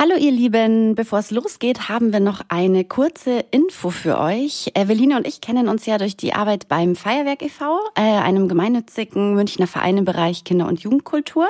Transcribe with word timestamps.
Hallo 0.00 0.14
ihr 0.14 0.30
Lieben, 0.30 0.94
bevor 0.94 1.18
es 1.18 1.32
losgeht, 1.32 1.88
haben 1.88 2.12
wir 2.12 2.20
noch 2.20 2.42
eine 2.50 2.84
kurze 2.84 3.44
Info 3.50 3.90
für 3.90 4.20
euch. 4.20 4.70
Eveline 4.74 5.16
und 5.16 5.26
ich 5.26 5.40
kennen 5.40 5.66
uns 5.66 5.86
ja 5.86 5.98
durch 5.98 6.16
die 6.16 6.34
Arbeit 6.34 6.68
beim 6.68 6.94
Feuerwerk 6.94 7.42
e.V., 7.42 7.80
äh, 7.96 8.02
einem 8.02 8.46
gemeinnützigen 8.46 9.34
Münchner 9.34 9.66
Verein 9.66 9.96
im 9.96 10.04
Bereich 10.04 10.44
Kinder- 10.44 10.68
und 10.68 10.78
Jugendkultur. 10.78 11.48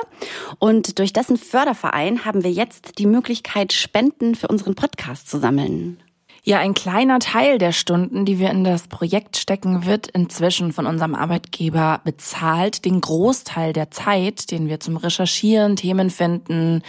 Und 0.57 0.97
durch 0.97 1.13
dessen 1.13 1.37
Förderverein 1.37 2.25
haben 2.25 2.43
wir 2.43 2.49
jetzt 2.49 2.97
die 2.97 3.05
Möglichkeit, 3.05 3.71
Spenden 3.71 4.33
für 4.33 4.47
unseren 4.47 4.73
Podcast 4.73 5.29
zu 5.29 5.37
sammeln. 5.37 5.99
Ja, 6.43 6.57
ein 6.57 6.73
kleiner 6.73 7.19
Teil 7.19 7.59
der 7.59 7.71
Stunden, 7.71 8.25
die 8.25 8.39
wir 8.39 8.49
in 8.49 8.63
das 8.63 8.87
Projekt 8.87 9.37
stecken, 9.37 9.85
wird 9.85 10.07
inzwischen 10.07 10.73
von 10.73 10.87
unserem 10.87 11.13
Arbeitgeber 11.13 12.01
bezahlt. 12.03 12.83
Den 12.83 12.99
Großteil 12.99 13.73
der 13.73 13.91
Zeit, 13.91 14.49
den 14.49 14.69
wir 14.69 14.79
zum 14.79 14.97
Recherchieren, 14.97 15.75
Themen 15.75 16.09
finden, 16.09 16.81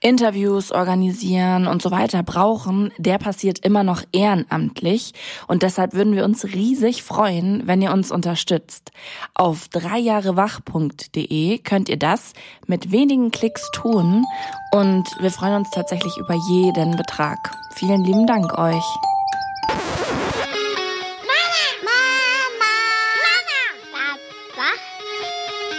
Interviews 0.00 0.72
organisieren 0.72 1.66
und 1.66 1.80
so 1.80 1.90
weiter 1.90 2.22
brauchen, 2.22 2.92
der 2.98 3.18
passiert 3.18 3.60
immer 3.60 3.82
noch 3.82 4.02
ehrenamtlich. 4.12 5.14
Und 5.46 5.62
deshalb 5.62 5.94
würden 5.94 6.14
wir 6.14 6.24
uns 6.24 6.44
riesig 6.44 7.02
freuen, 7.02 7.66
wenn 7.66 7.80
ihr 7.80 7.92
uns 7.92 8.12
unterstützt. 8.12 8.92
Auf 9.34 9.68
dreijahrewach.de 9.68 11.58
könnt 11.58 11.88
ihr 11.88 11.98
das 11.98 12.34
mit 12.66 12.92
wenigen 12.92 13.30
Klicks 13.30 13.70
tun. 13.72 14.24
Und 14.72 15.04
wir 15.20 15.30
freuen 15.30 15.56
uns 15.56 15.70
tatsächlich 15.70 16.16
über 16.18 16.34
jeden 16.50 16.96
Betrag. 16.96 17.38
Vielen 17.74 18.04
lieben 18.04 18.26
Dank 18.26 18.58
euch. 18.58 18.84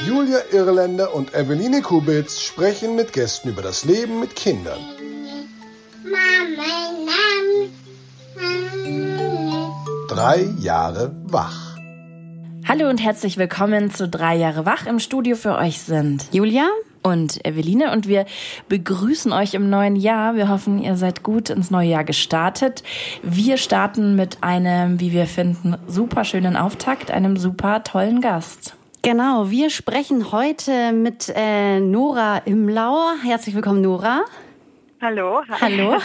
Julia 0.06 0.40
Irländer 0.52 1.16
und 1.16 1.34
Eveline 1.34 1.82
Kubitz 1.82 2.40
sprechen 2.42 2.96
mit 2.96 3.14
Gästen 3.14 3.50
über 3.50 3.62
das 3.62 3.84
Leben 3.84 4.20
mit 4.20 4.36
Kindern. 4.36 4.80
Drei 10.08 10.48
Jahre 10.59 11.16
wach. 11.26 11.76
Hallo 12.67 12.89
und 12.89 13.04
herzlich 13.04 13.38
willkommen 13.38 13.92
zu 13.92 14.08
Drei 14.08 14.36
Jahre 14.36 14.66
wach. 14.66 14.86
Im 14.86 15.00
Studio 15.00 15.36
für 15.36 15.58
euch 15.58 15.80
sind 15.80 16.28
Julia 16.32 16.67
und 17.02 17.44
Eveline 17.45 17.92
und 17.92 18.08
wir 18.08 18.26
begrüßen 18.70 19.32
euch 19.34 19.56
im 19.56 19.70
neuen 19.70 19.95
Jahr. 19.95 20.36
Wir 20.36 20.50
hoffen, 20.50 20.80
ihr 20.80 20.95
seid 20.95 21.23
gut 21.23 21.50
ins 21.50 21.72
neue 21.72 21.89
Jahr 21.89 22.04
gestartet. 22.04 22.84
Wir 23.23 23.58
starten 23.58 24.16
mit 24.16 24.44
einem, 24.44 25.00
wie 25.00 25.11
wir 25.11 25.26
finden, 25.26 25.76
super 25.88 26.23
schönen 26.23 26.56
Auftakt, 26.56 27.09
einem 27.09 27.38
super 27.38 27.84
tollen 27.84 28.22
Gast. 28.22 28.77
Genau, 29.09 29.50
wir 29.50 29.69
sprechen 29.69 30.33
heute 30.33 30.91
mit 30.91 31.31
äh, 31.33 31.80
Nora 31.80 32.39
Imlauer. 32.39 33.16
Herzlich 33.23 33.55
willkommen, 33.55 33.80
Nora. 33.80 34.25
Hallo. 35.00 35.44
Hallo. 35.62 35.98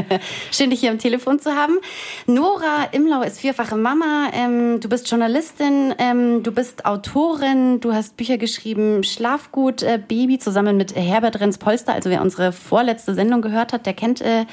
Schön, 0.50 0.70
dich 0.70 0.80
hier 0.80 0.90
am 0.90 0.98
Telefon 0.98 1.38
zu 1.38 1.54
haben. 1.54 1.78
Nora 2.26 2.88
Imlau 2.90 3.22
ist 3.22 3.38
vierfache 3.38 3.76
Mama. 3.76 4.28
Ähm, 4.32 4.80
du 4.80 4.88
bist 4.88 5.08
Journalistin, 5.08 5.94
ähm, 5.98 6.42
du 6.42 6.50
bist 6.50 6.84
Autorin, 6.84 7.78
du 7.78 7.92
hast 7.92 8.16
Bücher 8.16 8.38
geschrieben, 8.38 9.04
Schlafgut 9.04 9.84
äh, 9.84 10.00
Baby 10.04 10.40
zusammen 10.40 10.76
mit 10.76 10.96
Herbert 10.96 11.38
Renz-Polster. 11.38 11.92
Also 11.92 12.10
wer 12.10 12.22
unsere 12.22 12.50
vorletzte 12.50 13.14
Sendung 13.14 13.40
gehört 13.40 13.72
hat, 13.72 13.86
der 13.86 13.94
kennt 13.94 14.20
äh, 14.20 14.46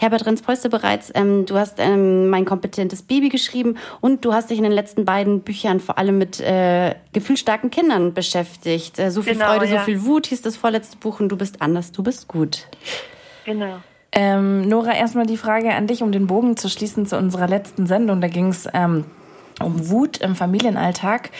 Herbert 0.00 0.26
Renz-Polster 0.26 0.68
bereits. 0.68 1.12
Ähm, 1.14 1.46
du 1.46 1.56
hast 1.56 1.78
ähm, 1.78 2.30
mein 2.30 2.46
kompetentes 2.46 3.02
Baby 3.02 3.28
geschrieben 3.28 3.76
und 4.00 4.24
du 4.24 4.34
hast 4.34 4.50
dich 4.50 4.58
in 4.58 4.64
den 4.64 4.72
letzten 4.72 5.04
beiden 5.04 5.42
Büchern 5.42 5.78
vor 5.78 5.96
allem 5.96 6.18
mit 6.18 6.40
äh, 6.40 6.96
gefühlstarken 7.12 7.70
Kindern 7.70 8.14
beschäftigt. 8.14 8.98
Äh, 8.98 9.12
so 9.12 9.22
viel 9.22 9.34
Genau, 9.34 9.46
Freude, 9.46 9.66
ja. 9.66 9.78
so 9.78 9.84
viel 9.84 10.04
Wut 10.04 10.26
hieß 10.26 10.42
das 10.42 10.56
vorletzte 10.56 10.96
Buch 10.96 11.20
und 11.20 11.28
du 11.28 11.36
bist 11.36 11.62
anders, 11.62 11.92
du 11.92 12.02
bist 12.02 12.26
gut. 12.26 12.66
Genau. 13.44 13.76
Ähm, 14.12 14.68
Nora, 14.68 14.94
erstmal 14.94 15.26
die 15.26 15.36
Frage 15.36 15.74
an 15.74 15.86
dich, 15.86 16.02
um 16.02 16.12
den 16.12 16.26
Bogen 16.26 16.56
zu 16.56 16.68
schließen 16.68 17.06
zu 17.06 17.18
unserer 17.18 17.48
letzten 17.48 17.86
Sendung. 17.86 18.20
Da 18.20 18.28
ging 18.28 18.48
es 18.48 18.68
ähm, 18.72 19.04
um 19.60 19.88
Wut 19.88 20.16
im 20.18 20.34
Familienalltag, 20.34 21.30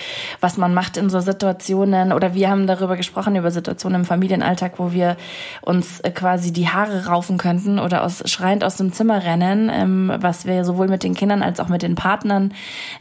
was 0.41 0.57
man 0.57 0.73
macht 0.75 0.97
in 0.97 1.11
so 1.11 1.21
Situationen 1.21 2.13
oder 2.13 2.35
wir 2.35 2.49
haben 2.49 2.67
darüber 2.67 2.97
gesprochen, 2.97 3.35
über 3.37 3.51
Situationen 3.51 4.03
im 4.03 4.05
Familienalltag, 4.07 4.79
wo 4.79 4.93
wir 4.93 5.17
uns 5.63 6.01
äh, 6.01 6.11
quasi 6.11 6.53
die 6.53 6.69
Haare 6.69 7.07
raufen 7.07 7.39
könnten 7.39 7.79
oder 7.79 8.05
aus, 8.05 8.23
schreiend 8.31 8.63
aus 8.63 8.77
dem 8.77 8.93
Zimmer 8.93 9.25
rennen, 9.25 9.71
ähm, 9.73 10.13
was 10.19 10.47
wir 10.47 10.65
sowohl 10.65 10.89
mit 10.89 11.03
den 11.03 11.15
Kindern 11.15 11.43
als 11.43 11.59
auch 11.61 11.69
mit 11.69 11.83
den 11.83 11.97
Partnern, 11.97 12.55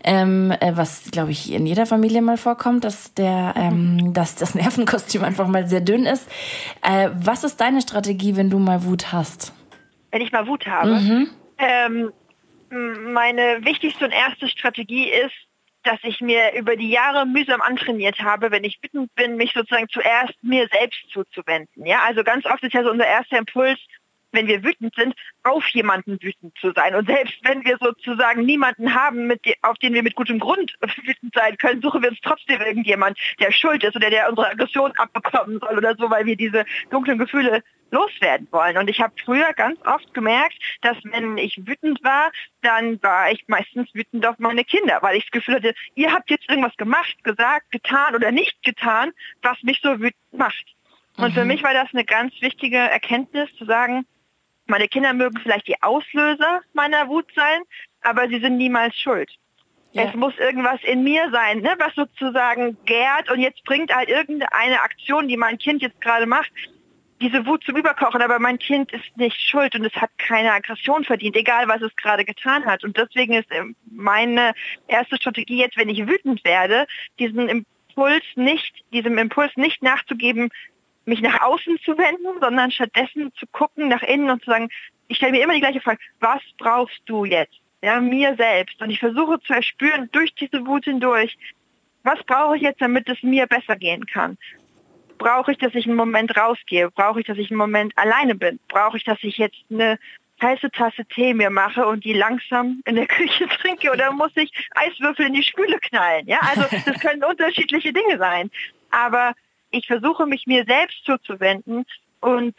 ähm, 0.04 0.52
äh, 0.60 0.72
was 0.76 1.12
glaube 1.12 1.32
ich 1.32 1.52
in 1.54 1.66
jeder 1.66 1.86
Familie 1.86 2.22
mal 2.22 2.38
vorkommt, 2.38 2.84
dass 2.84 3.14
der, 3.14 3.54
ähm, 3.56 4.14
dass 4.14 4.36
das 4.36 4.56
Nervenkostüm 4.56 5.24
einfach 5.24 5.48
mal 5.48 5.68
sehr 5.68 5.82
dünn 5.82 6.06
ist. 6.06 6.28
Äh, 6.82 7.10
was 7.14 7.44
ist 7.44 7.62
deine 7.62 7.82
Strategie, 7.82 8.36
wenn 8.36 8.50
du 8.50 8.58
mal 8.60 8.84
Wut 8.84 9.14
hast? 9.14 9.54
Wenn 10.12 10.22
ich 10.22 10.32
mal 10.32 10.48
Wut 10.48 10.66
habe. 10.68 10.92
Ähm, 10.92 11.28
m- 11.60 12.14
meine 12.74 13.64
wichtigste 13.64 14.06
und 14.06 14.12
erste 14.12 14.48
Strategie 14.48 15.10
ist, 15.10 15.36
dass 15.84 16.00
ich 16.04 16.22
mir 16.22 16.54
über 16.54 16.76
die 16.76 16.90
Jahre 16.90 17.26
mühsam 17.26 17.62
antrainiert 17.62 18.20
habe, 18.20 18.52
wenn 18.52 18.64
ich 18.64 18.80
wütend 18.82 19.14
bin, 19.16 19.36
mich 19.36 19.52
sozusagen 19.54 19.90
zuerst 19.90 20.34
mir 20.42 20.68
selbst 20.72 21.10
zuzuwenden. 21.12 21.86
Ja, 21.86 22.04
also 22.04 22.24
ganz 22.24 22.46
oft 22.46 22.64
ist 22.64 22.74
ja 22.74 22.84
so 22.84 22.90
unser 22.90 23.06
erster 23.06 23.38
Impuls, 23.38 23.80
wenn 24.34 24.48
wir 24.48 24.64
wütend 24.64 24.94
sind, 24.96 25.14
auf 25.44 25.66
jemanden 25.70 26.22
wütend 26.22 26.58
zu 26.58 26.72
sein. 26.76 26.96
Und 26.96 27.08
selbst 27.08 27.36
wenn 27.44 27.64
wir 27.64 27.78
sozusagen 27.80 28.44
niemanden 28.46 28.94
haben, 28.94 29.28
mit 29.28 29.42
auf 29.62 29.78
den 29.78 29.94
wir 29.94 30.04
mit 30.04 30.16
gutem 30.16 30.40
Grund 30.40 30.74
wütend 31.06 31.34
sein 31.34 31.58
können, 31.58 31.82
suchen 31.82 32.02
wir 32.02 32.10
uns 32.10 32.20
trotzdem 32.22 32.62
irgendjemand, 32.62 33.18
der 33.40 33.52
schuld 33.52 33.84
ist 33.84 33.96
oder 33.96 34.10
der 34.10 34.30
unsere 34.30 34.50
Aggression 34.50 34.92
abbekommen 34.98 35.60
soll 35.60 35.78
oder 35.78 35.96
so, 35.98 36.10
weil 36.10 36.26
wir 36.26 36.36
diese 36.36 36.66
dunklen 36.90 37.18
Gefühle 37.18 37.64
loswerden 37.94 38.48
wollen. 38.52 38.78
Und 38.78 38.90
ich 38.90 39.00
habe 39.00 39.14
früher 39.24 39.54
ganz 39.54 39.80
oft 39.86 40.14
gemerkt, 40.14 40.58
dass 40.82 40.98
wenn 41.04 41.38
ich 41.38 41.66
wütend 41.66 42.04
war, 42.04 42.32
dann 42.62 43.02
war 43.04 43.32
ich 43.32 43.46
meistens 43.48 43.94
wütend 43.94 44.26
auf 44.26 44.40
meine 44.40 44.66
Kinder, 44.66 44.98
weil 45.02 45.16
ich 45.16 45.26
das 45.26 45.32
Gefühl 45.32 45.56
hatte, 45.56 45.76
ihr 45.94 46.12
habt 46.12 46.30
jetzt 46.30 46.50
irgendwas 46.50 46.76
gemacht, 46.76 47.24
gesagt, 47.24 47.72
getan 47.72 48.16
oder 48.16 48.32
nicht 48.32 48.62
getan, 48.64 49.12
was 49.44 49.62
mich 49.62 49.80
so 49.82 50.00
wütend 50.00 50.34
macht. 50.34 50.66
Und 51.18 51.34
für 51.34 51.46
mich 51.46 51.62
war 51.62 51.74
das 51.74 51.94
eine 51.94 52.04
ganz 52.04 52.34
wichtige 52.42 52.78
Erkenntnis 52.78 53.48
zu 53.58 53.66
sagen, 53.66 54.06
meine 54.66 54.88
Kinder 54.88 55.14
mögen 55.14 55.40
vielleicht 55.42 55.68
die 55.68 55.82
Auslöser 55.82 56.62
meiner 56.74 57.08
Wut 57.08 57.28
sein, 57.36 57.62
aber 58.02 58.28
sie 58.28 58.40
sind 58.40 58.58
niemals 58.58 58.96
schuld. 58.96 59.30
Ja. 59.92 60.06
Es 60.06 60.16
muss 60.16 60.34
irgendwas 60.40 60.82
in 60.84 61.04
mir 61.04 61.30
sein, 61.32 61.60
ne, 61.60 61.76
was 61.78 61.94
sozusagen 61.94 62.78
gärt 62.86 63.30
und 63.30 63.40
jetzt 63.40 63.64
bringt 63.64 63.94
halt 63.96 64.10
irgendeine 64.10 64.82
Aktion, 64.82 65.28
die 65.28 65.38
mein 65.38 65.60
Kind 65.60 65.84
jetzt 65.84 66.02
gerade 66.02 66.26
macht, 66.26 66.52
diese 67.22 67.46
Wut 67.46 67.64
zum 67.64 67.78
Überkochen, 67.78 68.22
aber 68.22 68.40
mein 68.40 68.60
Kind 68.60 68.92
ist 68.92 69.16
nicht 69.16 69.40
schuld 69.40 69.76
und 69.76 69.86
es 69.86 69.94
hat 69.94 70.10
keine 70.18 70.52
Aggression 70.52 71.06
verdient, 71.06 71.36
egal 71.36 71.68
was 71.68 71.82
es 71.82 71.96
gerade 71.96 72.26
getan 72.26 72.66
hat. 72.66 72.84
Und 72.84 72.98
deswegen 72.98 73.34
ist 73.34 73.48
ähm, 73.52 73.76
meine 73.90 74.54
erste 74.88 75.16
Strategie 75.16 75.60
jetzt, 75.60 75.78
wenn 75.78 75.90
ich 75.90 76.06
wütend 76.06 76.44
werde, 76.44 76.86
diesen 77.20 77.48
Impuls 77.48 78.24
nicht, 78.36 78.84
diesem 78.92 79.18
Impuls 79.18 79.56
nicht 79.56 79.82
nachzugeben, 79.82 80.50
mich 81.06 81.22
nach 81.22 81.42
außen 81.42 81.78
zu 81.84 81.98
wenden, 81.98 82.40
sondern 82.40 82.72
stattdessen 82.72 83.32
zu 83.36 83.46
gucken 83.48 83.88
nach 83.88 84.04
innen 84.04 84.30
und 84.30 84.44
zu 84.44 84.52
sagen, 84.52 84.70
ich 85.08 85.18
stelle 85.18 85.34
mir 85.34 85.44
immer 85.44 85.54
die 85.54 85.60
gleiche 85.60 85.82
Frage, 85.82 86.00
was 86.20 86.42
brauchst 86.58 87.02
du 87.06 87.26
jetzt? 87.26 87.60
Ja, 87.82 88.00
mir 88.00 88.36
selbst. 88.38 88.82
Und 88.82 88.90
ich 88.90 89.00
versuche 89.00 89.40
zu 89.42 89.54
erspüren 89.54 90.10
durch 90.14 90.34
diese 90.36 90.66
Wut 90.66 90.86
hindurch, 90.86 91.38
was 92.04 92.22
brauche 92.24 92.56
ich 92.56 92.62
jetzt, 92.62 92.82
damit 92.82 93.10
es 93.10 93.22
mir 93.24 93.48
besser 93.48 93.76
gehen 93.76 94.06
kann? 94.06 94.38
Brauche 95.18 95.52
ich, 95.52 95.58
dass 95.58 95.76
ich 95.76 95.86
einen 95.86 95.96
Moment 95.96 96.36
rausgehe? 96.38 96.90
Brauche 96.92 97.20
ich, 97.20 97.26
dass 97.26 97.38
ich 97.38 97.52
einen 97.52 97.58
Moment 97.58 97.98
alleine 97.98 98.36
bin? 98.36 98.60
Brauche 98.68 98.98
ich, 98.98 99.04
dass 99.04 99.20
ich 99.22 99.38
jetzt 99.38 99.58
eine 99.70 100.00
heiße 100.42 100.72
Tasse 100.72 101.06
Tee 101.06 101.34
mir 101.34 101.50
mache 101.50 101.86
und 101.86 102.04
die 102.04 102.14
langsam 102.14 102.82
in 102.86 102.96
der 102.96 103.08
Küche 103.08 103.48
trinke 103.48 103.92
oder 103.92 104.12
muss 104.12 104.32
ich 104.36 104.52
Eiswürfel 104.76 105.28
in 105.28 105.34
die 105.34 105.44
Spüle 105.44 105.80
knallen? 105.80 106.28
Ja, 106.28 106.40
also 106.42 106.64
das 106.86 107.00
können 107.00 107.24
unterschiedliche 107.30 107.94
Dinge 107.94 108.18
sein. 108.18 108.52
Aber 108.92 109.34
ich 109.74 109.88
versuche 109.88 110.26
mich 110.26 110.46
mir 110.46 110.64
selbst 110.66 111.04
zuzuwenden 111.06 111.86
und 112.22 112.56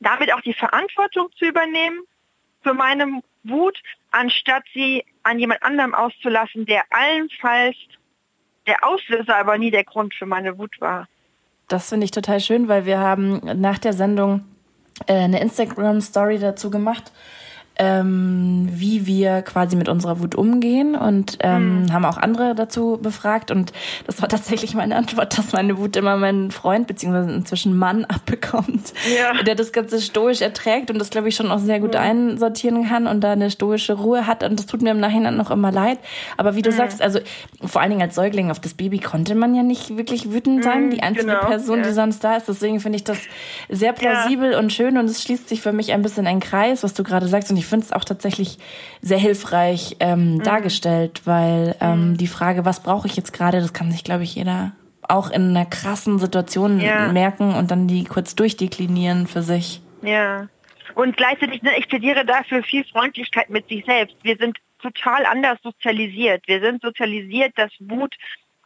damit 0.00 0.32
auch 0.32 0.40
die 0.40 0.54
Verantwortung 0.54 1.28
zu 1.38 1.44
übernehmen 1.44 2.00
für 2.62 2.74
meine 2.74 3.22
Wut, 3.44 3.78
anstatt 4.10 4.64
sie 4.74 5.04
an 5.22 5.38
jemand 5.38 5.62
anderem 5.62 5.94
auszulassen, 5.94 6.66
der 6.66 6.82
allenfalls 6.90 7.76
der 8.66 8.84
Auslöser, 8.84 9.36
aber 9.36 9.58
nie 9.58 9.70
der 9.70 9.84
Grund 9.84 10.14
für 10.14 10.26
meine 10.26 10.58
Wut 10.58 10.80
war. 10.80 11.06
Das 11.68 11.88
finde 11.88 12.04
ich 12.04 12.10
total 12.10 12.40
schön, 12.40 12.68
weil 12.68 12.84
wir 12.84 12.98
haben 12.98 13.40
nach 13.60 13.78
der 13.78 13.92
Sendung 13.92 14.44
äh, 15.06 15.14
eine 15.14 15.40
Instagram-Story 15.40 16.38
dazu 16.38 16.70
gemacht, 16.70 17.12
ähm, 17.76 18.68
wie 18.70 19.06
wir 19.06 19.42
quasi 19.42 19.74
mit 19.74 19.88
unserer 19.88 20.20
Wut 20.20 20.34
umgehen 20.34 20.94
und 20.94 21.38
ähm, 21.40 21.82
mhm. 21.82 21.92
haben 21.92 22.04
auch 22.04 22.18
andere 22.18 22.54
dazu 22.54 22.98
befragt 23.00 23.50
und 23.50 23.72
das 24.06 24.20
war 24.20 24.28
tatsächlich 24.28 24.74
meine 24.74 24.96
Antwort, 24.96 25.38
dass 25.38 25.52
meine 25.52 25.78
Wut 25.78 25.96
immer 25.96 26.16
meinen 26.16 26.50
Freund 26.50 26.86
beziehungsweise 26.86 27.32
inzwischen 27.32 27.76
Mann 27.76 28.04
abbekommt, 28.08 28.92
ja. 29.16 29.42
der 29.42 29.54
das 29.54 29.72
Ganze 29.72 30.00
stoisch 30.02 30.42
erträgt 30.42 30.90
und 30.90 30.98
das 30.98 31.10
glaube 31.10 31.28
ich 31.28 31.36
schon 31.36 31.50
auch 31.50 31.58
sehr 31.58 31.80
gut 31.80 31.94
mhm. 31.94 32.00
einsortieren 32.00 32.86
kann 32.86 33.06
und 33.06 33.22
da 33.22 33.32
eine 33.32 33.50
stoische 33.50 33.94
Ruhe 33.94 34.26
hat 34.26 34.42
und 34.44 34.58
das 34.58 34.66
tut 34.66 34.82
mir 34.82 34.90
im 34.90 35.00
Nachhinein 35.00 35.36
noch 35.36 35.50
immer 35.50 35.72
leid. 35.72 35.98
Aber 36.36 36.56
wie 36.56 36.62
du 36.62 36.70
mhm. 36.70 36.76
sagst, 36.76 37.00
also 37.00 37.20
vor 37.64 37.80
allen 37.80 37.90
Dingen 37.90 38.02
als 38.02 38.14
Säugling 38.14 38.50
auf 38.50 38.60
das 38.60 38.74
Baby 38.74 38.98
konnte 38.98 39.34
man 39.34 39.54
ja 39.54 39.62
nicht 39.62 39.96
wirklich 39.96 40.30
wütend 40.30 40.64
sein, 40.64 40.86
mhm, 40.86 40.90
die 40.90 41.02
einzige 41.02 41.28
genau. 41.28 41.46
Person, 41.46 41.78
ja. 41.78 41.84
die 41.84 41.92
sonst 41.92 42.22
da 42.22 42.36
ist. 42.36 42.48
Deswegen 42.48 42.80
finde 42.80 42.96
ich 42.96 43.04
das 43.04 43.18
sehr 43.68 43.92
plausibel 43.92 44.52
ja. 44.52 44.58
und 44.58 44.72
schön 44.72 44.98
und 44.98 45.06
es 45.06 45.22
schließt 45.22 45.48
sich 45.48 45.62
für 45.62 45.72
mich 45.72 45.92
ein 45.92 46.02
bisschen 46.02 46.26
ein 46.26 46.40
Kreis, 46.40 46.82
was 46.82 46.92
du 46.94 47.02
gerade 47.02 47.26
sagst 47.26 47.50
und 47.50 47.56
ich 47.60 47.66
finde 47.66 47.84
es 47.84 47.92
auch 47.92 48.04
tatsächlich 48.04 48.58
sehr 49.02 49.18
hilfreich 49.18 49.96
ähm, 50.00 50.34
mhm. 50.34 50.42
dargestellt, 50.42 51.22
weil 51.26 51.76
ähm, 51.80 52.10
mhm. 52.10 52.16
die 52.16 52.26
Frage, 52.26 52.64
was 52.64 52.82
brauche 52.82 53.06
ich 53.06 53.16
jetzt 53.16 53.32
gerade, 53.32 53.60
das 53.60 53.72
kann 53.72 53.92
sich, 53.92 54.02
glaube 54.02 54.24
ich, 54.24 54.34
jeder 54.34 54.72
auch 55.02 55.30
in 55.30 55.50
einer 55.50 55.66
krassen 55.66 56.18
Situation 56.18 56.80
ja. 56.80 57.12
merken 57.12 57.54
und 57.54 57.70
dann 57.70 57.86
die 57.86 58.04
kurz 58.04 58.34
durchdeklinieren 58.34 59.26
für 59.26 59.42
sich. 59.42 59.82
Ja. 60.02 60.48
Und 60.94 61.16
gleichzeitig, 61.16 61.62
ne, 61.62 61.78
ich 61.78 61.88
plädiere 61.88 62.24
dafür 62.24 62.62
viel 62.62 62.84
Freundlichkeit 62.84 63.50
mit 63.50 63.68
sich 63.68 63.84
selbst. 63.84 64.16
Wir 64.22 64.36
sind 64.36 64.58
total 64.80 65.26
anders 65.26 65.58
sozialisiert. 65.62 66.46
Wir 66.46 66.60
sind 66.60 66.80
sozialisiert, 66.82 67.52
dass 67.56 67.70
Wut 67.80 68.14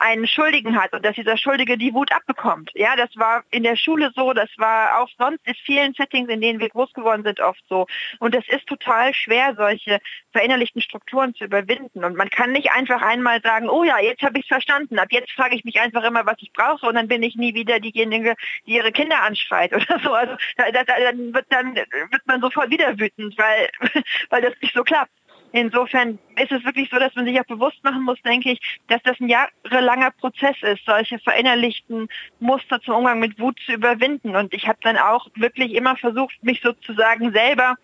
einen 0.04 0.26
Schuldigen 0.26 0.80
hat 0.80 0.92
und 0.92 1.04
dass 1.04 1.14
dieser 1.14 1.38
Schuldige 1.38 1.78
die 1.78 1.94
Wut 1.94 2.12
abbekommt. 2.12 2.70
Ja, 2.74 2.94
das 2.94 3.08
war 3.16 3.42
in 3.50 3.62
der 3.62 3.76
Schule 3.76 4.12
so, 4.14 4.34
das 4.34 4.50
war 4.58 5.00
auch 5.00 5.08
sonst 5.18 5.40
in 5.46 5.54
vielen 5.54 5.94
Settings, 5.94 6.28
in 6.28 6.42
denen 6.42 6.60
wir 6.60 6.68
groß 6.68 6.92
geworden 6.92 7.22
sind, 7.24 7.40
oft 7.40 7.62
so. 7.68 7.86
Und 8.18 8.34
es 8.34 8.46
ist 8.48 8.66
total 8.66 9.14
schwer, 9.14 9.54
solche 9.56 10.00
verinnerlichten 10.32 10.82
Strukturen 10.82 11.34
zu 11.34 11.44
überwinden. 11.44 12.04
Und 12.04 12.16
man 12.16 12.28
kann 12.28 12.52
nicht 12.52 12.70
einfach 12.70 13.00
einmal 13.00 13.40
sagen, 13.40 13.70
oh 13.70 13.82
ja, 13.82 13.98
jetzt 13.98 14.22
habe 14.22 14.38
ich 14.38 14.44
es 14.44 14.48
verstanden. 14.48 14.98
Ab 14.98 15.08
jetzt 15.10 15.32
frage 15.32 15.56
ich 15.56 15.64
mich 15.64 15.80
einfach 15.80 16.04
immer, 16.04 16.26
was 16.26 16.36
ich 16.40 16.52
brauche 16.52 16.86
und 16.86 16.96
dann 16.96 17.08
bin 17.08 17.22
ich 17.22 17.36
nie 17.36 17.54
wieder 17.54 17.80
diejenige, 17.80 18.34
die 18.66 18.74
ihre 18.74 18.92
Kinder 18.92 19.22
anschreit 19.22 19.72
oder 19.74 20.00
so. 20.02 20.12
Also 20.12 20.36
da, 20.56 20.70
da, 20.70 20.84
dann 20.84 21.32
wird 21.32 21.46
dann 21.48 21.74
wird 21.74 22.26
man 22.26 22.42
sofort 22.42 22.70
wieder 22.70 22.98
wütend, 22.98 23.38
weil 23.38 23.70
weil 24.28 24.42
das 24.42 24.52
nicht 24.60 24.74
so 24.74 24.84
klappt. 24.84 25.12
Insofern 25.56 26.18
ist 26.36 26.50
es 26.50 26.64
wirklich 26.64 26.90
so, 26.90 26.98
dass 26.98 27.14
man 27.14 27.26
sich 27.26 27.38
auch 27.38 27.44
bewusst 27.44 27.84
machen 27.84 28.02
muss, 28.02 28.20
denke 28.22 28.50
ich, 28.50 28.60
dass 28.88 29.00
das 29.04 29.20
ein 29.20 29.28
jahrelanger 29.28 30.10
Prozess 30.10 30.56
ist, 30.62 30.84
solche 30.84 31.20
verinnerlichten 31.20 32.08
Muster 32.40 32.80
zum 32.80 32.96
Umgang 32.96 33.20
mit 33.20 33.38
Wut 33.38 33.56
zu 33.64 33.74
überwinden. 33.74 34.34
Und 34.34 34.52
ich 34.52 34.66
habe 34.66 34.80
dann 34.82 34.96
auch 34.96 35.28
wirklich 35.36 35.74
immer 35.74 35.96
versucht, 35.96 36.34
mich 36.42 36.60
sozusagen 36.60 37.32
selber 37.32 37.76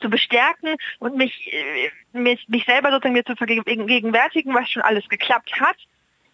zu 0.00 0.08
bestärken 0.08 0.76
und 0.98 1.18
mich, 1.18 1.52
äh, 1.52 1.90
mich, 2.18 2.48
mich 2.48 2.64
selber 2.64 2.88
sozusagen 2.90 3.12
mir 3.12 3.26
zu 3.26 3.36
vergegenwärtigen, 3.36 4.54
was 4.54 4.70
schon 4.70 4.80
alles 4.80 5.06
geklappt 5.10 5.52
hat. 5.60 5.76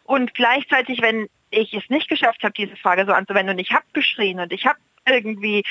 Und 0.05 0.32
gleichzeitig, 0.32 1.03
wenn 1.03 1.29
ich 1.50 1.75
es 1.75 1.91
nicht 1.91 2.09
geschafft 2.09 2.44
habe, 2.44 2.53
diese 2.53 2.76
Frage 2.76 3.05
so 3.05 3.11
anzuwenden 3.11 3.56
und 3.56 3.59
ich 3.59 3.73
habe 3.73 3.85
geschrien 3.94 4.38
und 4.38 4.53
ich 4.53 4.64
habe 4.64 4.79
irgendwie 5.09 5.64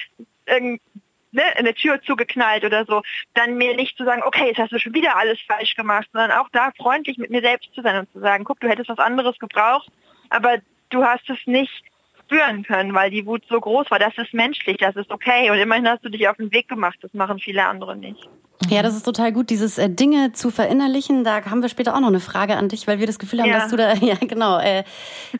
ne, 1.31 1.43
eine 1.55 1.73
Tür 1.73 2.01
zugeknallt 2.01 2.63
oder 2.63 2.85
so, 2.85 3.01
dann 3.33 3.57
mir 3.57 3.75
nicht 3.75 3.97
zu 3.97 4.03
sagen, 4.03 4.21
okay, 4.25 4.47
jetzt 4.47 4.59
hast 4.59 4.71
du 4.71 4.79
schon 4.79 4.93
wieder 4.93 5.17
alles 5.17 5.39
falsch 5.47 5.75
gemacht, 5.75 6.07
sondern 6.11 6.31
auch 6.31 6.49
da 6.51 6.71
freundlich 6.77 7.17
mit 7.17 7.29
mir 7.29 7.41
selbst 7.41 7.73
zu 7.73 7.81
sein 7.81 7.97
und 7.97 8.11
zu 8.11 8.19
sagen, 8.19 8.43
guck, 8.43 8.59
du 8.59 8.69
hättest 8.69 8.89
was 8.89 8.99
anderes 8.99 9.37
gebraucht, 9.39 9.89
aber 10.29 10.57
du 10.89 11.03
hast 11.03 11.29
es 11.29 11.39
nicht 11.45 11.83
spüren 12.31 12.63
können, 12.63 12.93
weil 12.93 13.11
die 13.11 13.25
Wut 13.25 13.43
so 13.49 13.59
groß 13.59 13.91
war. 13.91 13.99
Das 13.99 14.17
ist 14.17 14.33
menschlich, 14.33 14.77
das 14.77 14.95
ist 14.95 15.11
okay. 15.11 15.51
Und 15.51 15.57
immerhin 15.57 15.87
hast 15.87 16.03
du 16.05 16.09
dich 16.09 16.27
auf 16.29 16.37
den 16.37 16.51
Weg 16.53 16.69
gemacht. 16.69 16.97
Das 17.01 17.13
machen 17.13 17.39
viele 17.39 17.65
andere 17.65 17.95
nicht. 17.95 18.29
Ja, 18.69 18.83
das 18.83 18.95
ist 18.95 19.03
total 19.03 19.31
gut, 19.31 19.49
dieses 19.49 19.77
äh, 19.77 19.89
Dinge 19.89 20.33
zu 20.33 20.51
verinnerlichen. 20.51 21.23
Da 21.23 21.43
haben 21.45 21.61
wir 21.61 21.69
später 21.69 21.95
auch 21.95 21.99
noch 21.99 22.09
eine 22.09 22.19
Frage 22.19 22.57
an 22.57 22.69
dich, 22.69 22.87
weil 22.87 22.99
wir 22.99 23.07
das 23.07 23.17
Gefühl 23.17 23.41
haben, 23.41 23.49
ja. 23.49 23.59
dass 23.59 23.69
du 23.69 23.75
da 23.75 23.93
ja 24.01 24.15
genau 24.15 24.59
äh, 24.59 24.83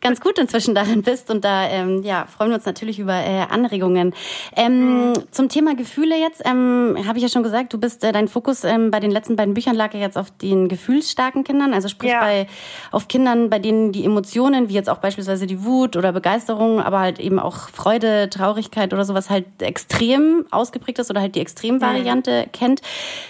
ganz 0.01 0.21
gut 0.21 0.39
inzwischen 0.39 0.73
darin 0.75 1.03
bist 1.03 1.29
und 1.29 1.45
da 1.45 1.67
ähm, 1.67 2.03
ja 2.03 2.25
freuen 2.25 2.49
wir 2.49 2.55
uns 2.55 2.65
natürlich 2.65 2.99
über 2.99 3.13
äh, 3.13 3.45
Anregungen. 3.49 4.13
Ähm, 4.55 5.09
mhm. 5.09 5.13
Zum 5.31 5.49
Thema 5.49 5.75
Gefühle 5.75 6.17
jetzt 6.17 6.41
ähm, 6.45 6.97
habe 7.07 7.17
ich 7.17 7.23
ja 7.23 7.29
schon 7.29 7.43
gesagt, 7.43 7.73
du 7.73 7.77
bist 7.77 8.03
äh, 8.03 8.11
dein 8.11 8.27
Fokus 8.27 8.63
ähm, 8.63 8.91
bei 8.91 8.99
den 8.99 9.11
letzten 9.11 9.35
beiden 9.35 9.53
Büchern 9.53 9.75
lag 9.75 9.93
ja 9.93 9.99
jetzt 9.99 10.17
auf 10.17 10.31
den 10.31 10.67
gefühlsstarken 10.67 11.43
Kindern, 11.43 11.73
also 11.73 11.87
sprich 11.87 12.11
ja. 12.11 12.19
bei 12.19 12.47
auf 12.91 13.07
Kindern, 13.07 13.49
bei 13.49 13.59
denen 13.59 13.91
die 13.91 14.03
Emotionen 14.03 14.69
wie 14.69 14.73
jetzt 14.73 14.89
auch 14.89 14.97
beispielsweise 14.97 15.47
die 15.47 15.63
Wut 15.63 15.95
oder 15.95 16.11
Begeisterung, 16.11 16.81
aber 16.81 16.99
halt 16.99 17.19
eben 17.19 17.39
auch 17.39 17.69
Freude, 17.69 18.29
Traurigkeit 18.29 18.93
oder 18.93 19.05
sowas 19.05 19.29
halt 19.29 19.45
extrem 19.59 20.45
ausgeprägt 20.49 20.99
ist 20.99 21.09
oder 21.09 21.21
halt 21.21 21.35
die 21.35 21.41
Extremvariante 21.41 22.45
mhm. 22.47 22.51
kennt. 22.51 22.81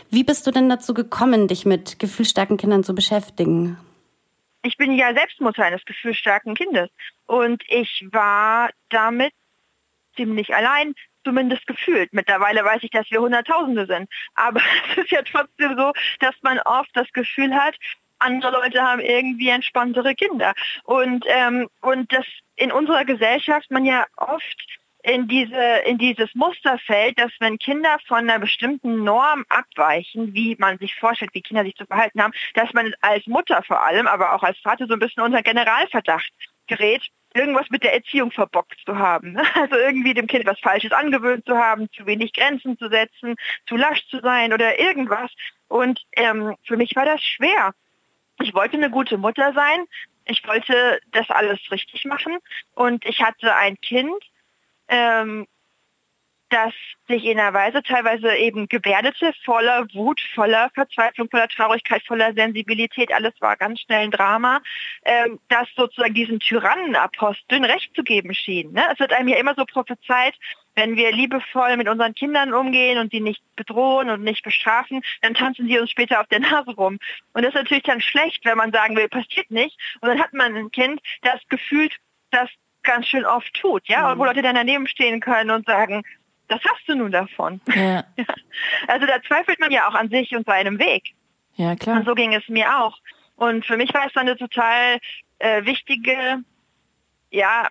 Wie 0.10 0.24
bist 0.24 0.46
du 0.48 0.52
denn 0.52 0.70
dazu 0.70 0.94
gekommen, 0.94 1.48
dich 1.48 1.66
mit 1.66 2.00
gefühlsstarken 2.00 2.58
Kindern 2.58 2.84
zu 2.84 2.94
beschäftigen? 2.94 3.78
Ich 4.64 4.78
bin 4.78 4.94
ja 4.94 5.14
selbst 5.14 5.42
Mutter 5.42 5.64
eines 5.64 5.84
gefühlsstarken 5.86 6.54
Kindes 6.54 6.90
und 7.26 7.64
ich 7.68 8.06
war 8.12 8.70
damit 8.90 9.34
ziemlich 10.16 10.54
allein, 10.54 10.94
zumindest 11.24 11.66
gefühlt. 11.68 12.14
Mittlerweile 12.14 12.64
weiß 12.64 12.84
ich, 12.84 12.92
dass 12.92 13.10
wir 13.10 13.22
Hunderttausende 13.22 13.86
sind. 13.88 14.10
Aber 14.36 14.62
es 14.92 15.04
ist 15.04 15.12
ja 15.12 15.22
trotzdem 15.24 15.76
so, 15.78 15.94
dass 16.20 16.36
man 16.42 16.60
oft 16.60 16.90
das 16.94 17.12
Gefühl 17.14 17.56
hat, 17.56 17.76
andere 18.20 18.52
Leute 18.52 18.82
haben 18.82 19.02
irgendwie 19.02 19.50
entspanntere 19.50 20.14
Kinder. 20.14 20.54
Und, 20.84 21.26
ähm, 21.28 21.68
und 21.82 22.12
das 22.14 22.26
in 22.56 22.72
unserer 22.72 23.06
Gesellschaft 23.06 23.72
man 23.72 23.86
ja 23.86 24.06
oft 24.16 24.81
in 25.04 25.28
diese 25.28 25.80
in 25.86 25.98
dieses 25.98 26.34
Muster 26.36 26.78
fällt, 26.80 27.20
dass 27.20 27.32
wenn 27.40 27.58
Kinder 27.58 27.98
von 28.08 28.20
einer 28.20 28.40
bestimmten 28.40 29.04
Norm 29.04 29.46
abweichen, 29.50 30.34
wie 30.34 30.56
man 30.60 30.78
sich 30.78 30.96
vorstellt, 30.96 31.34
wie 31.34 31.42
Kinder 31.42 31.64
sich 31.64 31.76
zu 31.76 31.86
verhalten 31.86 32.22
haben, 32.22 32.34
dass 32.54 32.72
man 32.74 32.94
als 33.02 33.26
Mutter 33.28 33.64
vor 33.64 33.84
allem, 33.84 34.08
aber 34.08 34.34
auch 34.34 34.44
als 34.44 34.58
Vater 34.60 34.88
so 34.88 34.94
ein 34.94 35.00
bisschen 35.00 35.24
unter 35.24 35.42
Generalverdacht 35.42 36.32
gerät, 36.68 37.04
irgendwas 37.34 37.70
mit 37.70 37.84
der 37.84 37.94
Erziehung 37.94 38.32
verbockt 38.32 38.80
zu 38.86 38.98
haben. 38.98 39.38
Also 39.54 39.76
irgendwie 39.76 40.14
dem 40.14 40.28
Kind 40.28 40.46
was 40.46 40.60
Falsches 40.60 40.92
angewöhnt 40.92 41.46
zu 41.46 41.58
haben, 41.58 41.90
zu 41.92 42.06
wenig 42.06 42.34
Grenzen 42.34 42.78
zu 42.78 42.90
setzen, 42.90 43.36
zu 43.68 43.76
lasch 43.76 44.08
zu 44.08 44.20
sein 44.20 44.54
oder 44.54 44.80
irgendwas. 44.80 45.32
Und 45.68 46.02
ähm, 46.14 46.56
für 46.64 46.78
mich 46.78 46.96
war 46.96 47.06
das 47.06 47.22
schwer. 47.24 47.74
Ich 48.42 48.54
wollte 48.54 48.78
eine 48.78 48.90
gute 48.90 49.18
Mutter 49.18 49.54
sein. 49.54 49.86
Ich 50.26 50.46
wollte 50.48 51.00
das 51.12 51.30
alles 51.30 51.60
richtig 51.72 52.06
machen. 52.06 52.38
Und 52.74 53.06
ich 53.06 53.22
hatte 53.22 53.56
ein 53.56 53.80
Kind, 53.82 54.24
ähm, 54.92 55.48
das 56.52 56.74
sich 57.08 57.26
in 57.26 57.40
einer 57.40 57.54
Weise 57.54 57.82
teilweise 57.82 58.36
eben 58.36 58.68
gebärdete, 58.68 59.34
voller 59.46 59.88
Wut, 59.94 60.22
voller 60.36 60.70
Verzweiflung, 60.74 61.30
voller 61.30 61.48
Traurigkeit, 61.48 62.04
voller 62.06 62.34
Sensibilität, 62.34 63.12
alles 63.14 63.34
war 63.40 63.56
ganz 63.56 63.80
schnell 63.80 64.04
ein 64.04 64.12
Drama, 64.12 64.62
ähm, 65.06 65.40
das 65.48 65.68
sozusagen 65.76 66.14
diesen 66.14 66.40
Tyrannenaposteln 66.40 67.64
Recht 67.64 67.96
zu 67.96 68.04
geben 68.04 68.34
schien. 68.34 68.74
Ne? 68.74 68.84
Es 68.92 69.00
wird 69.00 69.14
einem 69.14 69.30
ja 69.30 69.38
immer 69.38 69.56
so 69.56 69.66
prophezeit, 69.66 70.36
wenn 70.76 70.98
wir 70.98 71.12
liebevoll 71.12 71.78
mit 71.78 71.88
unseren 71.88 72.14
Kindern 72.16 72.54
umgehen 72.54 72.98
und 72.98 73.12
sie 73.12 73.22
nicht 73.22 73.42
bedrohen 73.56 74.10
und 74.10 74.22
nicht 74.22 74.44
bestrafen, 74.44 75.02
dann 75.22 75.34
tanzen 75.34 75.68
sie 75.68 75.80
uns 75.80 75.90
später 75.90 76.20
auf 76.20 76.28
der 76.28 76.40
Nase 76.42 76.72
rum. 76.72 77.00
Und 77.34 77.44
das 77.44 77.54
ist 77.54 77.62
natürlich 77.62 77.84
dann 77.84 78.02
schlecht, 78.02 78.44
wenn 78.44 78.58
man 78.58 78.72
sagen 78.72 78.96
will, 78.98 79.08
passiert 79.08 79.52
nicht. 79.52 79.78
Und 80.02 80.10
dann 80.10 80.20
hat 80.20 80.34
man 80.34 80.56
ein 80.56 80.72
Kind, 80.72 81.02
das 81.22 81.40
gefühlt 81.50 81.96
das 82.32 82.50
ganz 82.84 83.08
schön 83.08 83.26
oft 83.26 83.54
tut, 83.54 83.88
ja, 83.88 84.14
mhm. 84.14 84.20
wo 84.20 84.26
Leute 84.26 84.42
dann 84.42 84.56
daneben 84.56 84.88
stehen 84.88 85.20
können 85.20 85.52
und 85.52 85.66
sagen, 85.66 86.04
das 86.48 86.60
hast 86.66 86.88
du 86.88 86.96
nun 86.96 87.12
davon. 87.12 87.62
Ja. 87.74 88.04
Also 88.88 89.06
da 89.06 89.22
zweifelt 89.24 89.60
man 89.60 89.72
ja 89.72 89.88
auch 89.88 89.94
an 89.94 90.10
sich 90.10 90.36
und 90.36 90.46
seinem 90.46 90.78
Weg. 90.78 91.14
Ja, 91.56 91.76
klar. 91.76 91.98
Und 91.98 92.06
so 92.06 92.14
ging 92.14 92.34
es 92.34 92.48
mir 92.50 92.80
auch. 92.80 92.98
Und 93.36 93.66
für 93.66 93.78
mich 93.78 93.94
war 93.94 94.06
es 94.06 94.14
dann 94.14 94.28
eine 94.28 94.38
total 94.38 95.00
äh, 95.40 95.66
wichtige, 95.66 96.44
ja, 97.32 97.68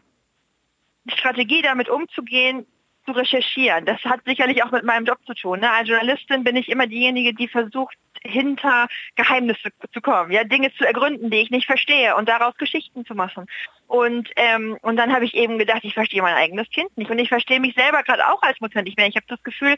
Strategie, 1.07 1.62
damit 1.62 1.88
umzugehen, 1.88 2.67
zu 3.11 3.19
recherchieren. 3.19 3.85
Das 3.85 4.02
hat 4.05 4.21
sicherlich 4.25 4.62
auch 4.62 4.71
mit 4.71 4.85
meinem 4.85 5.05
Job 5.05 5.19
zu 5.26 5.35
tun. 5.35 5.61
Ne? 5.61 5.71
Als 5.71 5.88
Journalistin 5.88 6.45
bin 6.45 6.57
ich 6.57 6.69
immer 6.69 6.87
diejenige, 6.87 7.35
die 7.35 7.49
versucht, 7.49 7.97
hinter 8.23 8.87
Geheimnisse 9.17 9.71
zu 9.93 10.00
kommen, 10.00 10.31
ja, 10.31 10.45
Dinge 10.45 10.73
zu 10.75 10.85
ergründen, 10.85 11.31
die 11.31 11.38
ich 11.38 11.50
nicht 11.50 11.67
verstehe 11.67 12.17
und 12.17 12.29
daraus 12.29 12.55
Geschichten 12.57 13.07
zu 13.07 13.14
machen. 13.14 13.47
Und 13.87 14.29
ähm, 14.37 14.76
und 14.83 14.97
dann 14.97 15.12
habe 15.12 15.25
ich 15.25 15.35
eben 15.35 15.59
gedacht, 15.59 15.81
ich 15.85 15.95
verstehe 15.95 16.21
mein 16.21 16.35
eigenes 16.35 16.69
Kind 16.69 16.97
nicht 16.97 17.11
und 17.11 17.19
ich 17.19 17.29
verstehe 17.29 17.61
mich 17.61 17.75
selber 17.75 18.02
gerade 18.02 18.29
auch 18.29 18.43
als 18.43 18.61
Mutter 18.61 18.83
nicht 18.83 18.99
mehr. 18.99 19.09
Ich 19.09 19.17
habe 19.17 19.26
das 19.26 19.43
Gefühl, 19.43 19.76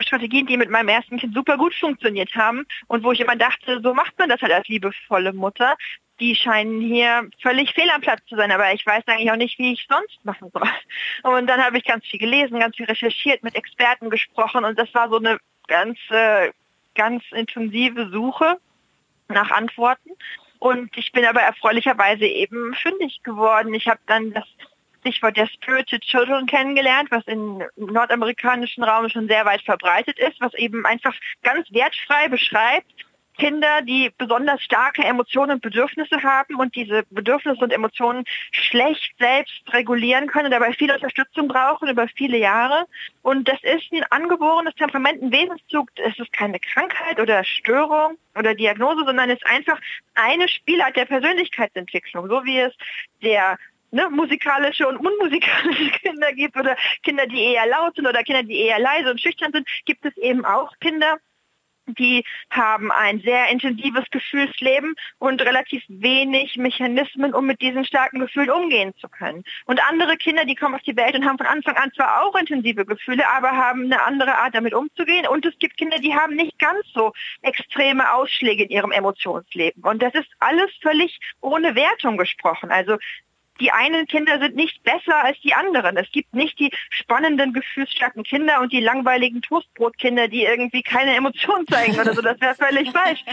Strategien, 0.00 0.46
die 0.46 0.56
mit 0.56 0.70
meinem 0.70 0.88
ersten 0.88 1.18
Kind 1.18 1.34
super 1.34 1.56
gut 1.56 1.74
funktioniert 1.74 2.34
haben 2.34 2.66
und 2.88 3.04
wo 3.04 3.12
ich 3.12 3.20
immer 3.20 3.36
dachte, 3.36 3.80
so 3.80 3.94
macht 3.94 4.18
man 4.18 4.28
das 4.28 4.42
halt 4.42 4.52
als 4.52 4.66
liebevolle 4.66 5.32
Mutter, 5.32 5.76
die 6.20 6.34
scheinen 6.34 6.80
hier 6.80 7.28
völlig 7.40 7.72
fehl 7.74 7.88
am 7.90 8.00
Platz 8.00 8.20
zu 8.28 8.36
sein, 8.36 8.50
aber 8.50 8.72
ich 8.72 8.84
weiß 8.84 9.04
eigentlich 9.06 9.30
auch 9.30 9.36
nicht, 9.36 9.58
wie 9.58 9.72
ich 9.72 9.86
sonst 9.88 10.24
machen 10.24 10.50
soll. 10.52 10.68
Und 11.22 11.46
dann 11.46 11.64
habe 11.64 11.78
ich 11.78 11.84
ganz 11.84 12.04
viel 12.06 12.18
gelesen, 12.18 12.60
ganz 12.60 12.76
viel 12.76 12.86
recherchiert, 12.86 13.42
mit 13.42 13.54
Experten 13.54 14.10
gesprochen 14.10 14.64
und 14.64 14.78
das 14.78 14.92
war 14.94 15.08
so 15.08 15.16
eine 15.16 15.38
ganz, 15.66 15.98
äh, 16.10 16.50
ganz 16.94 17.22
intensive 17.32 18.10
Suche 18.10 18.58
nach 19.28 19.50
Antworten. 19.50 20.10
Und 20.58 20.96
ich 20.96 21.12
bin 21.12 21.24
aber 21.24 21.40
erfreulicherweise 21.40 22.24
eben 22.26 22.74
fündig 22.74 23.22
geworden. 23.22 23.72
Ich 23.74 23.86
habe 23.86 24.00
dann 24.06 24.32
das 24.32 24.44
Stichwort 25.00 25.36
der 25.36 25.46
Spirited 25.46 26.02
Children 26.02 26.46
kennengelernt, 26.46 27.10
was 27.10 27.24
im 27.26 27.62
nordamerikanischen 27.76 28.82
Raum 28.82 29.08
schon 29.08 29.28
sehr 29.28 29.44
weit 29.44 29.62
verbreitet 29.62 30.18
ist, 30.18 30.40
was 30.40 30.54
eben 30.54 30.84
einfach 30.84 31.14
ganz 31.42 31.70
wertfrei 31.72 32.28
beschreibt, 32.28 32.92
Kinder, 33.38 33.82
die 33.82 34.10
besonders 34.18 34.62
starke 34.62 35.02
Emotionen 35.04 35.52
und 35.52 35.62
Bedürfnisse 35.62 36.22
haben 36.22 36.56
und 36.56 36.74
diese 36.74 37.04
Bedürfnisse 37.10 37.62
und 37.62 37.72
Emotionen 37.72 38.24
schlecht 38.50 39.14
selbst 39.18 39.62
regulieren 39.72 40.26
können, 40.26 40.50
dabei 40.50 40.72
viel 40.72 40.90
Unterstützung 40.90 41.48
brauchen 41.48 41.88
über 41.88 42.08
viele 42.08 42.36
Jahre. 42.36 42.86
Und 43.22 43.48
das 43.48 43.58
ist 43.62 43.92
ein 43.92 44.04
angeborenes 44.10 44.74
Temperament, 44.74 45.22
ein 45.22 45.32
Wesenszug. 45.32 45.88
Es 45.96 46.18
ist 46.18 46.32
keine 46.32 46.58
Krankheit 46.58 47.20
oder 47.20 47.44
Störung 47.44 48.18
oder 48.36 48.54
Diagnose, 48.54 49.04
sondern 49.04 49.30
es 49.30 49.36
ist 49.36 49.46
einfach 49.46 49.80
eine 50.14 50.48
Spielart 50.48 50.96
der 50.96 51.06
Persönlichkeitsentwicklung, 51.06 52.28
so 52.28 52.44
wie 52.44 52.58
es 52.58 52.74
der 53.22 53.56
ne, 53.90 54.08
musikalische 54.10 54.86
und 54.86 54.96
unmusikalische 54.96 55.90
Kinder 56.02 56.32
gibt 56.32 56.56
oder 56.56 56.76
Kinder, 57.02 57.26
die 57.26 57.40
eher 57.40 57.66
laut 57.66 57.94
sind 57.94 58.06
oder 58.06 58.22
Kinder, 58.22 58.42
die 58.42 58.58
eher 58.58 58.78
leise 58.78 59.10
und 59.10 59.20
schüchtern 59.20 59.52
sind, 59.52 59.66
gibt 59.84 60.04
es 60.04 60.16
eben 60.16 60.44
auch 60.44 60.72
Kinder, 60.80 61.18
die 61.94 62.24
haben 62.50 62.90
ein 62.92 63.20
sehr 63.20 63.48
intensives 63.48 64.04
Gefühlsleben 64.10 64.94
und 65.18 65.42
relativ 65.42 65.82
wenig 65.88 66.56
Mechanismen, 66.56 67.34
um 67.34 67.46
mit 67.46 67.60
diesen 67.60 67.84
starken 67.84 68.20
Gefühlen 68.20 68.50
umgehen 68.50 68.94
zu 69.00 69.08
können. 69.08 69.44
Und 69.66 69.80
andere 69.88 70.16
Kinder, 70.16 70.44
die 70.44 70.54
kommen 70.54 70.74
auf 70.74 70.82
die 70.82 70.96
Welt 70.96 71.14
und 71.14 71.24
haben 71.24 71.38
von 71.38 71.46
Anfang 71.46 71.76
an 71.76 71.92
zwar 71.94 72.22
auch 72.22 72.34
intensive 72.34 72.84
Gefühle, 72.84 73.28
aber 73.28 73.52
haben 73.52 73.84
eine 73.84 74.02
andere 74.02 74.36
Art 74.38 74.54
damit 74.54 74.74
umzugehen. 74.74 75.26
Und 75.26 75.46
es 75.46 75.58
gibt 75.58 75.76
Kinder, 75.76 75.98
die 75.98 76.14
haben 76.14 76.34
nicht 76.34 76.58
ganz 76.58 76.86
so 76.92 77.12
extreme 77.42 78.12
Ausschläge 78.12 78.64
in 78.64 78.70
ihrem 78.70 78.92
Emotionsleben. 78.92 79.82
Und 79.82 80.02
das 80.02 80.14
ist 80.14 80.28
alles 80.38 80.70
völlig 80.82 81.18
ohne 81.40 81.74
Wertung 81.74 82.16
gesprochen. 82.16 82.70
Also 82.70 82.98
die 83.60 83.70
einen 83.70 84.06
Kinder 84.06 84.38
sind 84.38 84.56
nicht 84.56 84.82
besser 84.82 85.24
als 85.24 85.38
die 85.40 85.54
anderen. 85.54 85.96
Es 85.96 86.10
gibt 86.12 86.34
nicht 86.34 86.58
die 86.58 86.70
spannenden, 86.90 87.52
gefühlsstarken 87.52 88.22
Kinder 88.22 88.60
und 88.60 88.72
die 88.72 88.80
langweiligen 88.80 89.42
Toastbrotkinder, 89.42 90.28
die 90.28 90.44
irgendwie 90.44 90.82
keine 90.82 91.14
Emotionen 91.14 91.66
zeigen 91.66 91.98
oder 91.98 92.14
so. 92.14 92.22
Das 92.22 92.40
wäre 92.40 92.54
völlig 92.54 92.90
falsch. 92.90 93.24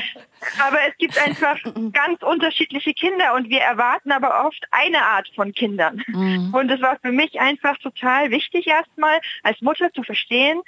Aber 0.59 0.79
es 0.87 0.97
gibt 0.97 1.17
einfach 1.17 1.57
ganz 1.91 2.21
unterschiedliche 2.21 2.93
Kinder 2.93 3.33
und 3.35 3.49
wir 3.49 3.61
erwarten 3.61 4.11
aber 4.11 4.45
oft 4.45 4.63
eine 4.71 5.01
Art 5.01 5.29
von 5.35 5.53
Kindern. 5.53 6.03
Mhm. 6.07 6.53
Und 6.53 6.71
es 6.71 6.81
war 6.81 6.97
für 7.01 7.11
mich 7.11 7.39
einfach 7.39 7.77
total 7.77 8.31
wichtig 8.31 8.67
erstmal 8.67 9.19
als 9.43 9.61
Mutter 9.61 9.91
zu 9.93 10.03
verstehen, 10.03 10.61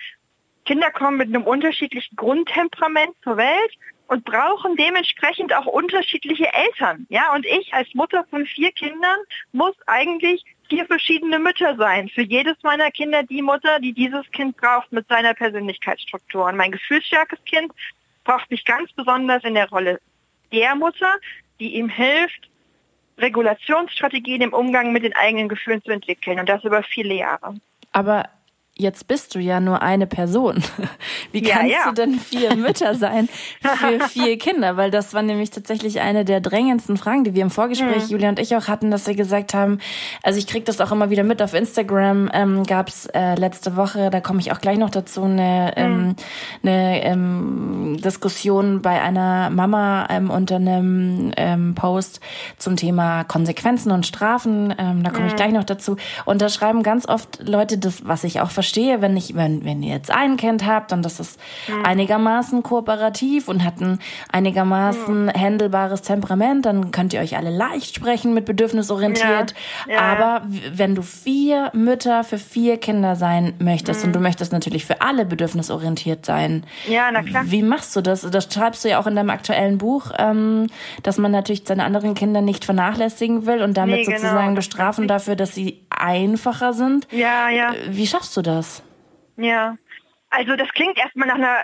Kinder 0.67 0.91
kommen 0.91 1.17
mit 1.17 1.29
einem 1.29 1.43
unterschiedlichen 1.43 2.15
Grundtemperament 2.17 3.15
zur 3.23 3.37
Welt 3.37 3.71
und 4.07 4.25
brauchen 4.25 4.75
dementsprechend 4.75 5.53
auch 5.53 5.65
unterschiedliche 5.65 6.51
Eltern. 6.53 7.05
Ja, 7.09 7.33
und 7.33 7.45
ich 7.45 7.73
als 7.73 7.93
Mutter 7.93 8.25
von 8.29 8.45
vier 8.45 8.71
Kindern 8.71 9.17
muss 9.51 9.75
eigentlich 9.85 10.43
vier 10.69 10.85
verschiedene 10.85 11.39
Mütter 11.39 11.75
sein. 11.75 12.09
Für 12.09 12.21
jedes 12.21 12.55
meiner 12.63 12.91
Kinder 12.91 13.23
die 13.23 13.41
Mutter, 13.41 13.79
die 13.79 13.93
dieses 13.93 14.29
Kind 14.31 14.57
braucht 14.57 14.91
mit 14.91 15.07
seiner 15.07 15.33
Persönlichkeitsstruktur. 15.33 16.45
Und 16.45 16.57
mein 16.57 16.71
gefühlsstarkes 16.71 17.39
Kind 17.45 17.71
braucht 18.23 18.49
mich 18.51 18.65
ganz 18.65 18.91
besonders 18.93 19.43
in 19.43 19.53
der 19.53 19.69
Rolle 19.69 19.99
der 20.51 20.75
Mutter, 20.75 21.13
die 21.59 21.75
ihm 21.75 21.89
hilft, 21.89 22.49
Regulationsstrategien 23.17 24.41
im 24.41 24.53
Umgang 24.53 24.91
mit 24.91 25.03
den 25.03 25.15
eigenen 25.15 25.49
Gefühlen 25.49 25.81
zu 25.83 25.91
entwickeln. 25.91 26.39
Und 26.39 26.47
das 26.47 26.63
über 26.63 26.83
viele 26.83 27.15
Jahre. 27.15 27.55
Aber 27.91 28.23
jetzt 28.77 29.07
bist 29.07 29.35
du 29.35 29.39
ja 29.39 29.59
nur 29.59 29.81
eine 29.81 30.07
Person. 30.07 30.63
Wie 31.31 31.41
kannst 31.41 31.71
ja, 31.71 31.79
ja. 31.85 31.89
du 31.89 31.93
denn 31.93 32.19
vier 32.19 32.55
Mütter 32.55 32.95
sein 32.95 33.29
für 33.61 33.99
vier 34.09 34.37
Kinder? 34.37 34.77
Weil 34.77 34.91
das 34.91 35.13
war 35.13 35.21
nämlich 35.21 35.51
tatsächlich 35.51 35.99
eine 35.99 36.25
der 36.25 36.41
drängendsten 36.41 36.97
Fragen, 36.97 37.23
die 37.23 37.33
wir 37.33 37.41
im 37.41 37.49
Vorgespräch, 37.49 38.03
mhm. 38.03 38.09
Julia 38.09 38.29
und 38.29 38.39
ich 38.39 38.55
auch 38.55 38.67
hatten, 38.67 38.91
dass 38.91 39.07
wir 39.07 39.15
gesagt 39.15 39.53
haben, 39.53 39.79
also 40.23 40.39
ich 40.39 40.47
krieg 40.47 40.65
das 40.65 40.79
auch 40.81 40.91
immer 40.91 41.09
wieder 41.09 41.23
mit 41.23 41.41
auf 41.41 41.53
Instagram, 41.53 42.29
ähm, 42.33 42.63
gab 42.63 42.89
es 42.89 43.07
äh, 43.07 43.35
letzte 43.35 43.75
Woche, 43.75 44.09
da 44.09 44.21
komme 44.21 44.39
ich 44.39 44.51
auch 44.51 44.61
gleich 44.61 44.77
noch 44.77 44.89
dazu, 44.89 45.23
eine, 45.23 45.73
mhm. 45.75 45.83
ähm, 45.83 46.15
eine 46.63 47.03
ähm, 47.03 47.97
Diskussion 48.03 48.81
bei 48.81 49.01
einer 49.01 49.49
Mama 49.49 50.07
ähm, 50.09 50.29
unter 50.29 50.57
einem 50.57 51.31
ähm, 51.37 51.75
Post 51.75 52.19
zum 52.57 52.75
Thema 52.75 53.23
Konsequenzen 53.23 53.91
und 53.91 54.05
Strafen. 54.05 54.73
Ähm, 54.77 55.03
da 55.03 55.09
komme 55.09 55.23
mhm. 55.23 55.29
ich 55.29 55.35
gleich 55.35 55.51
noch 55.51 55.63
dazu. 55.63 55.97
Und 56.25 56.41
da 56.41 56.49
schreiben 56.49 56.83
ganz 56.83 57.07
oft 57.07 57.39
Leute 57.47 57.77
das, 57.77 58.05
was 58.05 58.23
ich 58.23 58.39
auch 58.41 58.51
verstehe, 58.51 58.66
verstehe, 58.67 59.01
wenn 59.01 59.15
ich, 59.15 59.33
wenn, 59.33 59.63
wenn 59.63 59.81
ihr 59.81 59.93
jetzt 59.93 60.11
ein 60.11 60.35
Kind 60.35 60.65
habt 60.65 60.91
und 60.91 61.01
das 61.03 61.21
ist 61.21 61.39
mhm. 61.69 61.85
einigermaßen 61.85 62.63
kooperativ 62.63 63.47
und 63.47 63.63
hat 63.63 63.79
ein 63.79 63.99
einigermaßen 64.29 65.25
mhm. 65.25 65.29
händelbares 65.29 66.01
Temperament, 66.01 66.65
dann 66.65 66.91
könnt 66.91 67.13
ihr 67.13 67.21
euch 67.21 67.37
alle 67.37 67.49
leicht 67.49 67.95
sprechen 67.95 68.33
mit 68.33 68.43
bedürfnisorientiert. 68.43 69.53
Ja. 69.87 69.93
Ja. 69.93 69.99
Aber 69.99 70.45
wenn 70.73 70.95
du 70.95 71.01
vier 71.01 71.71
Mütter 71.73 72.25
für 72.25 72.37
vier 72.37 72.77
Kinder 72.77 73.15
sein 73.15 73.53
möchtest 73.59 74.01
mhm. 74.01 74.07
und 74.07 74.13
du 74.17 74.19
möchtest 74.19 74.51
natürlich 74.51 74.85
für 74.85 75.01
alle 75.01 75.23
bedürfnisorientiert 75.23 76.25
sein, 76.25 76.65
ja, 76.89 77.09
na 77.09 77.23
klar. 77.23 77.43
wie 77.45 77.63
machst 77.63 77.95
du 77.95 78.01
das? 78.01 78.29
Das 78.29 78.53
schreibst 78.53 78.83
du 78.83 78.89
ja 78.89 78.99
auch 78.99 79.07
in 79.07 79.15
deinem 79.15 79.29
aktuellen 79.29 79.77
Buch, 79.77 80.11
ähm, 80.17 80.67
dass 81.03 81.17
man 81.17 81.31
natürlich 81.31 81.63
seine 81.65 81.85
anderen 81.85 82.15
Kinder 82.15 82.41
nicht 82.41 82.65
vernachlässigen 82.65 83.45
will 83.45 83.61
und 83.61 83.77
damit 83.77 83.99
nee, 83.99 84.03
genau. 84.03 84.17
sozusagen 84.17 84.55
bestrafen 84.55 85.07
dafür, 85.07 85.37
dass 85.37 85.55
sie 85.55 85.79
einfacher 85.99 86.73
sind. 86.73 87.07
Ja, 87.11 87.49
ja. 87.49 87.73
Wie 87.87 88.07
schaffst 88.07 88.35
du 88.37 88.41
das? 88.41 88.83
Ja, 89.37 89.77
also 90.29 90.55
das 90.55 90.69
klingt 90.69 90.97
erstmal 90.97 91.27
nach 91.27 91.35
einer 91.35 91.63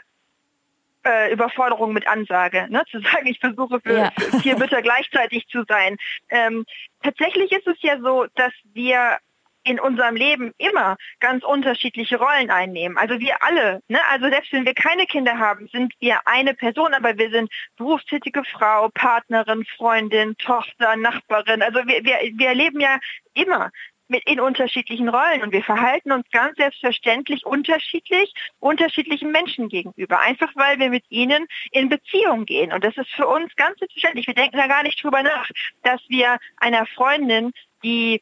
äh, 1.06 1.34
Überforderung 1.34 1.94
mit 1.94 2.08
Ansage, 2.08 2.68
ne? 2.70 2.84
zu 2.90 3.00
sagen, 3.12 3.28
ich 3.28 3.40
versuche 3.40 3.80
für, 3.82 3.98
ja. 3.98 4.12
für 4.18 4.40
vier 4.40 4.58
Mütter 4.58 4.82
gleichzeitig 4.82 5.48
zu 5.48 5.64
sein. 5.68 5.98
Ähm, 6.30 6.66
tatsächlich 7.02 7.52
ist 7.52 7.68
es 7.68 7.78
ja 7.82 8.00
so, 8.00 8.26
dass 8.36 8.54
wir 8.74 9.18
in 9.66 9.80
unserem 9.80 10.16
Leben 10.16 10.52
immer 10.58 10.98
ganz 11.20 11.44
unterschiedliche 11.44 12.18
Rollen 12.18 12.52
einnehmen. 12.52 12.98
Also 12.98 13.20
wir 13.20 13.42
alle, 13.44 13.82
ne? 13.88 14.00
also 14.10 14.28
selbst 14.30 14.52
wenn 14.52 14.66
wir 14.66 14.74
keine 14.74 15.06
Kinder 15.06 15.38
haben, 15.38 15.70
sind 15.72 15.94
wir 16.00 16.20
eine 16.26 16.54
Person, 16.54 16.94
aber 16.94 17.18
wir 17.18 17.30
sind 17.30 17.50
berufstätige 17.78 18.44
Frau, 18.44 18.90
Partnerin, 18.94 19.66
Freundin, 19.78 20.36
Tochter, 20.38 20.98
Nachbarin. 20.98 21.62
Also 21.62 21.80
wir, 21.88 22.04
wir, 22.04 22.18
wir 22.36 22.48
erleben 22.48 22.82
ja 22.82 23.00
immer 23.34 23.72
mit 24.08 24.24
in 24.26 24.40
unterschiedlichen 24.40 25.10
Rollen. 25.10 25.42
Und 25.42 25.52
wir 25.52 25.64
verhalten 25.64 26.12
uns 26.12 26.30
ganz 26.32 26.56
selbstverständlich 26.58 27.46
unterschiedlich 27.46 28.34
unterschiedlichen 28.60 29.32
Menschen 29.32 29.70
gegenüber, 29.70 30.20
einfach 30.20 30.52
weil 30.56 30.80
wir 30.80 30.90
mit 30.90 31.06
ihnen 31.10 31.48
in 31.72 31.90
Beziehung 31.90 32.46
gehen. 32.46 32.74
Und 32.74 32.84
das 32.84 32.98
ist 32.98 33.10
für 33.10 33.28
uns 33.28 33.56
ganz 33.56 33.80
selbstverständlich. 33.80 34.28
Wir 34.28 34.36
denken 34.36 34.58
da 34.58 34.68
gar 34.68 34.84
nicht 34.84 35.04
drüber 35.04 35.24
nach, 35.24 35.50
dass 35.84 36.02
wir 36.08 36.38
einer 36.58 36.86
Freundin, 36.86 37.52
die 37.84 38.22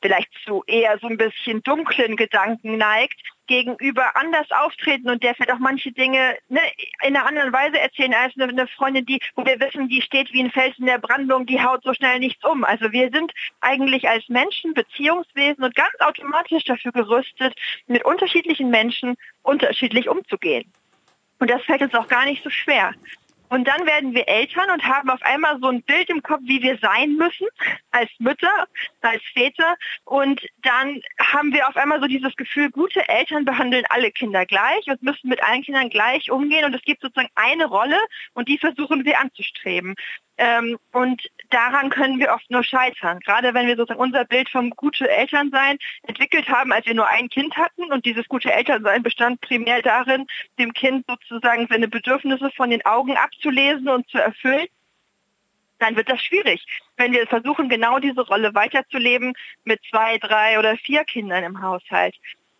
vielleicht 0.00 0.30
zu 0.44 0.62
eher 0.66 0.98
so 1.00 1.08
ein 1.08 1.16
bisschen 1.16 1.62
dunklen 1.62 2.16
Gedanken 2.16 2.76
neigt, 2.76 3.20
gegenüber 3.48 4.16
anders 4.16 4.46
auftreten 4.50 5.10
und 5.10 5.22
der 5.24 5.34
vielleicht 5.34 5.52
auch 5.52 5.58
manche 5.58 5.90
Dinge 5.90 6.36
ne, 6.48 6.60
in 7.02 7.16
einer 7.16 7.26
anderen 7.26 7.52
Weise 7.52 7.80
erzählen 7.80 8.14
als 8.14 8.34
eine, 8.36 8.44
eine, 8.44 8.68
Freundin, 8.68 9.04
die, 9.06 9.20
wo 9.34 9.44
wir 9.44 9.58
wissen, 9.58 9.88
die 9.88 10.02
steht 10.02 10.32
wie 10.32 10.42
ein 10.42 10.52
Fels 10.52 10.78
in 10.78 10.86
der 10.86 10.98
Brandung, 10.98 11.46
die 11.46 11.60
haut 11.60 11.82
so 11.82 11.92
schnell 11.94 12.20
nichts 12.20 12.44
um. 12.44 12.62
Also 12.62 12.92
wir 12.92 13.10
sind 13.12 13.32
eigentlich 13.60 14.08
als 14.08 14.28
Menschen 14.28 14.74
Beziehungswesen 14.74 15.64
und 15.64 15.74
ganz 15.74 15.94
automatisch 15.98 16.64
dafür 16.64 16.92
gerüstet, 16.92 17.54
mit 17.86 18.04
unterschiedlichen 18.04 18.70
Menschen 18.70 19.16
unterschiedlich 19.42 20.08
umzugehen. 20.08 20.70
Und 21.40 21.50
das 21.50 21.62
fällt 21.62 21.82
uns 21.82 21.94
auch 21.94 22.08
gar 22.08 22.24
nicht 22.24 22.44
so 22.44 22.50
schwer. 22.50 22.94
Und 23.48 23.66
dann 23.66 23.86
werden 23.86 24.14
wir 24.14 24.28
Eltern 24.28 24.70
und 24.70 24.84
haben 24.84 25.10
auf 25.10 25.22
einmal 25.22 25.58
so 25.60 25.68
ein 25.68 25.82
Bild 25.82 26.10
im 26.10 26.22
Kopf, 26.22 26.40
wie 26.44 26.62
wir 26.62 26.78
sein 26.78 27.16
müssen 27.16 27.46
als 27.90 28.10
Mütter, 28.18 28.66
als 29.00 29.22
Väter. 29.32 29.76
Und 30.04 30.46
dann 30.62 31.00
haben 31.20 31.52
wir 31.52 31.68
auf 31.68 31.76
einmal 31.76 32.00
so 32.00 32.06
dieses 32.06 32.34
Gefühl, 32.36 32.70
gute 32.70 33.08
Eltern 33.08 33.44
behandeln 33.44 33.84
alle 33.88 34.10
Kinder 34.10 34.46
gleich 34.46 34.86
und 34.86 35.02
müssen 35.02 35.28
mit 35.28 35.42
allen 35.42 35.62
Kindern 35.62 35.90
gleich 35.90 36.30
umgehen. 36.30 36.64
Und 36.64 36.74
es 36.74 36.82
gibt 36.82 37.02
sozusagen 37.02 37.30
eine 37.34 37.66
Rolle 37.66 37.98
und 38.34 38.48
die 38.48 38.58
versuchen 38.58 39.04
wir 39.04 39.18
anzustreben. 39.20 39.94
Ähm, 40.38 40.78
und 40.92 41.28
daran 41.50 41.90
können 41.90 42.20
wir 42.20 42.32
oft 42.32 42.48
nur 42.50 42.62
scheitern. 42.62 43.18
Gerade 43.20 43.54
wenn 43.54 43.66
wir 43.66 43.76
sozusagen 43.76 44.00
unser 44.00 44.24
Bild 44.24 44.48
vom 44.48 44.70
gute 44.70 45.08
Elternsein 45.08 45.78
entwickelt 46.04 46.48
haben, 46.48 46.72
als 46.72 46.86
wir 46.86 46.94
nur 46.94 47.08
ein 47.08 47.28
Kind 47.28 47.56
hatten 47.56 47.92
und 47.92 48.06
dieses 48.06 48.28
gute 48.28 48.52
Elternsein 48.52 49.02
bestand 49.02 49.40
primär 49.40 49.82
darin, 49.82 50.26
dem 50.58 50.72
Kind 50.72 51.06
sozusagen 51.08 51.66
seine 51.68 51.88
Bedürfnisse 51.88 52.50
von 52.52 52.70
den 52.70 52.86
Augen 52.86 53.16
abzulesen 53.16 53.88
und 53.88 54.08
zu 54.08 54.18
erfüllen 54.18 54.68
dann 55.78 55.96
wird 55.96 56.08
das 56.08 56.22
schwierig, 56.22 56.64
wenn 56.96 57.12
wir 57.12 57.26
versuchen, 57.26 57.68
genau 57.68 57.98
diese 57.98 58.22
Rolle 58.22 58.54
weiterzuleben 58.54 59.34
mit 59.64 59.80
zwei, 59.88 60.18
drei 60.18 60.58
oder 60.58 60.76
vier 60.76 61.04
Kindern 61.04 61.44
im 61.44 61.62
Haushalt. 61.62 62.16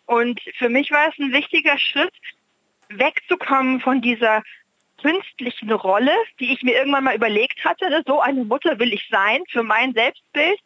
Und 0.07 0.41
für 0.57 0.69
mich 0.69 0.91
war 0.91 1.09
es 1.09 1.19
ein 1.19 1.33
wichtiger 1.33 1.79
Schritt, 1.79 2.15
wegzukommen 2.89 3.81
von 3.81 4.01
dieser 4.01 4.43
künstlichen 5.01 5.71
Rolle, 5.73 6.13
die 6.41 6.53
ich 6.53 6.63
mir 6.63 6.75
irgendwann 6.75 7.05
mal 7.05 7.17
überlegt 7.17 7.65
hatte, 7.65 7.89
ne, 7.89 8.03
so 8.07 8.21
eine 8.21 8.45
Mutter 8.45 8.79
will 8.79 8.93
ich 8.93 9.09
sein 9.11 9.43
für 9.49 9.63
mein 9.63 9.95
Selbstbild 9.95 10.59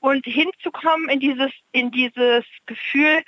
und 0.00 0.24
hinzukommen 0.26 1.08
in 1.08 1.20
dieses, 1.20 1.50
in 1.72 1.90
dieses 1.90 2.44
Gefühl, 2.66 3.22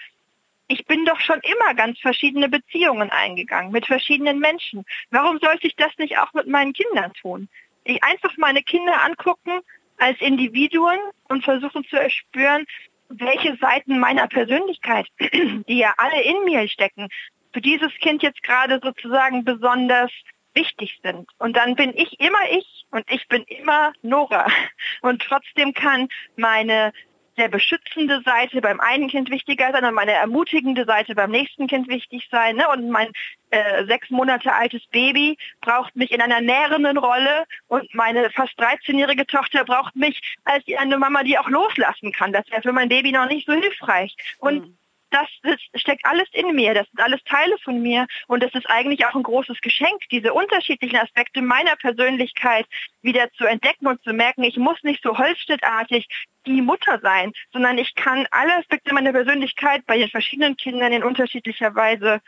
ich 0.69 0.85
bin 0.87 1.05
doch 1.05 1.21
schon 1.21 1.41
immer 1.43 1.75
ganz 1.75 1.99
verschiedene 2.01 2.49
Beziehungen 2.49 3.11
eingegangen 3.11 3.71
mit 3.71 3.87
verschiedenen 3.87 4.41
Menschen. 4.41 4.85
Warum 5.11 5.39
sollte 5.39 5.67
ich 5.67 5.77
das 5.77 5.97
nicht 5.99 6.19
auch 6.19 6.33
mit 6.35 6.49
meinen 6.49 6.73
Kindern 6.73 7.13
tun? 7.15 7.49
Ich 7.85 8.03
einfach 8.03 8.37
meine 8.37 8.63
Kinder 8.63 9.05
angucken 9.05 9.61
als 9.99 10.21
Individuen 10.21 10.99
und 11.29 11.45
versuchen 11.45 11.85
zu 11.85 11.97
erspüren, 11.97 12.67
welche 13.09 13.57
Seiten 13.57 13.99
meiner 13.99 14.27
Persönlichkeit, 14.27 15.07
die 15.21 15.79
ja 15.79 15.95
alle 15.97 16.23
in 16.23 16.45
mir 16.45 16.69
stecken, 16.69 17.09
für 17.53 17.61
dieses 17.61 17.93
Kind 18.01 18.23
jetzt 18.23 18.43
gerade 18.43 18.81
sozusagen 18.83 19.45
besonders 19.45 20.11
wichtig 20.57 20.99
sind. 21.03 21.29
Und 21.39 21.57
dann 21.57 21.77
bin 21.77 21.95
ich 21.95 22.19
immer 22.19 22.39
ich 22.51 22.85
und 22.91 23.05
ich 23.11 23.29
bin 23.29 23.45
immer 23.45 23.93
Nora. 24.03 24.47
Und 25.03 25.23
trotzdem 25.23 25.75
kann 25.75 26.09
meine 26.37 26.93
sehr 27.37 27.49
beschützende 27.49 28.23
Seite 28.23 28.61
beim 28.61 28.81
einen 28.81 29.09
Kind 29.09 29.31
wichtiger 29.31 29.71
sein 29.71 29.85
und 29.85 29.95
meine 29.95 30.13
ermutigende 30.13 30.87
Seite 30.87 31.15
beim 31.15 31.31
nächsten 31.31 31.67
Kind 31.67 31.87
wichtig 31.87 32.29
sein. 32.31 32.57
Ne? 32.57 32.67
Und 32.71 32.89
mein 32.89 33.13
äh, 33.51 33.85
sechs 33.85 34.11
Monate 34.11 34.53
altes 34.53 34.83
Baby 34.87 35.37
braucht 35.61 35.95
mich 35.97 36.11
in 36.13 36.23
einer 36.23 36.41
nährenden 36.41 36.97
Rolle 36.97 37.45
und 37.69 37.95
meine 37.95 38.31
fast 38.31 38.59
13-jährige 38.59 39.27
Tochter 39.27 39.65
braucht 39.65 39.95
mich 39.97 40.21
als 40.45 40.65
eine 40.79 40.99
Mama, 40.99 41.23
die 41.23 41.39
auch 41.39 41.49
loslassen 41.49 42.11
kann. 42.13 42.33
Das 42.33 42.51
wäre 42.51 42.63
für 42.63 42.73
mein 42.73 42.89
Baby 42.89 43.13
noch 43.13 43.29
nicht 43.29 43.47
so 43.47 43.53
hilfreich. 43.53 44.17
Und 44.39 44.67
mhm 44.67 44.79
das, 45.11 45.29
das 45.43 45.61
steckt 45.75 46.05
alles 46.05 46.29
in 46.33 46.55
mir, 46.55 46.75
das 46.75 46.87
sind 46.89 47.01
alles 47.01 47.23
Teile 47.25 47.57
von 47.59 47.81
mir 47.81 48.07
und 48.27 48.43
das 48.43 48.55
ist 48.55 48.69
eigentlich 48.69 49.07
auch 49.07 49.15
ein 49.15 49.23
großes 49.23 49.61
Geschenk, 49.61 50.03
diese 50.11 50.33
unterschiedlichen 50.33 50.97
Aspekte 50.97 51.43
meiner 51.43 51.77
Persönlichkeit 51.77 52.67
wieder 53.03 53.31
zu 53.33 53.47
entdecken 53.47 53.87
und 53.87 54.03
zu 54.03 54.13
merken, 54.13 54.45
ich 54.45 54.57
muss 54.57 54.83
nicht 54.83 55.03
so 55.03 55.17
holzschnittartig 55.17 56.09
die 56.47 56.63
Mutter 56.63 57.01
sein, 57.03 57.33
sondern 57.53 57.79
ich 57.79 57.95
kann 57.95 58.27
alle 58.31 58.57
Aspekte 58.57 58.95
meiner 58.95 59.13
Persönlichkeit 59.13 59.85
bei 59.87 59.99
den 59.99 60.11
verschiedenen 60.11 60.57
Kindern 60.57 60.93
in 60.93 61.05
unterschiedlicher 61.05 61.75
Weise 61.75 62.21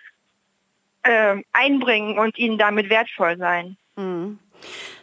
äh, 1.02 1.36
einbringen 1.52 2.18
und 2.18 2.38
ihnen 2.38 2.58
damit 2.58 2.90
wertvoll 2.90 3.36
sein. 3.38 3.76
Mhm. 3.96 4.38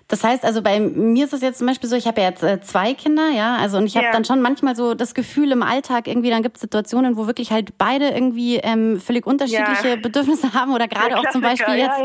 Das 0.07 0.23
heißt 0.23 0.45
also, 0.45 0.61
bei 0.61 0.79
mir 0.79 1.25
ist 1.25 1.33
es 1.33 1.41
jetzt 1.41 1.57
zum 1.57 1.65
Beispiel 1.65 1.89
so, 1.89 1.95
ich 1.95 2.05
habe 2.05 2.21
ja 2.21 2.29
jetzt 2.29 2.43
äh, 2.43 2.61
zwei 2.61 2.93
Kinder, 2.93 3.31
ja, 3.31 3.57
also 3.57 3.77
und 3.77 3.87
ich 3.87 3.95
habe 3.95 4.05
ja. 4.05 4.11
dann 4.11 4.23
schon 4.23 4.39
manchmal 4.39 4.75
so 4.75 4.93
das 4.93 5.15
Gefühl 5.15 5.51
im 5.51 5.63
Alltag 5.63 6.07
irgendwie, 6.07 6.29
dann 6.29 6.43
gibt 6.43 6.57
es 6.57 6.61
Situationen, 6.61 7.17
wo 7.17 7.25
wirklich 7.25 7.51
halt 7.51 7.79
beide 7.79 8.09
irgendwie 8.09 8.57
ähm, 8.57 8.99
völlig 8.99 9.25
unterschiedliche 9.25 9.89
ja. 9.89 9.95
Bedürfnisse 9.95 10.53
haben 10.53 10.75
oder 10.75 10.87
gerade 10.87 11.17
auch 11.17 11.27
zum 11.31 11.41
Beispiel 11.41 11.73
jetzt, 11.73 11.99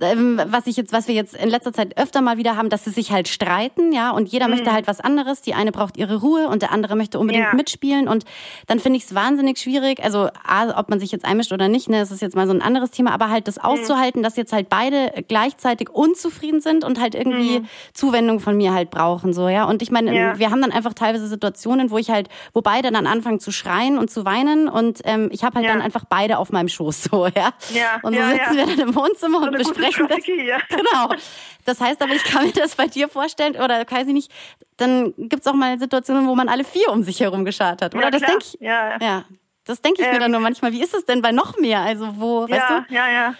ähm, 0.00 0.40
was 0.46 0.68
ich 0.68 0.76
jetzt, 0.76 0.92
was 0.92 1.08
wir 1.08 1.16
jetzt 1.16 1.34
in 1.34 1.48
letzter 1.48 1.72
Zeit 1.72 1.98
öfter 1.98 2.20
mal 2.20 2.36
wieder 2.36 2.56
haben, 2.56 2.68
dass 2.68 2.84
sie 2.84 2.90
sich 2.90 3.10
halt 3.10 3.26
streiten, 3.26 3.90
ja, 3.90 4.12
und 4.12 4.28
jeder 4.28 4.46
mhm. 4.46 4.54
möchte 4.54 4.72
halt 4.72 4.86
was 4.86 5.00
anderes. 5.00 5.42
Die 5.42 5.54
eine 5.54 5.72
braucht 5.72 5.96
ihre 5.96 6.20
Ruhe 6.20 6.46
und 6.46 6.62
der 6.62 6.70
andere 6.70 6.94
möchte 6.94 7.18
unbedingt 7.18 7.54
mitspielen 7.54 8.06
und 8.06 8.24
dann 8.68 8.78
finde 8.78 8.98
ich 8.98 9.04
es 9.04 9.16
wahnsinnig 9.16 9.58
schwierig, 9.58 10.00
also 10.04 10.28
A, 10.46 10.78
ob 10.78 10.90
man 10.90 11.00
sich 11.00 11.10
jetzt 11.10 11.24
einmischt 11.24 11.52
oder 11.52 11.66
nicht, 11.66 11.88
ne, 11.88 11.98
das 11.98 12.12
ist 12.12 12.22
jetzt 12.22 12.36
mal 12.36 12.46
so 12.46 12.52
ein 12.52 12.62
anderes 12.62 12.92
Thema, 12.92 13.10
aber 13.10 13.30
halt 13.30 13.48
das 13.48 13.56
mhm. 13.56 13.64
auszuhalten, 13.64 14.20
mhm. 14.20 14.22
dass 14.22 14.36
jetzt 14.36 14.52
halt 14.52 14.68
beide 14.68 15.24
gleichzeitig 15.26 15.90
unzufrieden 15.90 16.60
sind 16.60 16.84
und 16.84 17.00
halt 17.00 17.16
irgendwie 17.16 17.31
irgendwie 17.32 17.60
mhm. 17.60 17.68
Zuwendung 17.92 18.40
von 18.40 18.56
mir 18.56 18.72
halt 18.72 18.90
brauchen, 18.90 19.32
so, 19.32 19.48
ja. 19.48 19.64
Und 19.64 19.82
ich 19.82 19.90
meine, 19.90 20.14
ja. 20.14 20.38
wir 20.38 20.50
haben 20.50 20.60
dann 20.60 20.72
einfach 20.72 20.94
teilweise 20.94 21.26
Situationen, 21.26 21.90
wo 21.90 21.98
ich 21.98 22.10
halt, 22.10 22.28
wo 22.52 22.60
beide 22.60 22.90
dann 22.90 23.06
anfangen 23.06 23.40
zu 23.40 23.52
schreien 23.52 23.98
und 23.98 24.10
zu 24.10 24.24
weinen 24.24 24.68
und 24.68 25.00
ähm, 25.04 25.28
ich 25.32 25.44
habe 25.44 25.56
halt 25.56 25.66
ja. 25.66 25.72
dann 25.72 25.82
einfach 25.82 26.04
beide 26.08 26.38
auf 26.38 26.50
meinem 26.50 26.68
Schoß, 26.68 27.04
so, 27.04 27.26
ja. 27.34 27.52
ja. 27.70 28.00
Und 28.02 28.14
so 28.14 28.22
sitzen 28.22 28.56
wir 28.56 28.66
dann 28.66 28.88
im 28.88 28.94
Wohnzimmer 28.94 29.40
so 29.40 29.46
und 29.46 29.58
besprechen 29.58 30.08
das. 30.08 30.18
Genau. 30.68 31.14
Das 31.64 31.80
heißt 31.80 32.02
aber, 32.02 32.14
ich 32.14 32.24
kann 32.24 32.46
mir 32.46 32.52
das 32.52 32.74
bei 32.74 32.86
dir 32.86 33.08
vorstellen, 33.08 33.54
oder 33.56 33.84
weiß 33.88 34.06
ich 34.08 34.12
nicht, 34.12 34.32
dann 34.76 35.14
gibt's 35.16 35.46
auch 35.46 35.54
mal 35.54 35.78
Situationen, 35.78 36.26
wo 36.26 36.34
man 36.34 36.48
alle 36.48 36.64
vier 36.64 36.88
um 36.90 37.02
sich 37.02 37.20
herum 37.20 37.44
geschart 37.44 37.82
hat. 37.82 37.94
Oder 37.94 38.10
das 38.10 38.22
denke 38.22 38.44
ich. 38.44 38.60
Ja, 38.60 38.98
ja. 39.00 39.24
Das 39.64 39.80
denke 39.80 40.02
ich 40.02 40.06
ähm, 40.06 40.14
mir 40.14 40.18
dann 40.18 40.26
ähm, 40.26 40.32
nur 40.32 40.40
manchmal. 40.40 40.72
Wie 40.72 40.82
ist 40.82 40.94
es 40.94 41.04
denn 41.04 41.22
bei 41.22 41.30
noch 41.30 41.56
mehr? 41.56 41.80
Also 41.80 42.20
wo, 42.20 42.46
ja, 42.46 42.56
weißt 42.56 42.70
du? 42.70 42.94
Ja, 42.94 43.08
ja. 43.10 43.34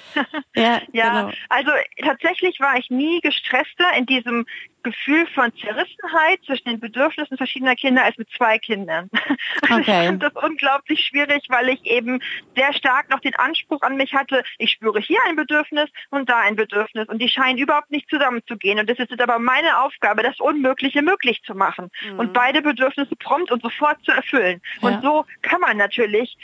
ja, 0.55 0.81
ja. 0.93 1.21
Genau. 1.21 1.33
Also 1.49 1.71
tatsächlich 2.03 2.61
war 2.61 2.77
ich 2.79 2.91
nie 2.91 3.21
gestresster 3.21 3.93
in 3.97 4.07
diesem 4.07 4.47
Gefühl 4.83 5.27
von 5.35 5.53
Zerrissenheit 5.57 6.41
zwischen 6.47 6.69
den 6.69 6.81
Bedürfnissen 6.81 7.37
verschiedener 7.37 7.77
Kinder 7.77 8.05
als 8.05 8.17
mit 8.19 8.29
zwei 8.37 8.59
Kindern. 8.59 9.11
Okay. 9.63 9.81
Ich 9.81 9.87
fand 9.87 10.23
das 10.23 10.33
unglaublich 10.35 11.05
schwierig, 11.05 11.45
weil 11.49 11.69
ich 11.69 11.85
eben 11.87 12.21
sehr 12.57 12.73
stark 12.75 13.11
noch 13.11 13.21
den 13.21 13.35
Anspruch 13.37 13.81
an 13.83 13.97
mich 13.97 14.13
hatte, 14.13 14.43
ich 14.59 14.71
spüre 14.73 15.01
hier 15.01 15.19
ein 15.27 15.37
Bedürfnis 15.37 15.89
und 16.11 16.29
da 16.29 16.41
ein 16.41 16.57
Bedürfnis 16.57 17.09
und 17.09 17.21
die 17.21 17.29
scheinen 17.29 17.59
überhaupt 17.59 17.91
nicht 17.91 18.09
zusammenzugehen. 18.11 18.79
Und 18.79 18.91
es 18.91 18.99
ist 18.99 19.11
jetzt 19.11 19.21
aber 19.21 19.39
meine 19.39 19.81
Aufgabe, 19.81 20.23
das 20.23 20.41
Unmögliche 20.41 21.03
möglich 21.03 21.43
zu 21.45 21.55
machen 21.55 21.91
mhm. 22.05 22.19
und 22.19 22.33
beide 22.33 22.63
Bedürfnisse 22.63 23.15
prompt 23.17 23.51
und 23.51 23.63
sofort 23.63 24.03
zu 24.05 24.13
erfüllen. 24.13 24.61
Ja. 24.81 24.89
Und 24.89 25.03
so 25.03 25.25
kann 25.43 25.61
man 25.61 25.77
natürlich 25.77 26.37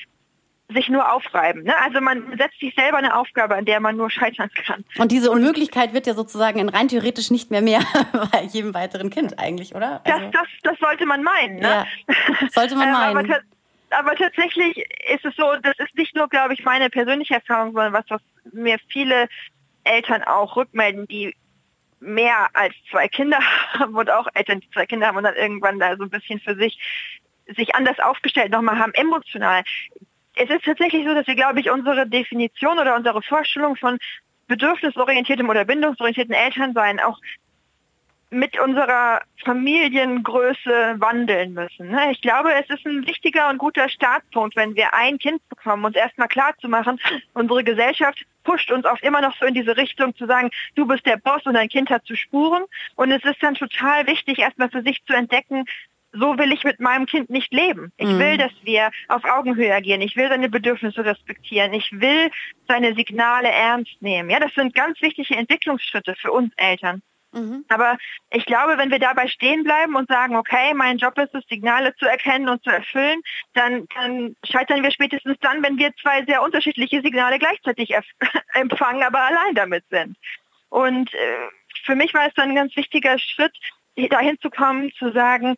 sich 0.71 0.89
nur 0.89 1.13
aufreiben. 1.13 1.63
Ne? 1.63 1.75
Also 1.83 2.01
man 2.01 2.37
setzt 2.37 2.61
sich 2.61 2.75
selber 2.75 2.99
eine 2.99 3.17
Aufgabe, 3.17 3.55
an 3.55 3.65
der 3.65 3.81
man 3.81 3.97
nur 3.97 4.11
scheitern 4.11 4.51
kann. 4.67 4.85
Und 4.99 5.13
diese 5.13 5.31
Unmöglichkeit 5.31 5.95
wird 5.95 6.07
ja 6.07 6.15
sozusagen 6.15 6.59
in 6.59 6.69
rein 6.69 6.89
theoretisch 6.89 7.31
nicht 7.31 7.51
mehr 7.51 7.63
mehr 7.63 7.81
bei 8.33 8.43
jedem 8.43 8.75
weiteren 8.75 9.11
Kind 9.11 9.39
eigentlich, 9.39 9.75
oder? 9.75 10.03
Also 10.05 10.27
das, 10.27 10.33
das, 10.33 10.49
das 10.63 10.79
sollte 10.79 11.07
man 11.07 11.23
meinen. 11.23 11.57
Ne? 11.57 11.63
Ja, 11.69 11.87
sollte 12.51 12.77
man 12.77 12.93
meinen. 12.93 13.17
aber, 13.31 13.41
aber, 13.91 14.15
tatsächlich 14.17 14.77
ist 15.11 15.25
es 15.25 15.35
so, 15.37 15.55
das 15.63 15.79
ist 15.79 15.97
nicht 15.97 16.15
nur, 16.15 16.29
glaube 16.29 16.53
ich, 16.53 16.65
meine 16.65 16.91
persönliche 16.91 17.35
Erfahrung, 17.35 17.73
sondern 17.73 17.95
was, 17.95 18.05
was 18.09 18.21
mir 18.53 18.79
viele 18.89 19.29
Eltern 19.85 20.23
auch 20.23 20.57
rückmelden, 20.57 21.09
die 21.09 21.35
mehr 22.01 22.49
als 22.53 22.75
zwei 22.91 23.09
Kinder 23.09 23.39
haben 23.73 23.95
und 23.95 24.11
auch 24.11 24.29
Eltern, 24.35 24.61
die 24.61 24.71
zwei 24.71 24.85
Kinder 24.85 25.07
haben 25.07 25.17
und 25.17 25.25
dann 25.25 25.35
irgendwann 25.37 25.79
da 25.79 25.97
so 25.97 26.03
ein 26.03 26.11
bisschen 26.11 26.41
für 26.41 26.57
sich 26.57 26.79
sich 27.57 27.75
anders 27.75 27.99
aufgestellt 27.99 28.53
nochmal 28.53 28.79
haben, 28.79 28.93
emotional 28.93 29.65
es 30.39 30.51
ist 30.51 30.65
tatsächlich 30.65 31.05
so, 31.05 31.15
dass 31.15 31.27
wir, 31.27 31.35
glaube 31.35 31.61
ich, 31.61 31.71
unsere 31.71 32.07
Definition 32.07 32.79
oder 32.79 32.97
unsere 32.97 33.23
Vorstellung 33.23 33.77
von 33.77 33.99
bedürfnisorientiertem 34.47 35.49
oder 35.49 35.65
bindungsorientierten 35.65 36.35
Elternsein 36.35 37.01
auch 37.01 37.19
mit 38.31 38.59
unserer 38.61 39.23
Familiengröße 39.45 40.97
wandeln 40.99 41.55
müssen. 41.55 41.89
Ne? 41.89 42.13
Ich 42.13 42.21
glaube, 42.21 42.53
es 42.53 42.69
ist 42.69 42.87
ein 42.87 43.07
wichtiger 43.07 43.49
und 43.49 43.59
guter 43.59 43.89
Startpunkt, 43.89 44.55
wenn 44.55 44.77
wir 44.77 44.93
ein 44.93 45.19
Kind 45.19 45.47
bekommen, 45.49 45.85
uns 45.85 45.97
erstmal 45.97 46.29
klar 46.29 46.55
zu 46.61 46.69
machen, 46.69 47.01
unsere 47.33 47.65
Gesellschaft 47.65 48.27
pusht 48.45 48.71
uns 48.71 48.87
oft 48.87 49.03
immer 49.03 49.21
noch 49.21 49.37
so 49.39 49.47
in 49.47 49.55
diese 49.55 49.77
Richtung 49.77 50.15
zu 50.17 50.27
sagen, 50.27 50.51
du 50.75 50.87
bist 50.87 51.05
der 51.07 51.17
Boss 51.17 51.45
und 51.45 51.55
dein 51.55 51.69
Kind 51.69 51.91
hat 51.91 52.05
zu 52.07 52.17
spuren. 52.17 52.65
Und 52.97 53.11
es 53.11 53.23
ist 53.25 53.43
dann 53.43 53.55
total 53.55 54.07
wichtig, 54.07 54.39
erstmal 54.39 54.71
für 54.71 54.83
sich 54.83 55.05
zu 55.07 55.13
entdecken, 55.13 55.65
so 56.13 56.39
will 56.39 56.53
ich 56.53 56.65
mit 56.65 56.81
meinem 56.81 57.07
Kind 57.07 57.31
nicht 57.31 57.53
leben. 57.53 57.93
Ich 57.97 58.09
will, 58.09 58.35
mhm. 58.35 58.39
dass 58.39 58.53
wir 58.63 58.91
auf 59.09 59.25
Augenhöhe 59.25 59.75
agieren. 59.75 60.01
Ich 60.01 60.17
will 60.17 60.29
seine 60.29 60.49
Bedürfnisse 60.49 61.05
respektieren. 61.05 61.73
Ich 61.75 61.91
will 61.93 62.31
seine 62.67 62.95
Signale 62.95 63.49
ernst 63.49 64.01
nehmen. 64.01 64.31
Ja, 64.31 64.41
das 64.41 64.55
sind 64.55 64.75
ganz 64.75 65.01
wichtige 65.03 65.35
Entwicklungsschritte 65.35 66.15
für 66.17 66.33
uns 66.33 66.53
Eltern. 66.57 67.03
Mhm. 67.33 67.65
Aber 67.69 67.99
ich 68.31 68.47
glaube, 68.47 68.79
wenn 68.79 68.91
wir 68.91 68.99
dabei 68.99 69.29
stehen 69.29 69.65
bleiben 69.65 69.97
und 69.97 70.09
sagen, 70.09 70.37
okay, 70.37 70.73
mein 70.75 70.97
Job 70.97 71.19
ist 71.19 71.35
es, 71.35 71.45
Signale 71.49 71.95
zu 71.97 72.07
erkennen 72.07 72.49
und 72.49 72.63
zu 72.65 72.71
erfüllen, 72.71 73.21
dann, 73.53 73.87
dann 73.95 74.35
scheitern 74.45 74.83
wir 74.83 74.91
spätestens 74.91 75.37
dann, 75.41 75.63
wenn 75.63 75.77
wir 75.77 75.93
zwei 76.01 76.25
sehr 76.25 76.43
unterschiedliche 76.43 77.03
Signale 77.03 77.39
gleichzeitig 77.39 77.95
empfangen, 78.55 79.03
aber 79.03 79.21
allein 79.21 79.55
damit 79.55 79.85
sind. 79.91 80.17
Und 80.71 81.13
äh, 81.13 81.49
für 81.85 81.95
mich 81.95 82.15
war 82.15 82.27
es 82.27 82.35
dann 82.35 82.51
ein 82.51 82.55
ganz 82.55 82.75
wichtiger 82.77 83.19
Schritt, 83.19 83.57
dahin 84.07 84.39
zu 84.41 84.51
kommen, 84.51 84.93
zu 84.99 85.13
sagen, 85.13 85.57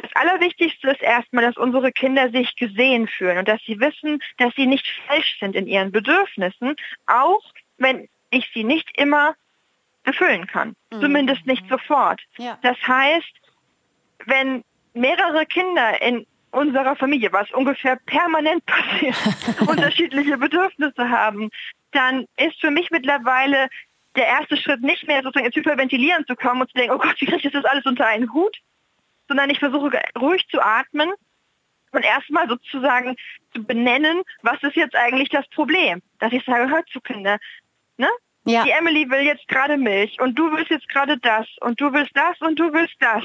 das 0.00 0.10
Allerwichtigste 0.14 0.90
ist 0.90 1.02
erstmal, 1.02 1.44
dass 1.44 1.56
unsere 1.56 1.92
Kinder 1.92 2.30
sich 2.30 2.56
gesehen 2.56 3.08
fühlen 3.08 3.38
und 3.38 3.48
dass 3.48 3.60
sie 3.66 3.80
wissen, 3.80 4.22
dass 4.38 4.54
sie 4.54 4.66
nicht 4.66 4.86
falsch 5.06 5.38
sind 5.40 5.56
in 5.56 5.66
ihren 5.66 5.92
Bedürfnissen, 5.92 6.76
auch 7.06 7.42
wenn 7.78 8.08
ich 8.30 8.50
sie 8.54 8.64
nicht 8.64 8.88
immer 8.98 9.34
erfüllen 10.04 10.46
kann. 10.46 10.76
Mhm. 10.92 11.00
Zumindest 11.00 11.46
nicht 11.46 11.68
sofort. 11.68 12.20
Ja. 12.38 12.58
Das 12.62 12.76
heißt, 12.86 13.32
wenn 14.26 14.64
mehrere 14.94 15.46
Kinder 15.46 16.00
in 16.02 16.26
unserer 16.50 16.96
Familie, 16.96 17.32
was 17.32 17.50
ungefähr 17.52 17.96
permanent 18.06 18.64
passiert, 18.66 19.16
unterschiedliche 19.66 20.36
Bedürfnisse 20.36 21.08
haben, 21.08 21.50
dann 21.92 22.26
ist 22.36 22.60
für 22.60 22.70
mich 22.70 22.90
mittlerweile 22.90 23.68
der 24.16 24.26
erste 24.26 24.56
Schritt 24.56 24.82
nicht 24.82 25.06
mehr 25.06 25.22
sozusagen 25.22 25.46
ins 25.46 25.56
Hyperventilieren 25.56 26.26
zu 26.26 26.34
kommen 26.34 26.62
und 26.62 26.68
zu 26.68 26.74
denken, 26.74 26.94
oh 26.94 26.98
Gott, 26.98 27.14
wie 27.20 27.26
kriege 27.26 27.46
ich 27.46 27.52
das 27.52 27.64
alles 27.64 27.86
unter 27.86 28.06
einen 28.06 28.32
Hut, 28.32 28.56
sondern 29.30 29.48
ich 29.48 29.60
versuche 29.60 30.02
ruhig 30.18 30.44
zu 30.48 30.60
atmen 30.60 31.12
und 31.92 32.04
erstmal 32.04 32.48
sozusagen 32.48 33.14
zu 33.54 33.62
benennen, 33.62 34.22
was 34.42 34.60
ist 34.64 34.74
jetzt 34.74 34.96
eigentlich 34.96 35.28
das 35.28 35.46
Problem. 35.50 36.02
Dass 36.18 36.32
ich 36.32 36.44
sage, 36.44 36.68
hör 36.68 36.84
zu 36.86 37.00
Kinder, 37.00 37.38
ne? 37.96 38.08
Ja. 38.44 38.64
Die 38.64 38.70
Emily 38.70 39.08
will 39.08 39.20
jetzt 39.20 39.46
gerade 39.46 39.76
Milch 39.76 40.20
und 40.20 40.36
du 40.36 40.50
willst 40.50 40.70
jetzt 40.70 40.88
gerade 40.88 41.16
das 41.18 41.46
und 41.60 41.80
du 41.80 41.92
willst 41.92 42.16
das 42.16 42.40
und 42.40 42.58
du 42.58 42.72
willst 42.72 42.96
das. 42.98 43.24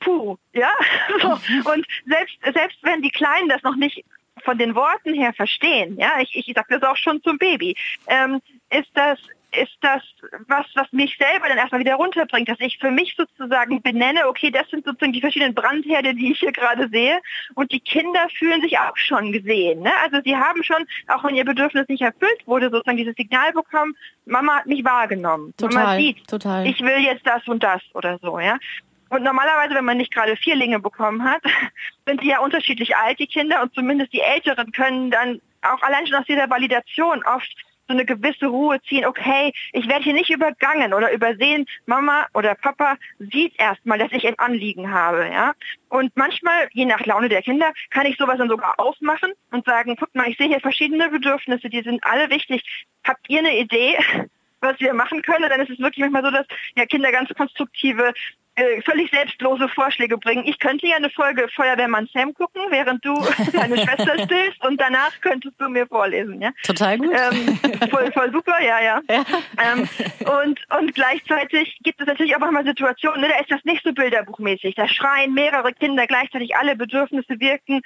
Puh, 0.00 0.36
ja? 0.52 0.72
So. 1.20 1.28
Und 1.70 1.86
selbst, 2.06 2.36
selbst 2.52 2.78
wenn 2.82 3.02
die 3.02 3.10
Kleinen 3.10 3.48
das 3.48 3.62
noch 3.62 3.76
nicht 3.76 4.04
von 4.44 4.58
den 4.58 4.74
Worten 4.74 5.14
her 5.14 5.32
verstehen, 5.34 5.98
ja, 5.98 6.20
ich, 6.20 6.34
ich 6.34 6.52
sage 6.52 6.78
das 6.80 6.82
auch 6.82 6.96
schon 6.96 7.22
zum 7.22 7.38
Baby, 7.38 7.76
ähm, 8.06 8.40
ist 8.70 8.90
das 8.94 9.20
ist 9.52 9.76
das 9.80 10.02
was, 10.46 10.66
was 10.74 10.92
mich 10.92 11.16
selber 11.18 11.48
dann 11.48 11.58
erstmal 11.58 11.80
wieder 11.80 11.94
runterbringt, 11.94 12.48
dass 12.48 12.60
ich 12.60 12.78
für 12.78 12.90
mich 12.90 13.14
sozusagen 13.16 13.80
benenne, 13.82 14.26
okay, 14.26 14.50
das 14.50 14.68
sind 14.68 14.84
sozusagen 14.84 15.12
die 15.12 15.20
verschiedenen 15.20 15.54
Brandherde, 15.54 16.14
die 16.14 16.32
ich 16.32 16.40
hier 16.40 16.52
gerade 16.52 16.88
sehe. 16.88 17.20
Und 17.54 17.72
die 17.72 17.80
Kinder 17.80 18.28
fühlen 18.36 18.60
sich 18.60 18.78
auch 18.78 18.96
schon 18.96 19.32
gesehen. 19.32 19.80
Ne? 19.80 19.92
Also 20.02 20.20
sie 20.24 20.36
haben 20.36 20.62
schon, 20.62 20.84
auch 21.08 21.24
wenn 21.24 21.34
ihr 21.34 21.44
Bedürfnis 21.44 21.88
nicht 21.88 22.02
erfüllt 22.02 22.46
wurde, 22.46 22.70
sozusagen 22.70 22.98
dieses 22.98 23.16
Signal 23.16 23.52
bekommen, 23.52 23.96
Mama 24.26 24.56
hat 24.56 24.66
mich 24.66 24.84
wahrgenommen. 24.84 25.54
Total, 25.56 25.82
Mama 25.82 25.96
sieht, 25.96 26.28
total. 26.28 26.66
ich 26.66 26.80
will 26.80 26.98
jetzt 26.98 27.26
das 27.26 27.46
und 27.48 27.62
das 27.62 27.80
oder 27.94 28.18
so, 28.20 28.38
ja. 28.38 28.58
Und 29.10 29.22
normalerweise, 29.22 29.74
wenn 29.74 29.86
man 29.86 29.96
nicht 29.96 30.12
gerade 30.12 30.36
Vierlinge 30.36 30.80
bekommen 30.80 31.24
hat, 31.24 31.40
sind 32.06 32.22
die 32.22 32.28
ja 32.28 32.40
unterschiedlich 32.40 32.96
alt, 32.96 33.18
die 33.18 33.26
Kinder, 33.26 33.62
und 33.62 33.74
zumindest 33.74 34.12
die 34.12 34.20
Älteren 34.20 34.72
können 34.72 35.10
dann 35.10 35.40
auch 35.62 35.82
allein 35.82 36.06
schon 36.06 36.16
aus 36.16 36.26
dieser 36.26 36.50
Validation 36.50 37.24
oft 37.24 37.48
so 37.88 37.94
eine 37.94 38.04
gewisse 38.04 38.46
Ruhe 38.46 38.80
ziehen, 38.82 39.06
okay, 39.06 39.52
ich 39.72 39.88
werde 39.88 40.04
hier 40.04 40.12
nicht 40.12 40.30
übergangen 40.30 40.92
oder 40.92 41.12
übersehen, 41.12 41.66
Mama 41.86 42.26
oder 42.34 42.54
Papa 42.54 42.96
sieht 43.18 43.58
erstmal, 43.58 43.98
dass 43.98 44.12
ich 44.12 44.26
ein 44.26 44.38
Anliegen 44.38 44.92
habe, 44.92 45.28
ja. 45.32 45.54
Und 45.88 46.14
manchmal, 46.16 46.68
je 46.72 46.84
nach 46.84 47.04
Laune 47.06 47.28
der 47.28 47.42
Kinder, 47.42 47.72
kann 47.90 48.06
ich 48.06 48.18
sowas 48.18 48.36
dann 48.38 48.48
sogar 48.50 48.78
aufmachen 48.78 49.32
und 49.50 49.64
sagen, 49.64 49.96
guck 49.98 50.14
mal, 50.14 50.28
ich 50.28 50.36
sehe 50.36 50.48
hier 50.48 50.60
verschiedene 50.60 51.08
Bedürfnisse, 51.08 51.70
die 51.70 51.82
sind 51.82 52.04
alle 52.04 52.28
wichtig. 52.30 52.62
Habt 53.04 53.28
ihr 53.28 53.38
eine 53.38 53.58
Idee, 53.58 53.98
was 54.60 54.78
wir 54.80 54.92
machen 54.92 55.22
können? 55.22 55.48
dann 55.48 55.60
ist 55.60 55.70
es 55.70 55.78
wirklich 55.78 56.00
manchmal 56.00 56.24
so, 56.24 56.30
dass 56.30 56.46
ja 56.76 56.84
Kinder 56.84 57.10
ganz 57.10 57.30
konstruktive 57.30 58.12
äh, 58.58 58.82
völlig 58.82 59.10
selbstlose 59.10 59.68
Vorschläge 59.68 60.18
bringen. 60.18 60.44
Ich 60.46 60.58
könnte 60.58 60.86
ja 60.86 60.96
eine 60.96 61.10
Folge 61.10 61.48
Feuerwehrmann 61.54 62.08
Sam 62.12 62.34
gucken, 62.34 62.62
während 62.70 63.04
du 63.04 63.14
deine 63.52 63.78
Schwester 63.78 64.14
stillst 64.24 64.64
und 64.64 64.80
danach 64.80 65.12
könntest 65.20 65.60
du 65.60 65.68
mir 65.68 65.86
vorlesen. 65.86 66.42
Ja? 66.42 66.50
Total 66.64 66.98
gut. 66.98 67.12
Ähm, 67.12 67.58
voll, 67.90 68.10
voll 68.12 68.32
super, 68.32 68.60
ja, 68.62 68.80
ja. 68.80 69.00
ja. 69.08 69.24
Ähm, 69.62 69.88
und, 70.20 70.60
und 70.78 70.94
gleichzeitig 70.94 71.78
gibt 71.82 72.00
es 72.00 72.06
natürlich 72.06 72.34
auch 72.34 72.40
manchmal 72.40 72.64
Situationen, 72.64 73.20
ne, 73.20 73.28
da 73.28 73.38
ist 73.38 73.50
das 73.50 73.64
nicht 73.64 73.84
so 73.84 73.92
bilderbuchmäßig. 73.92 74.74
Da 74.74 74.88
schreien 74.88 75.34
mehrere 75.34 75.72
Kinder 75.72 76.06
gleichzeitig, 76.06 76.56
alle 76.56 76.74
Bedürfnisse 76.76 77.38
wirken 77.38 77.80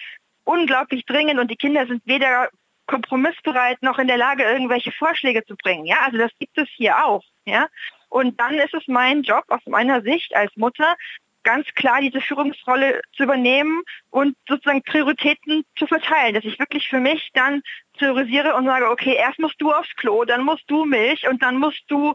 unglaublich 0.45 1.05
dringend 1.05 1.39
und 1.39 1.51
die 1.51 1.57
Kinder 1.57 1.87
sind 1.87 2.03
weder 2.07 2.49
kompromissbereit 2.87 3.83
noch 3.83 3.99
in 3.99 4.09
der 4.09 4.17
Lage, 4.17 4.43
irgendwelche 4.43 4.93
Vorschläge 4.93 5.45
zu 5.45 5.55
bringen. 5.57 5.87
Ja, 5.87 5.99
also 6.05 6.19
das 6.19 6.31
gibt 6.39 6.59
es 6.59 6.69
hier 6.77 7.05
auch. 7.05 7.23
Ja, 7.45 7.69
und 8.13 8.39
dann 8.39 8.55
ist 8.55 8.75
es 8.75 8.87
mein 8.89 9.23
Job 9.23 9.45
aus 9.49 9.61
meiner 9.65 10.03
Sicht 10.03 10.37
als 10.37 10.55
Mutter, 10.57 10.97
ganz 11.45 11.67
klar 11.75 12.01
diese 12.03 12.21
Führungsrolle 12.21 13.01
zu 13.17 13.23
übernehmen 13.23 13.83
und 14.11 14.37
sozusagen 14.47 14.83
Prioritäten 14.83 15.65
zu 15.77 15.87
verteilen, 15.87 16.35
dass 16.35 16.45
ich 16.45 16.59
wirklich 16.59 16.89
für 16.89 17.01
mich 17.01 17.31
dann 17.33 17.63
priorisiere 17.97 18.55
und 18.55 18.67
sage, 18.67 18.91
okay, 18.91 19.15
erst 19.15 19.39
musst 19.39 19.61
du 19.61 19.73
aufs 19.73 19.97
Klo, 19.97 20.25
dann 20.25 20.45
musst 20.45 20.65
du 20.71 20.85
Milch 20.85 21.27
und 21.27 21.43
dann 21.43 21.57
musst 21.57 21.83
du 21.89 22.15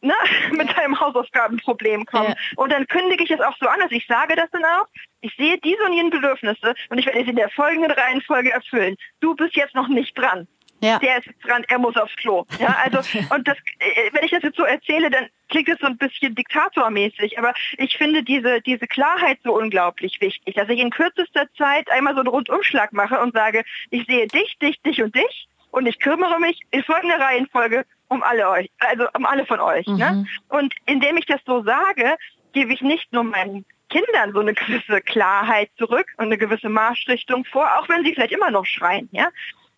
ne, 0.00 0.14
mit 0.52 0.76
deinem 0.76 0.98
Hausaufgabenproblem 0.98 2.04
kommen. 2.04 2.34
Ja. 2.36 2.56
Und 2.56 2.72
dann 2.72 2.88
kündige 2.88 3.22
ich 3.22 3.30
es 3.30 3.40
auch 3.40 3.56
so 3.58 3.68
an, 3.68 3.78
dass 3.78 3.92
ich 3.92 4.06
sage 4.08 4.34
das 4.34 4.50
dann 4.50 4.64
auch, 4.64 4.86
ich 5.20 5.34
sehe 5.36 5.58
diese 5.58 5.84
und 5.84 5.92
jene 5.92 6.10
Bedürfnisse 6.10 6.74
und 6.90 6.98
ich 6.98 7.06
werde 7.06 7.22
sie 7.22 7.30
in 7.30 7.36
der 7.36 7.50
folgenden 7.50 7.92
Reihenfolge 7.92 8.50
erfüllen. 8.50 8.96
Du 9.20 9.36
bist 9.36 9.54
jetzt 9.54 9.76
noch 9.76 9.88
nicht 9.88 10.18
dran. 10.18 10.48
Ja. 10.80 10.98
Der 10.98 11.18
ist 11.18 11.26
jetzt 11.26 11.44
dran, 11.44 11.64
er 11.68 11.78
muss 11.78 11.96
aufs 11.96 12.14
Klo. 12.16 12.44
Ja, 12.58 12.76
also, 12.84 12.98
und 13.34 13.48
das, 13.48 13.56
äh, 13.78 14.12
wenn 14.12 14.24
ich 14.24 14.30
das 14.30 14.42
jetzt 14.42 14.56
so 14.56 14.64
erzähle, 14.64 15.10
dann 15.10 15.26
klingt 15.48 15.68
es 15.68 15.78
so 15.80 15.86
ein 15.86 15.96
bisschen 15.96 16.34
diktatormäßig, 16.34 17.38
aber 17.38 17.54
ich 17.78 17.96
finde 17.96 18.22
diese, 18.22 18.60
diese 18.60 18.86
Klarheit 18.86 19.38
so 19.42 19.56
unglaublich 19.56 20.20
wichtig, 20.20 20.54
dass 20.54 20.68
ich 20.68 20.78
in 20.78 20.90
kürzester 20.90 21.46
Zeit 21.56 21.90
einmal 21.90 22.14
so 22.14 22.20
einen 22.20 22.28
Rundumschlag 22.28 22.92
mache 22.92 23.20
und 23.20 23.34
sage, 23.34 23.64
ich 23.90 24.06
sehe 24.06 24.26
dich, 24.28 24.56
dich, 24.58 24.80
dich 24.82 25.02
und 25.02 25.14
dich 25.14 25.48
und 25.70 25.86
ich 25.86 25.98
kümmere 25.98 26.38
mich 26.38 26.60
in 26.70 26.82
folgender 26.84 27.18
Reihenfolge 27.18 27.84
um 28.08 28.22
alle 28.22 28.48
euch, 28.48 28.70
also 28.78 29.06
um 29.14 29.26
alle 29.26 29.46
von 29.46 29.60
euch. 29.60 29.86
Ne? 29.86 29.94
Mhm. 29.94 29.98
Ne? 29.98 30.26
Und 30.48 30.74
indem 30.86 31.16
ich 31.16 31.26
das 31.26 31.40
so 31.46 31.62
sage, 31.62 32.16
gebe 32.52 32.72
ich 32.72 32.80
nicht 32.80 33.12
nur 33.12 33.24
meinen 33.24 33.64
Kindern 33.88 34.32
so 34.32 34.40
eine 34.40 34.54
gewisse 34.54 35.00
Klarheit 35.00 35.70
zurück 35.78 36.06
und 36.16 36.26
eine 36.26 36.38
gewisse 36.38 36.68
Marschrichtung 36.68 37.44
vor, 37.44 37.68
auch 37.78 37.88
wenn 37.88 38.04
sie 38.04 38.14
vielleicht 38.14 38.32
immer 38.32 38.50
noch 38.50 38.66
schreien, 38.66 39.08
ja. 39.12 39.28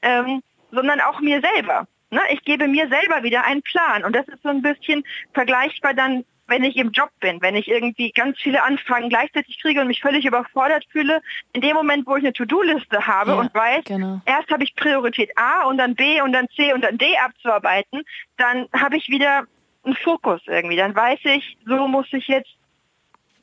Ähm, 0.02 0.42
sondern 0.70 1.00
auch 1.00 1.20
mir 1.20 1.40
selber. 1.40 1.87
Ne? 2.11 2.20
Ich 2.33 2.42
gebe 2.44 2.68
mir 2.68 2.88
selber 2.88 3.22
wieder 3.22 3.44
einen 3.44 3.62
Plan. 3.62 4.04
Und 4.04 4.14
das 4.14 4.26
ist 4.28 4.42
so 4.42 4.48
ein 4.48 4.62
bisschen 4.62 5.04
vergleichbar 5.33 5.94
dann, 5.94 6.24
wenn 6.48 6.64
ich 6.64 6.76
im 6.76 6.90
Job 6.90 7.11
bin, 7.20 7.40
wenn 7.40 7.54
ich 7.54 7.68
irgendwie 7.68 8.11
ganz 8.11 8.37
viele 8.38 8.62
Anfragen 8.64 9.09
gleichzeitig 9.09 9.61
kriege 9.62 9.80
und 9.80 9.87
mich 9.87 10.02
völlig 10.02 10.24
überfordert 10.24 10.85
fühle. 10.90 11.22
In 11.52 11.61
dem 11.61 11.76
Moment, 11.76 12.06
wo 12.09 12.16
ich 12.16 12.24
eine 12.24 12.33
To-Do-Liste 12.33 13.06
habe 13.06 13.33
ja, 13.33 13.37
und 13.38 13.54
weiß, 13.54 13.85
genau. 13.85 14.20
erst 14.26 14.50
habe 14.50 14.64
ich 14.64 14.74
Priorität 14.74 15.30
A 15.37 15.68
und 15.68 15.78
dann 15.78 15.94
B 15.94 16.20
und 16.20 16.33
dann 16.33 16.48
C 16.56 16.72
und 16.72 16.83
dann 16.83 16.98
D 16.98 17.16
abzuarbeiten, 17.18 18.02
dann 18.37 18.66
habe 18.72 18.96
ich 18.96 19.09
wieder 19.09 19.44
einen 19.85 19.94
Fokus 19.94 20.40
irgendwie. 20.46 20.76
Dann 20.76 20.94
weiß 20.94 21.20
ich, 21.22 21.56
so 21.64 21.87
muss 21.87 22.06
ich 22.12 22.26
jetzt 22.26 22.50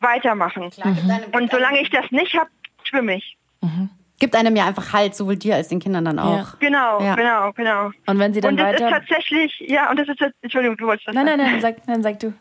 weitermachen. 0.02 0.70
Mhm. 0.84 1.12
Und 1.32 1.50
solange 1.50 1.82
ich 1.82 1.90
das 1.90 2.12
nicht 2.12 2.38
habe, 2.38 2.50
schwimme 2.84 3.16
ich. 3.16 3.38
Mhm 3.62 3.90
gibt 4.19 4.36
einem 4.36 4.56
ja 4.56 4.65
einfach 4.65 4.93
Halt, 4.93 5.15
sowohl 5.15 5.36
dir 5.36 5.56
als 5.56 5.67
den 5.67 5.80
Kindern 5.80 6.06
dann 6.06 6.19
auch. 6.19 6.53
Ja. 6.53 6.53
Genau, 6.60 7.01
ja. 7.01 7.15
genau, 7.15 7.51
genau. 7.53 7.91
Und 8.06 8.19
wenn 8.19 8.34
sie 8.34 8.41
dann 8.41 8.51
und 8.51 8.58
das 8.58 8.73
weiter... 8.73 8.86
ist 8.86 8.91
tatsächlich, 8.91 9.60
ja, 9.60 9.89
und 9.89 9.99
das 9.99 10.08
ist, 10.08 10.21
Entschuldigung, 10.41 10.77
du 10.77 10.88
wolltest 10.88 11.08
das 11.08 11.15
Nein, 11.15 11.25
nein, 11.25 11.38
nein, 11.38 11.62
sag, 11.62 11.88
nein, 11.88 12.01
sag 12.01 12.19
du. 12.19 12.34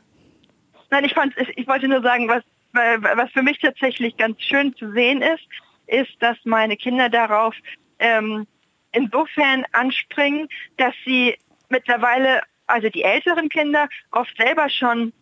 Nein, 0.91 1.05
ich 1.05 1.15
fand, 1.15 1.35
ich 1.57 1.67
wollte 1.67 1.89
nur 1.89 2.03
sagen, 2.03 2.29
was, 2.29 2.43
was 2.73 3.31
für 3.33 3.43
mich 3.43 3.59
tatsächlich 3.59 4.17
ganz 4.17 4.41
schön 4.41 4.75
zu 4.77 4.93
sehen 4.93 5.23
ist, 5.23 5.45
ist, 5.87 6.11
dass 6.21 6.37
meine 6.45 6.77
Kinder 6.77 7.09
darauf 7.09 7.55
ähm, 7.99 8.47
insofern 8.93 9.65
anspringen, 9.73 10.49
dass 10.77 10.95
sie 11.05 11.37
mittlerweile, 11.69 12.41
also 12.67 12.89
die 12.89 13.03
älteren 13.03 13.49
Kinder, 13.49 13.89
oft 14.13 14.37
selber 14.37 14.69
schon 14.69 15.13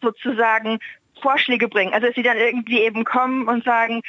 sozusagen 0.00 0.78
Vorschläge 1.20 1.68
bringen. 1.68 1.94
Also 1.94 2.08
dass 2.08 2.16
sie 2.16 2.22
dann 2.22 2.36
irgendwie 2.36 2.80
eben 2.80 3.04
kommen 3.04 3.48
und 3.48 3.64
sagen, 3.64 4.02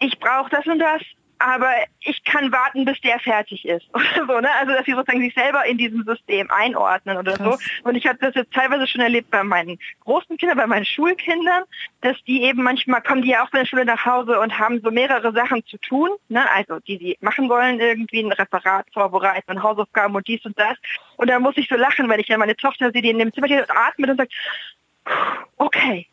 ich 0.00 0.18
brauche 0.18 0.50
das 0.50 0.66
und 0.66 0.78
das, 0.78 1.02
aber 1.40 1.70
ich 2.00 2.22
kann 2.24 2.52
warten, 2.52 2.84
bis 2.84 3.00
der 3.00 3.18
fertig 3.18 3.64
ist. 3.64 3.86
Oder 3.94 4.26
so, 4.26 4.40
ne? 4.40 4.50
Also 4.60 4.74
dass 4.74 4.84
sie 4.84 4.92
sozusagen 4.92 5.22
sich 5.22 5.32
selber 5.32 5.64
in 5.64 5.78
diesem 5.78 6.04
System 6.04 6.50
einordnen 6.50 7.16
oder 7.16 7.32
Krass. 7.32 7.58
so. 7.82 7.88
Und 7.88 7.94
ich 7.94 8.06
habe 8.06 8.18
das 8.18 8.34
jetzt 8.34 8.52
teilweise 8.52 8.86
schon 8.86 9.00
erlebt 9.00 9.30
bei 9.30 9.42
meinen 9.42 9.78
großen 10.04 10.36
Kindern, 10.36 10.58
bei 10.58 10.66
meinen 10.66 10.84
Schulkindern, 10.84 11.64
dass 12.02 12.16
die 12.26 12.42
eben 12.42 12.62
manchmal 12.62 13.02
kommen 13.02 13.22
die 13.22 13.30
ja 13.30 13.42
auch 13.42 13.48
von 13.48 13.60
der 13.60 13.66
Schule 13.66 13.86
nach 13.86 14.04
Hause 14.04 14.38
und 14.38 14.58
haben 14.58 14.82
so 14.82 14.90
mehrere 14.90 15.32
Sachen 15.32 15.64
zu 15.64 15.78
tun. 15.78 16.10
Ne? 16.28 16.44
Also 16.52 16.78
die 16.80 16.98
sie 16.98 17.18
machen 17.22 17.48
wollen, 17.48 17.80
irgendwie 17.80 18.20
ein 18.20 18.32
Referat 18.32 18.86
vorbereiten 18.92 19.50
und 19.52 19.62
Hausaufgaben 19.62 20.14
und 20.14 20.28
dies 20.28 20.44
und 20.44 20.58
das. 20.58 20.76
Und 21.16 21.30
da 21.30 21.38
muss 21.38 21.56
ich 21.56 21.68
so 21.68 21.76
lachen, 21.76 22.06
wenn 22.10 22.20
ich 22.20 22.26
dann 22.26 22.40
meine 22.40 22.56
Tochter 22.56 22.90
sehe, 22.92 23.00
die 23.00 23.10
in 23.10 23.18
dem 23.18 23.32
Zimmer 23.32 23.46
steht 23.46 23.62
und 23.62 23.76
atmet 23.76 24.10
und 24.10 24.16
sagt, 24.18 24.32
okay, 25.56 26.06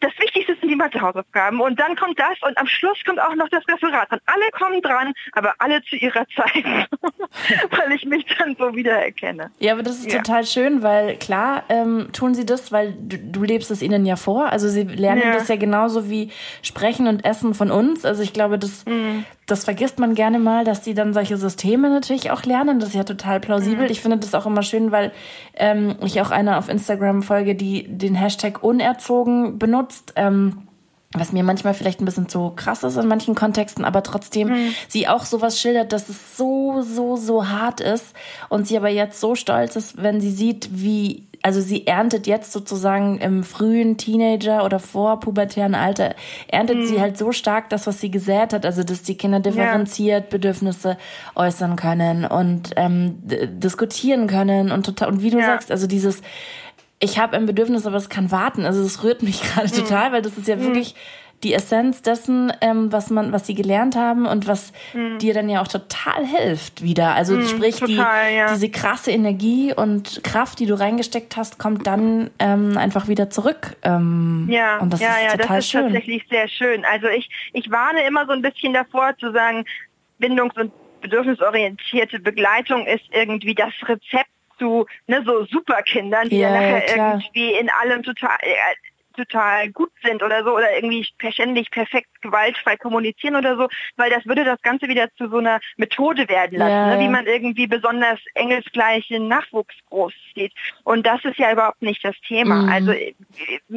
das 0.00 0.12
Wichtigste 0.18 0.56
sind 0.60 0.68
die 0.68 0.76
Mathehausaufgaben 0.76 1.60
und 1.60 1.78
dann 1.78 1.96
kommt 1.96 2.18
das 2.18 2.40
und 2.42 2.56
am 2.58 2.66
Schluss 2.66 2.98
kommt 3.04 3.20
auch 3.20 3.34
noch 3.34 3.48
das 3.48 3.62
Referat 3.68 4.10
und 4.10 4.20
alle 4.26 4.50
kommen 4.52 4.82
dran, 4.82 5.12
aber 5.32 5.54
alle 5.58 5.82
zu 5.82 5.96
ihrer 5.96 6.26
Zeit, 6.34 6.64
weil 7.70 7.92
ich 7.92 8.04
mich 8.04 8.24
dann 8.38 8.56
so 8.58 8.74
wiedererkenne. 8.74 9.50
Ja, 9.58 9.72
aber 9.72 9.82
das 9.82 9.98
ist 9.98 10.12
ja. 10.12 10.18
total 10.18 10.44
schön, 10.44 10.82
weil 10.82 11.16
klar 11.16 11.64
ähm, 11.68 12.08
tun 12.12 12.34
sie 12.34 12.46
das, 12.46 12.72
weil 12.72 12.92
du, 12.92 13.18
du, 13.18 13.42
lebst 13.42 13.70
es 13.70 13.82
ihnen 13.82 14.06
ja 14.06 14.16
vor. 14.16 14.50
Also 14.50 14.68
sie 14.68 14.84
lernen 14.84 15.22
ja. 15.22 15.32
das 15.34 15.48
ja 15.48 15.56
genauso 15.56 16.08
wie 16.10 16.30
Sprechen 16.62 17.06
und 17.06 17.24
Essen 17.24 17.54
von 17.54 17.70
uns. 17.70 18.04
Also 18.04 18.22
ich 18.22 18.32
glaube, 18.32 18.58
das, 18.58 18.84
mhm. 18.86 19.24
Das 19.50 19.64
vergisst 19.64 19.98
man 19.98 20.14
gerne 20.14 20.38
mal, 20.38 20.64
dass 20.64 20.84
sie 20.84 20.94
dann 20.94 21.14
solche 21.14 21.36
Systeme 21.36 21.90
natürlich 21.90 22.30
auch 22.30 22.44
lernen. 22.44 22.80
Das 22.80 22.90
ist 22.90 22.94
ja 22.94 23.04
total 23.04 23.40
plausibel. 23.40 23.86
Mhm. 23.86 23.90
Ich 23.90 24.00
finde 24.00 24.18
das 24.18 24.34
auch 24.34 24.46
immer 24.46 24.62
schön, 24.62 24.92
weil 24.92 25.12
ähm, 25.54 25.96
ich 26.04 26.20
auch 26.20 26.30
eine 26.30 26.58
auf 26.58 26.68
Instagram 26.68 27.22
folge, 27.22 27.54
die 27.54 27.86
den 27.88 28.14
Hashtag 28.14 28.62
unerzogen 28.62 29.58
benutzt 29.58 29.70
benutzt. 29.70 30.12
Ähm, 30.16 30.66
was 31.12 31.32
mir 31.32 31.42
manchmal 31.42 31.74
vielleicht 31.74 32.00
ein 32.00 32.04
bisschen 32.04 32.28
zu 32.28 32.50
krass 32.50 32.84
ist 32.84 32.96
in 32.96 33.08
manchen 33.08 33.34
Kontexten, 33.34 33.84
aber 33.84 34.04
trotzdem 34.04 34.50
mhm. 34.50 34.74
sie 34.86 35.08
auch 35.08 35.24
sowas 35.24 35.58
schildert, 35.58 35.92
dass 35.92 36.08
es 36.08 36.36
so, 36.36 36.82
so, 36.82 37.16
so 37.16 37.48
hart 37.48 37.80
ist 37.80 38.14
und 38.48 38.68
sie 38.68 38.76
aber 38.76 38.90
jetzt 38.90 39.18
so 39.18 39.34
stolz 39.34 39.74
ist, 39.74 40.00
wenn 40.00 40.20
sie 40.20 40.30
sieht, 40.30 40.68
wie, 40.70 41.26
also 41.42 41.60
sie 41.60 41.86
erntet 41.86 42.26
jetzt 42.26 42.52
sozusagen 42.52 43.18
im 43.18 43.44
frühen 43.44 43.96
Teenager 43.96 44.64
oder 44.64 44.78
vorpubertären 44.78 45.74
Alter, 45.74 46.14
erntet 46.48 46.78
mhm. 46.78 46.86
sie 46.86 47.00
halt 47.00 47.16
so 47.16 47.32
stark 47.32 47.70
das, 47.70 47.86
was 47.86 48.00
sie 48.00 48.10
gesät 48.10 48.52
hat, 48.52 48.66
also 48.66 48.82
dass 48.84 49.02
die 49.02 49.16
Kinder 49.16 49.40
differenziert 49.40 50.24
ja. 50.24 50.30
Bedürfnisse 50.30 50.98
äußern 51.34 51.76
können 51.76 52.24
und 52.24 52.72
ähm, 52.76 53.18
diskutieren 53.22 54.26
können 54.26 54.70
und 54.70 54.84
total, 54.84 55.08
und 55.08 55.22
wie 55.22 55.30
du 55.30 55.38
ja. 55.38 55.46
sagst, 55.46 55.70
also 55.70 55.86
dieses, 55.86 56.20
ich 56.98 57.18
habe 57.18 57.36
ein 57.36 57.46
Bedürfnis, 57.46 57.86
aber 57.86 57.96
es 57.96 58.10
kann 58.10 58.30
warten. 58.30 58.66
Also 58.66 58.82
es 58.82 59.02
rührt 59.02 59.22
mich 59.22 59.42
gerade 59.54 59.68
mhm. 59.68 59.78
total, 59.78 60.12
weil 60.12 60.22
das 60.22 60.36
ist 60.36 60.46
ja 60.46 60.56
mhm. 60.56 60.62
wirklich 60.62 60.94
die 61.42 61.54
Essenz 61.54 62.02
dessen, 62.02 62.52
ähm, 62.60 62.92
was 62.92 63.10
man, 63.10 63.32
was 63.32 63.46
sie 63.46 63.54
gelernt 63.54 63.96
haben 63.96 64.26
und 64.26 64.46
was 64.46 64.72
mhm. 64.92 65.18
dir 65.18 65.32
dann 65.32 65.48
ja 65.48 65.62
auch 65.62 65.68
total 65.68 66.26
hilft 66.26 66.82
wieder. 66.82 67.14
Also 67.14 67.36
mhm, 67.36 67.46
sprich, 67.46 67.78
total, 67.78 68.30
die, 68.30 68.36
ja. 68.36 68.52
diese 68.52 68.70
krasse 68.70 69.10
Energie 69.10 69.72
und 69.74 70.22
Kraft, 70.22 70.58
die 70.58 70.66
du 70.66 70.78
reingesteckt 70.78 71.36
hast, 71.36 71.58
kommt 71.58 71.86
dann 71.86 72.30
ähm, 72.38 72.76
einfach 72.76 73.08
wieder 73.08 73.30
zurück. 73.30 73.76
Ähm, 73.82 74.48
ja, 74.50 74.78
und 74.78 74.92
das 74.92 75.00
ja, 75.00 75.14
ist 75.16 75.24
ja, 75.24 75.30
total 75.32 75.56
das 75.56 75.64
ist 75.64 75.70
schön. 75.70 75.82
tatsächlich 75.84 76.26
sehr 76.28 76.48
schön. 76.48 76.84
Also 76.84 77.08
ich, 77.08 77.30
ich 77.52 77.70
warne 77.70 78.06
immer 78.06 78.26
so 78.26 78.32
ein 78.32 78.42
bisschen 78.42 78.74
davor 78.74 79.16
zu 79.18 79.32
sagen, 79.32 79.64
bindungs- 80.20 80.58
und 80.60 80.72
bedürfnisorientierte 81.00 82.20
Begleitung 82.20 82.86
ist 82.86 83.04
irgendwie 83.10 83.54
das 83.54 83.72
Rezept 83.82 84.28
zu 84.58 84.86
ne, 85.06 85.22
so 85.24 85.44
Superkindern, 85.46 86.28
die 86.28 86.38
ja, 86.38 86.50
nachher 86.50 86.96
ja, 86.96 87.12
irgendwie 87.12 87.54
in 87.54 87.70
allem 87.70 88.02
total, 88.02 88.36
äh, 88.42 88.54
total 89.16 89.70
gut 89.70 89.90
sind 90.02 90.22
oder 90.22 90.44
so 90.44 90.56
oder 90.56 90.74
irgendwie 90.74 91.04
ständig 91.04 91.70
perfekt 91.70 92.08
gewaltfrei 92.22 92.76
kommunizieren 92.76 93.36
oder 93.36 93.56
so, 93.56 93.68
weil 93.96 94.10
das 94.10 94.26
würde 94.26 94.44
das 94.44 94.60
Ganze 94.62 94.88
wieder 94.88 95.12
zu 95.14 95.28
so 95.28 95.38
einer 95.38 95.60
Methode 95.76 96.28
werden 96.28 96.58
lassen, 96.58 96.70
ja, 96.70 96.96
ne? 96.96 97.00
wie 97.00 97.08
man 97.08 97.26
irgendwie 97.26 97.66
besonders 97.66 98.18
engelsgleichen 98.34 99.28
Nachwuchs 99.28 99.74
großzieht. 99.88 100.52
Und 100.84 101.06
das 101.06 101.24
ist 101.24 101.38
ja 101.38 101.52
überhaupt 101.52 101.82
nicht 101.82 102.04
das 102.04 102.16
Thema. 102.26 102.62
Mhm. 102.62 102.68
Also 102.68 102.92
äh, 102.92 103.14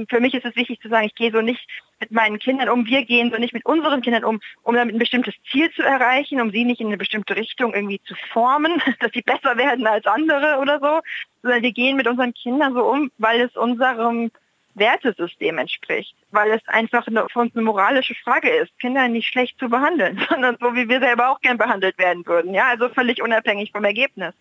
für 0.09 0.19
mich 0.19 0.33
ist 0.33 0.45
es 0.45 0.55
wichtig 0.55 0.79
zu 0.81 0.89
sagen, 0.89 1.07
ich 1.07 1.15
gehe 1.15 1.31
so 1.31 1.41
nicht 1.41 1.67
mit 1.99 2.11
meinen 2.11 2.39
Kindern 2.39 2.69
um, 2.69 2.85
wir 2.85 3.05
gehen 3.05 3.31
so 3.31 3.37
nicht 3.37 3.53
mit 3.53 3.65
unseren 3.65 4.01
Kindern 4.01 4.25
um, 4.25 4.41
um 4.63 4.75
damit 4.75 4.93
ein 4.93 4.99
bestimmtes 4.99 5.35
Ziel 5.49 5.71
zu 5.71 5.83
erreichen, 5.83 6.41
um 6.41 6.51
sie 6.51 6.65
nicht 6.65 6.81
in 6.81 6.87
eine 6.87 6.97
bestimmte 6.97 7.35
Richtung 7.35 7.73
irgendwie 7.73 8.01
zu 8.03 8.15
formen, 8.33 8.81
dass 8.99 9.11
sie 9.13 9.21
besser 9.21 9.57
werden 9.57 9.87
als 9.87 10.05
andere 10.05 10.57
oder 10.59 10.79
so, 10.79 10.99
sondern 11.41 11.61
wir 11.61 11.71
gehen 11.71 11.95
mit 11.95 12.07
unseren 12.07 12.33
Kindern 12.33 12.73
so 12.73 12.83
um, 12.83 13.11
weil 13.17 13.41
es 13.41 13.55
unserem 13.55 14.31
Wertesystem 14.75 15.57
entspricht, 15.57 16.15
weil 16.31 16.51
es 16.51 16.61
einfach 16.67 17.07
eine, 17.07 17.27
für 17.29 17.39
uns 17.39 17.55
eine 17.55 17.63
moralische 17.63 18.15
Frage 18.15 18.49
ist, 18.49 18.77
Kinder 18.79 19.07
nicht 19.07 19.27
schlecht 19.27 19.59
zu 19.59 19.69
behandeln, 19.69 20.25
sondern 20.29 20.57
so, 20.59 20.75
wie 20.75 20.89
wir 20.89 20.99
selber 20.99 21.29
auch 21.29 21.39
gern 21.41 21.57
behandelt 21.57 21.97
werden 21.97 22.25
würden. 22.25 22.53
Ja, 22.53 22.67
also 22.67 22.89
völlig 22.89 23.21
unabhängig 23.21 23.71
vom 23.71 23.83
Ergebnis. 23.83 24.33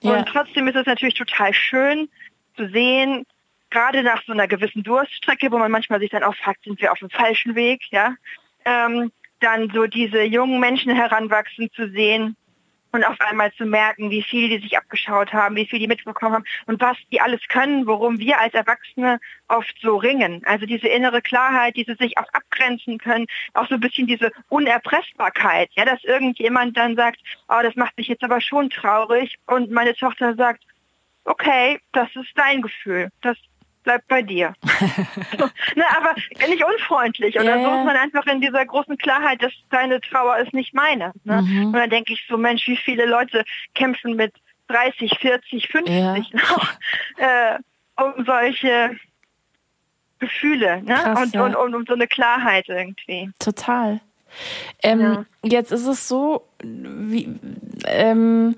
Ja. 0.00 0.14
Und 0.14 0.28
trotzdem 0.28 0.68
ist 0.68 0.76
es 0.76 0.86
natürlich 0.86 1.14
total 1.14 1.52
schön 1.54 2.08
zu 2.56 2.68
sehen, 2.68 3.24
gerade 3.70 4.02
nach 4.02 4.22
so 4.26 4.32
einer 4.32 4.46
gewissen 4.46 4.82
Durststrecke, 4.82 5.50
wo 5.50 5.58
man 5.58 5.70
manchmal 5.70 6.00
sich 6.00 6.10
dann 6.10 6.22
auch 6.22 6.34
fragt, 6.34 6.64
sind 6.64 6.80
wir 6.80 6.92
auf 6.92 6.98
dem 6.98 7.10
falschen 7.10 7.54
Weg, 7.54 7.82
ja, 7.90 8.14
ähm, 8.64 9.10
dann 9.40 9.70
so 9.74 9.86
diese 9.86 10.22
jungen 10.22 10.60
Menschen 10.60 10.94
heranwachsen 10.94 11.70
zu 11.72 11.88
sehen, 11.90 12.36
und 12.92 13.04
auf 13.04 13.20
einmal 13.20 13.52
zu 13.54 13.64
merken, 13.64 14.10
wie 14.10 14.22
viel 14.22 14.48
die 14.50 14.62
sich 14.62 14.76
abgeschaut 14.76 15.32
haben, 15.32 15.56
wie 15.56 15.66
viel 15.66 15.78
die 15.78 15.88
mitbekommen 15.88 16.34
haben 16.34 16.44
und 16.66 16.80
was 16.80 16.96
die 17.10 17.20
alles 17.20 17.40
können, 17.48 17.86
worum 17.86 18.18
wir 18.18 18.38
als 18.38 18.54
Erwachsene 18.54 19.18
oft 19.48 19.74
so 19.80 19.96
ringen. 19.96 20.42
Also 20.44 20.66
diese 20.66 20.88
innere 20.88 21.22
Klarheit, 21.22 21.76
diese 21.76 21.96
sich 21.96 22.18
auch 22.18 22.28
abgrenzen 22.32 22.98
können, 22.98 23.26
auch 23.54 23.66
so 23.68 23.74
ein 23.74 23.80
bisschen 23.80 24.06
diese 24.06 24.30
Unerpressbarkeit, 24.48 25.70
ja, 25.72 25.86
dass 25.86 26.04
irgendjemand 26.04 26.76
dann 26.76 26.94
sagt, 26.94 27.20
oh, 27.48 27.60
das 27.62 27.76
macht 27.76 27.96
mich 27.96 28.08
jetzt 28.08 28.22
aber 28.22 28.40
schon 28.40 28.68
traurig 28.68 29.38
und 29.46 29.70
meine 29.70 29.94
Tochter 29.94 30.34
sagt, 30.34 30.62
okay, 31.24 31.80
das 31.92 32.14
ist 32.14 32.32
dein 32.34 32.62
Gefühl, 32.62 33.10
das 33.22 33.38
bleibt 33.82 34.08
bei 34.08 34.22
dir. 34.22 34.54
so, 35.38 35.44
ne, 35.76 35.84
aber 35.96 36.14
nicht 36.48 36.64
unfreundlich 36.64 37.36
oder 37.36 37.56
yeah. 37.56 37.62
so 37.62 37.78
ist 37.78 37.84
man 37.86 37.96
einfach 37.96 38.26
in 38.26 38.40
dieser 38.40 38.64
großen 38.64 38.96
Klarheit, 38.98 39.42
dass 39.42 39.52
deine 39.70 40.00
Trauer 40.00 40.38
ist 40.38 40.52
nicht 40.52 40.74
meine. 40.74 41.12
Ne? 41.24 41.42
Mhm. 41.42 41.66
Und 41.66 41.72
dann 41.74 41.90
denke 41.90 42.12
ich 42.12 42.24
so, 42.28 42.36
Mensch, 42.36 42.66
wie 42.66 42.76
viele 42.76 43.06
Leute 43.06 43.44
kämpfen 43.74 44.16
mit 44.16 44.34
30, 44.68 45.18
40, 45.18 45.68
50 45.68 45.94
yeah. 45.94 46.16
noch 46.32 46.72
äh, 47.16 47.58
um 48.02 48.24
solche 48.24 48.96
Gefühle 50.18 50.82
ne? 50.82 50.94
Krass, 50.94 51.20
und, 51.20 51.34
ja. 51.34 51.44
und, 51.44 51.56
und, 51.56 51.74
um 51.74 51.84
so 51.86 51.94
eine 51.94 52.06
Klarheit 52.06 52.68
irgendwie. 52.68 53.30
Total. 53.38 54.00
Ähm, 54.82 55.00
ja. 55.00 55.24
Jetzt 55.42 55.72
ist 55.72 55.86
es 55.86 56.08
so, 56.08 56.46
wie, 56.62 57.28
ähm, 57.86 58.56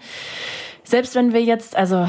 selbst 0.86 1.14
wenn 1.14 1.32
wir 1.32 1.42
jetzt, 1.42 1.76
also 1.76 2.06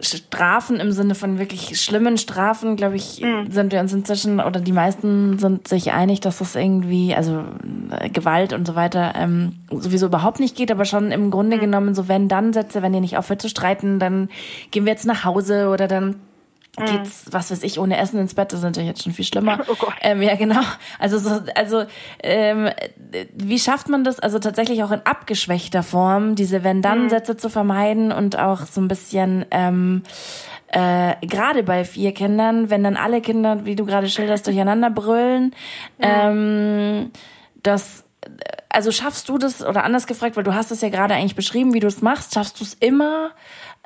Strafen 0.00 0.80
im 0.80 0.92
Sinne 0.92 1.14
von 1.14 1.38
wirklich 1.38 1.78
schlimmen 1.78 2.16
Strafen, 2.16 2.74
glaube 2.74 2.96
ich, 2.96 3.20
mhm. 3.20 3.50
sind 3.50 3.70
wir 3.70 3.80
uns 3.80 3.92
inzwischen 3.92 4.40
oder 4.40 4.60
die 4.60 4.72
meisten 4.72 5.38
sind 5.38 5.68
sich 5.68 5.92
einig, 5.92 6.20
dass 6.20 6.38
das 6.38 6.56
irgendwie, 6.56 7.14
also 7.14 7.44
äh, 7.90 8.08
Gewalt 8.08 8.54
und 8.54 8.66
so 8.66 8.74
weiter, 8.74 9.12
ähm, 9.14 9.56
sowieso 9.70 10.06
überhaupt 10.06 10.40
nicht 10.40 10.56
geht, 10.56 10.72
aber 10.72 10.86
schon 10.86 11.12
im 11.12 11.30
Grunde 11.30 11.58
mhm. 11.58 11.60
genommen 11.60 11.94
so 11.94 12.08
wenn 12.08 12.28
dann 12.28 12.54
Sätze, 12.54 12.80
wenn 12.80 12.94
ihr 12.94 13.02
nicht 13.02 13.18
aufhört 13.18 13.42
zu 13.42 13.50
streiten, 13.50 13.98
dann 13.98 14.30
gehen 14.70 14.86
wir 14.86 14.92
jetzt 14.92 15.06
nach 15.06 15.24
Hause 15.24 15.68
oder 15.68 15.86
dann. 15.86 16.16
Geht's, 16.76 17.24
was 17.30 17.50
weiß 17.50 17.62
ich, 17.62 17.78
ohne 17.78 17.96
Essen 17.98 18.18
ins 18.18 18.34
Bett, 18.34 18.52
das 18.52 18.60
ist 18.60 18.64
natürlich 18.64 18.88
jetzt 18.88 19.02
schon 19.02 19.12
viel 19.12 19.24
schlimmer. 19.24 19.58
Oh. 19.66 19.88
Ähm, 20.02 20.22
ja, 20.22 20.36
genau. 20.36 20.60
Also, 20.98 21.18
so, 21.18 21.40
also 21.54 21.84
ähm, 22.22 22.70
wie 23.34 23.58
schafft 23.58 23.88
man 23.88 24.04
das, 24.04 24.20
also 24.20 24.38
tatsächlich 24.38 24.84
auch 24.84 24.92
in 24.92 25.00
abgeschwächter 25.04 25.82
Form, 25.82 26.36
diese 26.36 26.62
Wenn-Dann-Sätze 26.62 27.32
mhm. 27.32 27.38
zu 27.38 27.50
vermeiden 27.50 28.12
und 28.12 28.38
auch 28.38 28.66
so 28.66 28.80
ein 28.80 28.88
bisschen 28.88 29.46
ähm, 29.50 30.02
äh, 30.68 31.14
gerade 31.26 31.62
bei 31.62 31.84
vier 31.84 32.12
Kindern, 32.12 32.70
wenn 32.70 32.84
dann 32.84 32.96
alle 32.96 33.20
Kinder, 33.20 33.64
wie 33.64 33.74
du 33.74 33.84
gerade 33.84 34.08
schilderst, 34.08 34.46
durcheinander 34.46 34.90
brüllen, 34.90 35.54
mhm. 35.98 36.04
ähm, 36.04 37.10
das 37.62 38.04
also 38.68 38.90
schaffst 38.90 39.28
du 39.28 39.38
das, 39.38 39.64
oder 39.64 39.84
anders 39.84 40.06
gefragt, 40.06 40.36
weil 40.36 40.44
du 40.44 40.54
hast 40.54 40.70
es 40.70 40.80
ja 40.80 40.88
gerade 40.88 41.14
eigentlich 41.14 41.36
beschrieben, 41.36 41.74
wie 41.74 41.80
du 41.80 41.86
es 41.86 42.02
machst, 42.02 42.34
schaffst 42.34 42.58
du 42.60 42.64
es 42.64 42.74
immer, 42.74 43.30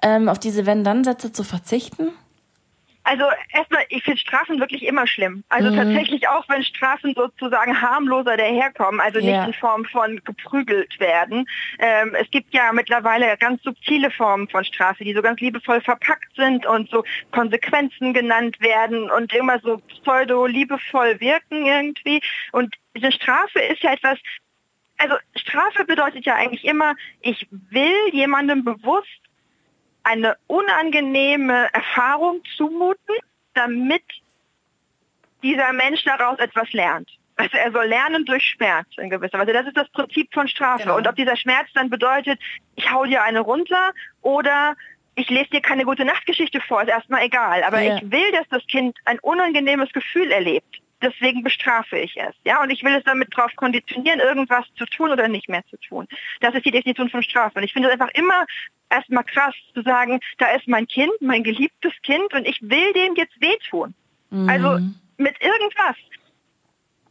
ähm, 0.03 0.29
auf 0.29 0.39
diese 0.39 0.67
Wenn-Dann-Sätze 0.67 1.33
zu 1.33 1.45
verzichten? 1.45 2.09
Also 3.09 3.25
erstmal, 3.55 3.85
ich 3.89 4.03
finde 4.03 4.19
Strafen 4.19 4.61
wirklich 4.61 4.85
immer 4.85 5.07
schlimm. 5.07 5.43
Also 5.49 5.71
mhm. 5.71 5.77
tatsächlich 5.77 6.29
auch, 6.29 6.47
wenn 6.51 6.63
Strafen 6.63 7.15
sozusagen 7.15 7.81
harmloser 7.81 8.37
daherkommen, 8.37 9.01
also 9.01 9.19
nicht 9.19 9.31
ja. 9.31 9.47
in 9.47 9.55
Form 9.55 9.87
von 9.87 10.23
geprügelt 10.25 11.01
werden. 11.01 11.49
Ähm, 11.79 12.15
es 12.21 12.31
gibt 12.31 12.53
ja 12.53 12.71
mittlerweile 12.71 13.35
ganz 13.39 13.63
subtile 13.63 14.11
Formen 14.11 14.47
von 14.51 14.63
Strafe, 14.63 15.05
die 15.05 15.15
so 15.15 15.23
ganz 15.23 15.41
liebevoll 15.41 15.81
verpackt 15.81 16.37
sind 16.37 16.67
und 16.67 16.91
so 16.91 17.03
Konsequenzen 17.31 18.13
genannt 18.13 18.61
werden 18.61 19.11
und 19.11 19.33
immer 19.33 19.59
so 19.61 19.79
pseudo-liebevoll 19.79 21.19
wirken 21.19 21.65
irgendwie. 21.65 22.21
Und 22.53 22.75
diese 22.95 23.11
Strafe 23.11 23.61
ist 23.61 23.83
ja 23.83 23.95
etwas, 23.95 24.19
also 24.99 25.15
Strafe 25.35 25.87
bedeutet 25.87 26.27
ja 26.27 26.35
eigentlich 26.35 26.67
immer, 26.67 26.95
ich 27.23 27.49
will 27.51 27.97
jemandem 28.13 28.65
bewusst 28.65 29.28
eine 30.09 30.37
unangenehme 30.47 31.69
Erfahrung 31.73 32.43
zumuten, 32.57 33.17
damit 33.55 34.03
dieser 35.43 35.73
Mensch 35.73 36.03
daraus 36.05 36.39
etwas 36.39 36.73
lernt. 36.73 37.11
Also 37.37 37.57
er 37.57 37.71
soll 37.71 37.87
lernen 37.87 38.25
durch 38.25 38.45
Schmerz 38.45 38.89
in 38.97 39.11
gewisser 39.11 39.39
Weise. 39.39 39.53
Das 39.53 39.67
ist 39.67 39.77
das 39.77 39.89
Prinzip 39.91 40.33
von 40.33 40.49
Strafe. 40.49 40.85
Genau. 40.85 40.97
Und 40.97 41.07
ob 41.07 41.15
dieser 41.15 41.37
Schmerz 41.37 41.69
dann 41.75 41.91
bedeutet, 41.91 42.41
ich 42.75 42.91
hau 42.91 43.05
dir 43.05 43.23
eine 43.23 43.41
runter 43.41 43.93
oder 44.23 44.75
ich 45.15 45.29
lese 45.31 45.51
dir 45.51 45.61
keine 45.61 45.85
gute 45.85 46.05
Nachtgeschichte 46.05 46.61
vor, 46.61 46.83
ist 46.83 46.89
erstmal 46.89 47.25
egal. 47.25 47.63
Aber 47.63 47.81
ja. 47.81 47.97
ich 47.97 48.11
will, 48.11 48.33
dass 48.33 48.49
das 48.49 48.67
Kind 48.67 48.97
ein 49.05 49.19
unangenehmes 49.21 49.93
Gefühl 49.93 50.33
erlebt 50.33 50.81
deswegen 51.03 51.43
bestrafe 51.43 51.99
ich 51.99 52.17
es. 52.17 52.35
Ja, 52.45 52.63
und 52.63 52.71
ich 52.71 52.83
will 52.83 52.95
es 52.95 53.05
damit 53.05 53.29
darauf 53.37 53.55
konditionieren, 53.57 54.21
irgendwas 54.21 54.65
zu 54.77 54.85
tun 54.87 55.11
oder 55.11 55.29
nicht 55.29 55.49
mehr 55.49 55.65
zu 55.67 55.77
tun. 55.79 56.07
Das 56.41 56.55
ist 56.55 56.65
die 56.65 56.71
Definition 56.71 57.11
von 57.11 57.23
Strafe. 57.23 57.59
Und 57.59 57.65
ich 57.65 57.73
finde 57.73 57.89
es 57.89 57.93
einfach 57.93 58.13
immer 58.15 58.47
erstmal 58.91 59.25
krass 59.25 59.55
zu 59.75 59.83
sagen, 59.83 60.21
da 60.39 60.53
ist 60.53 60.67
mein 60.67 60.87
Kind, 60.87 61.13
mein 61.21 61.43
geliebtes 61.43 61.93
Kind 62.03 62.33
und 62.33 62.47
ich 62.47 62.61
will 62.63 62.93
dem 62.95 63.15
jetzt 63.17 63.41
wehtun. 63.41 63.95
Mhm. 64.31 64.49
Also 64.49 64.79
mit 65.19 65.35
irgendwas, 65.41 65.97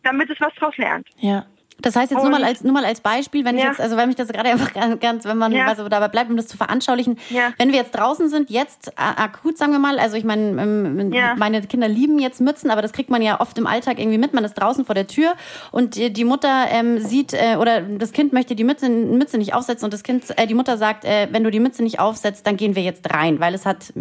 damit 0.04 0.30
es 0.30 0.40
was 0.40 0.54
draus 0.56 0.76
lernt. 0.78 1.08
Ja. 1.18 1.46
Das 1.82 1.96
heißt 1.96 2.12
jetzt 2.12 2.22
nur 2.22 2.32
mal 2.32 2.44
als 2.44 2.64
nur 2.64 2.74
mal 2.74 2.86
als 2.86 3.02
Beispiel, 3.02 3.46
wenn 3.46 3.56
ja. 3.56 3.64
ich 3.64 3.70
jetzt, 3.70 3.82
also 3.82 3.98
weil 3.98 4.08
mich 4.08 4.16
das 4.16 4.30
gerade 4.30 4.50
einfach 4.50 4.72
ganz, 5.00 5.26
wenn 5.26 5.38
man 5.38 5.52
ja. 5.52 5.68
also 5.68 5.88
dabei 5.90 6.08
bleibt, 6.08 6.30
um 6.30 6.38
das 6.38 6.48
zu 6.48 6.58
veranschaulichen, 6.58 7.20
ja. 7.30 7.54
wenn 7.58 7.70
wir 7.70 7.78
jetzt 7.78 7.92
draußen 7.92 8.30
sind, 8.30 8.50
jetzt 8.50 8.94
akut, 8.96 9.58
sagen 9.58 9.72
wir 9.74 9.80
mal, 9.80 10.00
also 10.00 10.18
ich 10.18 10.24
meine, 10.24 10.62
ähm, 10.62 11.14
ja. 11.14 11.36
meine 11.36 11.62
Kinder 11.62 11.88
lieben 11.88 12.20
jetzt 12.20 12.42
Mützen, 12.42 12.72
aber 12.72 12.82
das 12.82 12.94
kriegt 12.94 13.10
man 13.10 13.22
ja 13.22 13.40
oft 13.40 13.58
im 13.58 13.68
Alltag 13.68 14.00
irgendwie 14.00 14.18
mit. 14.18 14.34
Man 14.34 14.44
ist 14.44 14.56
draußen 14.56 14.86
vor 14.86 14.96
der 14.96 15.08
Tür 15.08 15.34
und 15.72 15.96
die, 15.96 16.12
die 16.12 16.24
Mutter 16.24 16.66
ähm, 16.70 17.00
sieht 17.00 17.34
äh, 17.34 17.58
oder 17.60 17.82
das 17.82 18.12
Kind 18.12 18.34
möchte 18.34 18.56
die 18.56 18.64
Mütze, 18.64 18.90
Mütze 18.90 19.38
nicht 19.38 19.54
aufsetzen 19.54 19.86
und 19.86 19.94
das 19.94 20.04
Kind, 20.04 20.24
äh, 20.38 20.48
die 20.48 20.56
Mutter 20.56 20.78
sagt, 20.78 21.06
äh, 21.06 21.28
wenn 21.32 21.44
du 21.44 21.52
die 21.52 21.60
Mütze 21.60 21.84
nicht 21.84 22.00
aufsetzt, 22.00 22.48
dann 22.48 22.58
gehen 22.58 22.76
wir 22.76 22.82
jetzt 22.82 23.14
rein, 23.14 23.40
weil 23.40 23.54
es 23.54 23.66
hat 23.66 23.94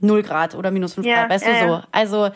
null 0.00 0.22
Grad 0.22 0.54
oder 0.54 0.70
minus 0.70 0.94
fünf 0.94 1.06
Grad, 1.06 1.30
weißt 1.30 1.46
du 1.46 1.66
so. 1.66 1.82
Also 1.90 2.30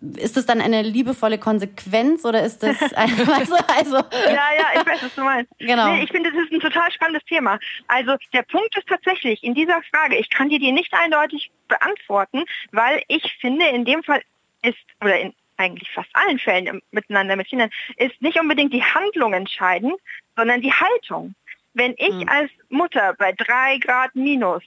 ist 0.00 0.36
das 0.36 0.46
dann 0.46 0.60
eine 0.60 0.82
liebevolle 0.82 1.38
Konsequenz 1.38 2.24
oder 2.24 2.42
ist 2.42 2.62
das 2.62 2.80
also, 2.94 3.24
also 3.24 3.96
Ja, 3.96 4.48
ja, 4.58 4.80
ich 4.80 4.86
weiß, 4.86 5.02
was 5.02 5.14
du 5.14 5.22
meinst. 5.22 5.52
Genau. 5.58 5.92
Nee, 5.92 6.04
ich 6.04 6.10
finde, 6.10 6.30
das 6.30 6.42
ist 6.42 6.52
ein 6.52 6.60
total 6.60 6.90
spannendes 6.92 7.24
Thema. 7.24 7.58
Also 7.88 8.16
der 8.32 8.42
Punkt 8.42 8.76
ist 8.76 8.88
tatsächlich 8.88 9.42
in 9.42 9.54
dieser 9.54 9.80
Frage, 9.92 10.16
ich 10.16 10.30
kann 10.30 10.48
dir 10.48 10.58
die 10.58 10.72
nicht 10.72 10.92
eindeutig 10.92 11.50
beantworten, 11.68 12.44
weil 12.72 13.02
ich 13.08 13.36
finde, 13.40 13.66
in 13.68 13.84
dem 13.84 14.02
Fall 14.02 14.22
ist, 14.62 14.78
oder 15.00 15.18
in 15.18 15.34
eigentlich 15.56 15.90
fast 15.92 16.08
allen 16.14 16.38
Fällen 16.38 16.82
miteinander 16.90 17.36
mit 17.36 17.46
Kindern, 17.46 17.70
ist 17.96 18.20
nicht 18.20 18.38
unbedingt 18.40 18.72
die 18.72 18.82
Handlung 18.82 19.32
entscheidend, 19.34 19.94
sondern 20.36 20.60
die 20.60 20.72
Haltung. 20.72 21.34
Wenn 21.74 21.94
ich 21.96 22.08
hm. 22.08 22.28
als 22.28 22.50
Mutter 22.68 23.14
bei 23.18 23.32
drei 23.32 23.78
Grad 23.78 24.14
minus 24.14 24.62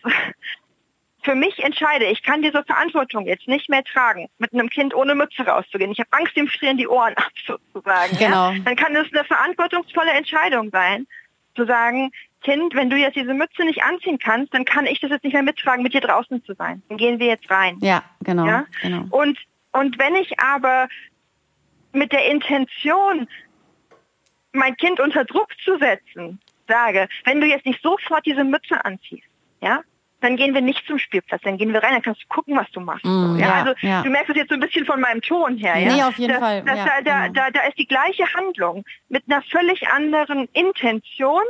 für 1.28 1.36
mich 1.36 1.62
entscheide, 1.62 2.06
ich 2.06 2.24
kann 2.24 2.42
diese 2.42 2.64
Verantwortung 2.64 3.26
jetzt 3.26 3.50
nicht 3.50 3.68
mehr 3.70 3.84
tragen, 3.84 4.30
mit 4.38 4.54
einem 4.54 4.70
Kind 4.70 4.96
ohne 4.96 5.14
Mütze 5.14 5.46
rauszugehen. 5.46 5.92
Ich 5.92 6.00
habe 6.00 6.08
Angst, 6.12 6.38
dem 6.38 6.48
frieren 6.48 6.78
die 6.78 6.88
Ohren 6.88 7.14
ab, 7.18 7.32
sozusagen. 7.46 8.18
Genau. 8.18 8.52
Ja? 8.52 8.60
Dann 8.64 8.76
kann 8.78 8.96
es 8.96 9.12
eine 9.12 9.26
verantwortungsvolle 9.26 10.12
Entscheidung 10.12 10.70
sein, 10.72 11.06
zu 11.56 11.66
sagen, 11.66 12.12
Kind, 12.44 12.76
wenn 12.76 12.90
du 12.90 12.96
jetzt 12.96 13.16
diese 13.18 13.34
Mütze 13.34 13.66
nicht 13.66 13.84
anziehen 13.84 14.20
kannst, 14.20 14.54
dann 14.54 14.64
kann 14.64 14.86
ich 14.86 15.02
das 15.02 15.12
jetzt 15.12 15.26
nicht 15.26 15.34
mehr 15.34 15.44
mittragen, 15.44 15.84
mit 15.84 15.94
dir 15.94 16.00
draußen 16.00 16.42
zu 16.46 16.54
sein. 16.54 16.82
Dann 16.88 16.98
gehen 16.98 17.20
wir 17.20 17.28
jetzt 17.28 17.50
rein. 17.52 17.78
Ja, 17.82 18.04
genau. 18.24 18.46
Ja? 18.46 18.66
genau. 18.82 19.04
Und, 19.10 19.38
und 19.74 20.00
wenn 20.00 20.16
ich 20.16 20.40
aber 20.40 20.88
mit 21.92 22.14
der 22.14 22.26
Intention, 22.32 23.28
mein 24.54 24.78
Kind 24.78 25.02
unter 25.02 25.26
Druck 25.26 25.50
zu 25.66 25.78
setzen, 25.78 26.40
sage, 26.70 27.10
wenn 27.26 27.42
du 27.42 27.48
jetzt 27.48 27.66
nicht 27.66 27.82
sofort 27.82 28.26
diese 28.26 28.46
Mütze 28.46 28.86
anziehst, 28.86 29.28
ja, 29.60 29.82
dann 30.22 30.36
gehen 30.36 30.54
wir 30.54 30.62
nicht 30.62 30.86
zum 30.88 30.98
Spielplatz, 30.98 31.42
dann 31.44 31.58
gehen 31.58 31.74
wir 31.74 31.84
rein, 31.84 31.94
dann 31.94 32.02
kannst 32.02 32.24
du 32.24 32.28
gucken, 32.28 32.58
was 32.58 32.70
du 32.72 32.80
machst. 32.80 33.06
Mm, 33.06 33.36
so, 33.36 33.36
ja? 33.36 33.48
ja? 33.48 33.54
also 33.54 33.74
ja. 33.82 34.02
du 34.02 34.10
merkst 34.10 34.30
es 34.32 34.36
jetzt 34.38 34.50
so 34.50 34.56
ein 34.56 34.60
bisschen 34.60 34.86
von 34.86 35.00
meinem 35.00 35.22
Ton 35.22 35.58
her. 35.58 35.78
Ja? 35.78 35.94
Nee, 35.94 36.04
auf 36.04 36.18
jeden 36.18 36.34
das, 36.34 36.40
Fall. 36.40 36.64
Das, 36.64 36.80
da, 37.04 37.28
genau. 37.28 37.34
da, 37.34 37.52
da 37.52 37.62
ist 37.68 37.78
die 37.78 37.88
gleiche 37.88 38.34
Handlung 38.34 38.84
mit 39.10 39.24
einer 39.28 39.42
völlig 39.44 39.88
anderen 39.90 40.48
Intention 40.54 41.44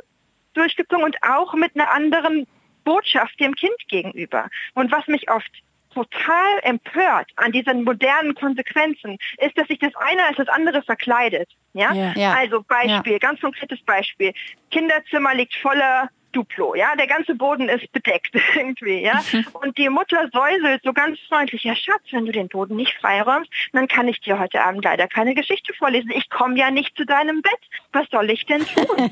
durchgezogen 0.53 1.05
und 1.05 1.17
auch 1.21 1.53
mit 1.53 1.75
einer 1.75 1.91
anderen 1.91 2.47
Botschaft 2.83 3.39
dem 3.39 3.55
Kind 3.55 3.75
gegenüber. 3.87 4.49
Und 4.73 4.91
was 4.91 5.07
mich 5.07 5.29
oft 5.29 5.51
total 5.93 6.59
empört 6.61 7.31
an 7.37 7.51
diesen 7.51 7.83
modernen 7.83 8.35
Konsequenzen, 8.35 9.17
ist, 9.37 9.57
dass 9.57 9.67
sich 9.67 9.79
das 9.79 9.95
eine 9.95 10.25
als 10.25 10.37
das 10.37 10.47
andere 10.47 10.81
verkleidet. 10.83 11.49
Ja? 11.73 11.93
ja. 12.15 12.33
Also 12.33 12.63
Beispiel, 12.63 13.13
ja. 13.13 13.19
ganz 13.19 13.41
konkretes 13.41 13.81
Beispiel. 13.81 14.33
Kinderzimmer 14.69 15.33
liegt 15.33 15.55
voller 15.55 16.09
Duplo, 16.31 16.75
ja, 16.75 16.95
der 16.95 17.07
ganze 17.07 17.35
Boden 17.35 17.69
ist 17.69 17.91
bedeckt 17.91 18.35
irgendwie, 18.55 19.01
ja. 19.01 19.23
Und 19.53 19.77
die 19.77 19.89
Mutter 19.89 20.29
säuselt 20.31 20.83
so 20.83 20.93
ganz 20.93 21.19
freundlich, 21.27 21.63
ja 21.63 21.75
Schatz, 21.75 22.03
wenn 22.11 22.25
du 22.25 22.31
den 22.31 22.47
Boden 22.47 22.75
nicht 22.75 22.93
freiräumst, 22.99 23.51
dann 23.73 23.87
kann 23.87 24.07
ich 24.07 24.19
dir 24.21 24.39
heute 24.39 24.63
Abend 24.63 24.83
leider 24.83 25.07
keine 25.07 25.35
Geschichte 25.35 25.73
vorlesen. 25.73 26.11
Ich 26.11 26.29
komme 26.29 26.57
ja 26.57 26.71
nicht 26.71 26.95
zu 26.97 27.05
deinem 27.05 27.41
Bett. 27.41 27.59
Was 27.93 28.07
soll 28.09 28.29
ich 28.29 28.45
denn 28.45 28.65
tun? 28.65 29.11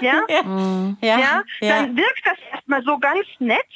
ja? 0.00 0.22
Ja. 1.00 1.18
ja? 1.18 1.42
Dann 1.60 1.96
wirkt 1.96 2.22
das 2.24 2.38
erstmal 2.52 2.82
so 2.82 2.98
ganz 2.98 3.26
nett, 3.38 3.66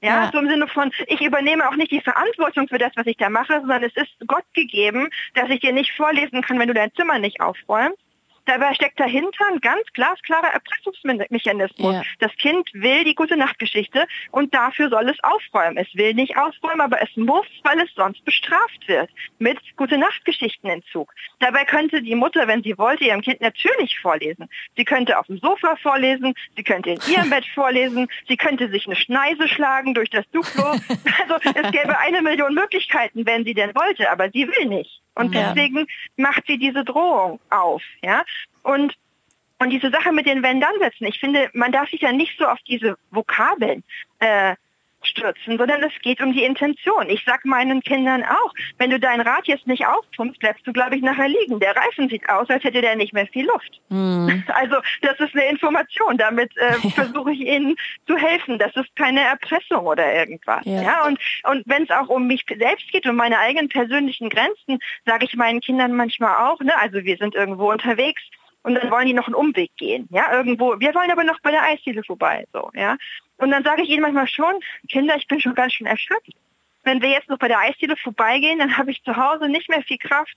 ja, 0.00 0.24
ja, 0.24 0.30
so 0.32 0.38
im 0.38 0.48
Sinne 0.48 0.68
von, 0.68 0.92
ich 1.08 1.20
übernehme 1.20 1.68
auch 1.68 1.74
nicht 1.74 1.90
die 1.90 2.00
Verantwortung 2.00 2.68
für 2.68 2.78
das, 2.78 2.92
was 2.94 3.06
ich 3.06 3.16
da 3.16 3.30
mache, 3.30 3.54
sondern 3.60 3.82
es 3.82 3.96
ist 3.96 4.14
Gott 4.28 4.44
gegeben, 4.54 5.08
dass 5.34 5.50
ich 5.50 5.60
dir 5.60 5.72
nicht 5.72 5.92
vorlesen 5.92 6.40
kann, 6.42 6.58
wenn 6.58 6.68
du 6.68 6.74
dein 6.74 6.92
Zimmer 6.94 7.18
nicht 7.18 7.40
aufräumst. 7.40 7.98
Dabei 8.48 8.72
steckt 8.72 8.98
dahinter 8.98 9.44
ein 9.52 9.60
ganz 9.60 9.82
glasklarer 9.92 10.54
Erpressungsmechanismus. 10.54 11.94
Ja. 11.96 12.02
Das 12.18 12.34
Kind 12.36 12.66
will 12.72 13.04
die 13.04 13.14
gute 13.14 13.36
Nachtgeschichte 13.36 14.06
und 14.30 14.54
dafür 14.54 14.88
soll 14.88 15.06
es 15.10 15.18
aufräumen. 15.22 15.76
Es 15.76 15.94
will 15.94 16.14
nicht 16.14 16.38
aufräumen, 16.38 16.80
aber 16.80 17.02
es 17.02 17.14
muss, 17.14 17.46
weil 17.62 17.78
es 17.78 17.90
sonst 17.94 18.24
bestraft 18.24 18.88
wird 18.88 19.10
mit 19.38 19.58
gute 19.76 19.98
Nachtgeschichtenentzug. 19.98 21.12
Dabei 21.40 21.66
könnte 21.66 22.00
die 22.00 22.14
Mutter, 22.14 22.48
wenn 22.48 22.62
sie 22.62 22.78
wollte, 22.78 23.04
ihrem 23.04 23.20
Kind 23.20 23.42
natürlich 23.42 23.98
vorlesen. 24.00 24.48
Sie 24.78 24.86
könnte 24.86 25.18
auf 25.18 25.26
dem 25.26 25.36
Sofa 25.40 25.76
vorlesen, 25.76 26.32
sie 26.56 26.64
könnte 26.64 26.88
in 26.88 27.00
ihrem 27.06 27.28
Bett 27.28 27.44
vorlesen, 27.54 28.08
sie 28.28 28.38
könnte 28.38 28.70
sich 28.70 28.86
eine 28.86 28.96
Schneise 28.96 29.46
schlagen 29.46 29.92
durch 29.92 30.08
das 30.08 30.24
Duplo. 30.30 30.64
Also 31.20 31.34
es 31.42 31.72
gäbe 31.72 31.98
eine 31.98 32.22
Million 32.22 32.54
Möglichkeiten, 32.54 33.26
wenn 33.26 33.44
sie 33.44 33.52
denn 33.52 33.74
wollte, 33.74 34.10
aber 34.10 34.30
sie 34.30 34.48
will 34.48 34.66
nicht. 34.66 35.02
Und 35.18 35.34
ja. 35.34 35.52
deswegen 35.52 35.86
macht 36.16 36.44
sie 36.46 36.58
diese 36.58 36.84
Drohung 36.84 37.40
auf, 37.50 37.82
ja. 38.02 38.24
Und 38.62 38.96
und 39.60 39.70
diese 39.70 39.90
Sache 39.90 40.12
mit 40.12 40.24
den 40.26 40.44
Wenn-Dann-Sätzen, 40.44 41.08
ich 41.08 41.18
finde, 41.18 41.50
man 41.52 41.72
darf 41.72 41.90
sich 41.90 42.02
ja 42.02 42.12
nicht 42.12 42.38
so 42.38 42.46
auf 42.46 42.60
diese 42.68 42.96
Vokabeln 43.10 43.82
äh, 44.20 44.54
stürzen, 45.02 45.58
sondern 45.58 45.82
es 45.82 45.92
geht 46.02 46.20
um 46.20 46.32
die 46.32 46.44
Intention. 46.44 47.08
Ich 47.08 47.22
sag 47.24 47.44
meinen 47.44 47.82
Kindern 47.82 48.24
auch, 48.24 48.52
wenn 48.78 48.90
du 48.90 48.98
dein 48.98 49.20
Rad 49.20 49.46
jetzt 49.46 49.66
nicht 49.66 49.86
aufpumpst, 49.86 50.40
bleibst 50.40 50.66
du, 50.66 50.72
glaube 50.72 50.96
ich, 50.96 51.02
nachher 51.02 51.28
liegen. 51.28 51.60
Der 51.60 51.76
Reifen 51.76 52.08
sieht 52.08 52.28
aus, 52.28 52.48
als 52.50 52.64
hätte 52.64 52.80
der 52.80 52.96
nicht 52.96 53.12
mehr 53.12 53.26
viel 53.26 53.46
Luft. 53.46 53.80
Mm. 53.88 54.28
Also 54.58 54.76
das 55.02 55.18
ist 55.20 55.34
eine 55.34 55.44
Information. 55.50 56.16
Damit 56.16 56.56
äh, 56.56 56.72
ja. 56.82 56.90
versuche 56.90 57.32
ich 57.32 57.40
ihnen 57.40 57.76
zu 58.06 58.16
helfen. 58.16 58.58
Das 58.58 58.74
ist 58.74 58.94
keine 58.96 59.20
Erpressung 59.20 59.86
oder 59.86 60.12
irgendwas. 60.12 60.64
Ja, 60.64 60.82
ja? 60.82 61.06
und 61.06 61.18
und 61.44 61.62
wenn 61.66 61.84
es 61.84 61.90
auch 61.90 62.08
um 62.08 62.26
mich 62.26 62.44
selbst 62.48 62.90
geht, 62.90 63.06
um 63.06 63.16
meine 63.16 63.38
eigenen 63.38 63.68
persönlichen 63.68 64.30
Grenzen, 64.30 64.78
sage 65.06 65.26
ich 65.26 65.34
meinen 65.34 65.60
Kindern 65.60 65.94
manchmal 65.94 66.48
auch. 66.48 66.60
Ne? 66.60 66.76
Also 66.78 67.04
wir 67.04 67.16
sind 67.18 67.34
irgendwo 67.34 67.70
unterwegs 67.70 68.22
und 68.68 68.74
dann 68.74 68.90
wollen 68.90 69.06
die 69.06 69.14
noch 69.14 69.26
einen 69.26 69.34
Umweg 69.34 69.74
gehen, 69.78 70.06
ja, 70.10 70.30
irgendwo. 70.30 70.78
Wir 70.78 70.94
wollen 70.94 71.10
aber 71.10 71.24
noch 71.24 71.40
bei 71.40 71.50
der 71.50 71.62
Eisdiele 71.62 72.04
vorbei, 72.04 72.44
so, 72.52 72.70
ja. 72.74 72.98
Und 73.38 73.50
dann 73.50 73.64
sage 73.64 73.82
ich 73.82 73.88
ihnen 73.88 74.02
manchmal 74.02 74.28
schon, 74.28 74.56
Kinder, 74.90 75.16
ich 75.16 75.26
bin 75.26 75.40
schon 75.40 75.54
ganz 75.54 75.72
schön 75.72 75.86
erschöpft. 75.86 76.34
Wenn 76.84 77.00
wir 77.00 77.08
jetzt 77.08 77.30
noch 77.30 77.38
bei 77.38 77.48
der 77.48 77.60
Eisdiele 77.60 77.96
vorbeigehen, 77.96 78.58
dann 78.58 78.76
habe 78.76 78.90
ich 78.90 79.02
zu 79.04 79.16
Hause 79.16 79.48
nicht 79.48 79.70
mehr 79.70 79.80
viel 79.80 79.96
Kraft, 79.96 80.36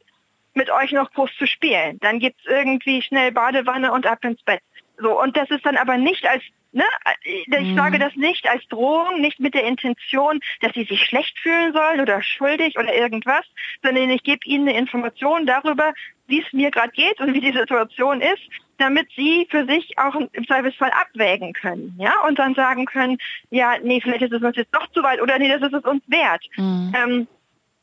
mit 0.53 0.69
euch 0.69 0.93
noch 0.93 1.11
groß 1.11 1.29
zu 1.37 1.45
spielen. 1.45 1.99
Dann 1.99 2.19
gibt's 2.19 2.43
irgendwie 2.45 3.01
schnell 3.01 3.33
Badewanne 3.33 3.91
und 3.91 4.05
ab 4.05 4.23
ins 4.23 4.41
Bett. 4.43 4.61
So, 4.97 5.21
und 5.21 5.35
das 5.35 5.49
ist 5.49 5.65
dann 5.65 5.75
aber 5.75 5.97
nicht 5.97 6.25
als 6.25 6.43
Ne? 6.73 6.85
Ich 7.23 7.47
mhm. 7.47 7.75
sage 7.75 7.99
das 7.99 8.15
nicht 8.15 8.47
als 8.47 8.65
Drohung, 8.67 9.19
nicht 9.19 9.39
mit 9.39 9.53
der 9.53 9.65
Intention, 9.65 10.39
dass 10.61 10.73
sie 10.73 10.85
sich 10.85 11.01
schlecht 11.01 11.37
fühlen 11.39 11.73
sollen 11.73 11.99
oder 11.99 12.21
schuldig 12.21 12.77
oder 12.77 12.95
irgendwas, 12.95 13.45
sondern 13.83 14.09
ich 14.09 14.23
gebe 14.23 14.45
ihnen 14.45 14.67
eine 14.67 14.77
Information 14.77 15.45
darüber, 15.45 15.93
wie 16.27 16.41
es 16.41 16.53
mir 16.53 16.71
gerade 16.71 16.91
geht 16.91 17.19
und 17.19 17.33
wie 17.33 17.41
die 17.41 17.51
Situation 17.51 18.21
ist, 18.21 18.41
damit 18.77 19.09
sie 19.15 19.47
für 19.51 19.65
sich 19.65 19.97
auch 19.97 20.15
im 20.15 20.47
Zweifelsfall 20.47 20.91
abwägen 20.91 21.53
können, 21.53 21.95
ja, 21.99 22.13
und 22.27 22.39
dann 22.39 22.55
sagen 22.55 22.85
können, 22.85 23.17
ja, 23.49 23.75
nee, 23.83 24.01
vielleicht 24.01 24.23
ist 24.23 24.33
es 24.33 24.41
uns 24.41 24.55
jetzt 24.55 24.73
doch 24.73 24.87
zu 24.91 25.03
weit 25.03 25.21
oder 25.21 25.37
nee, 25.37 25.49
das 25.49 25.61
ist 25.61 25.73
es 25.73 25.83
uns 25.83 26.03
wert. 26.07 26.43
Mhm. 26.55 26.93
Ähm, 26.95 27.27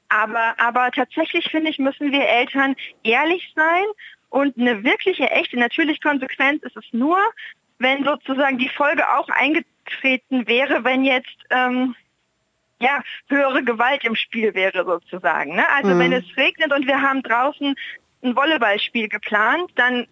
aber, 0.08 0.54
aber 0.58 0.90
tatsächlich 0.90 1.50
finde 1.50 1.70
ich, 1.70 1.78
müssen 1.78 2.10
wir 2.10 2.26
Eltern 2.26 2.74
ehrlich 3.02 3.52
sein 3.54 3.84
und 4.30 4.58
eine 4.58 4.82
wirkliche, 4.82 5.30
echte, 5.30 5.58
natürliche 5.58 6.00
Konsequenz 6.00 6.62
ist 6.62 6.76
es 6.76 6.84
nur, 6.92 7.18
wenn 7.78 8.04
sozusagen 8.04 8.58
die 8.58 8.68
Folge 8.68 9.04
auch 9.16 9.28
eingetreten 9.28 10.46
wäre, 10.46 10.84
wenn 10.84 11.04
jetzt 11.04 11.36
ähm, 11.50 11.94
ja, 12.80 13.02
höhere 13.28 13.62
Gewalt 13.64 14.04
im 14.04 14.14
Spiel 14.14 14.54
wäre 14.54 14.84
sozusagen. 14.84 15.56
Ne? 15.56 15.68
Also 15.70 15.94
mhm. 15.94 15.98
wenn 15.98 16.12
es 16.12 16.24
regnet 16.36 16.72
und 16.72 16.86
wir 16.86 17.00
haben 17.00 17.22
draußen 17.22 17.74
ein 18.22 18.36
Volleyballspiel 18.36 19.08
geplant, 19.08 19.70
dann 19.74 20.06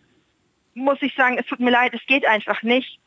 muss 0.74 0.98
ich 1.00 1.14
sagen, 1.14 1.38
es 1.38 1.46
tut 1.46 1.61
mir 1.61 1.70
leid, 1.70 1.94
es 1.94 2.05
geht 2.07 2.26
einfach 2.26 2.62
nicht. 2.62 2.98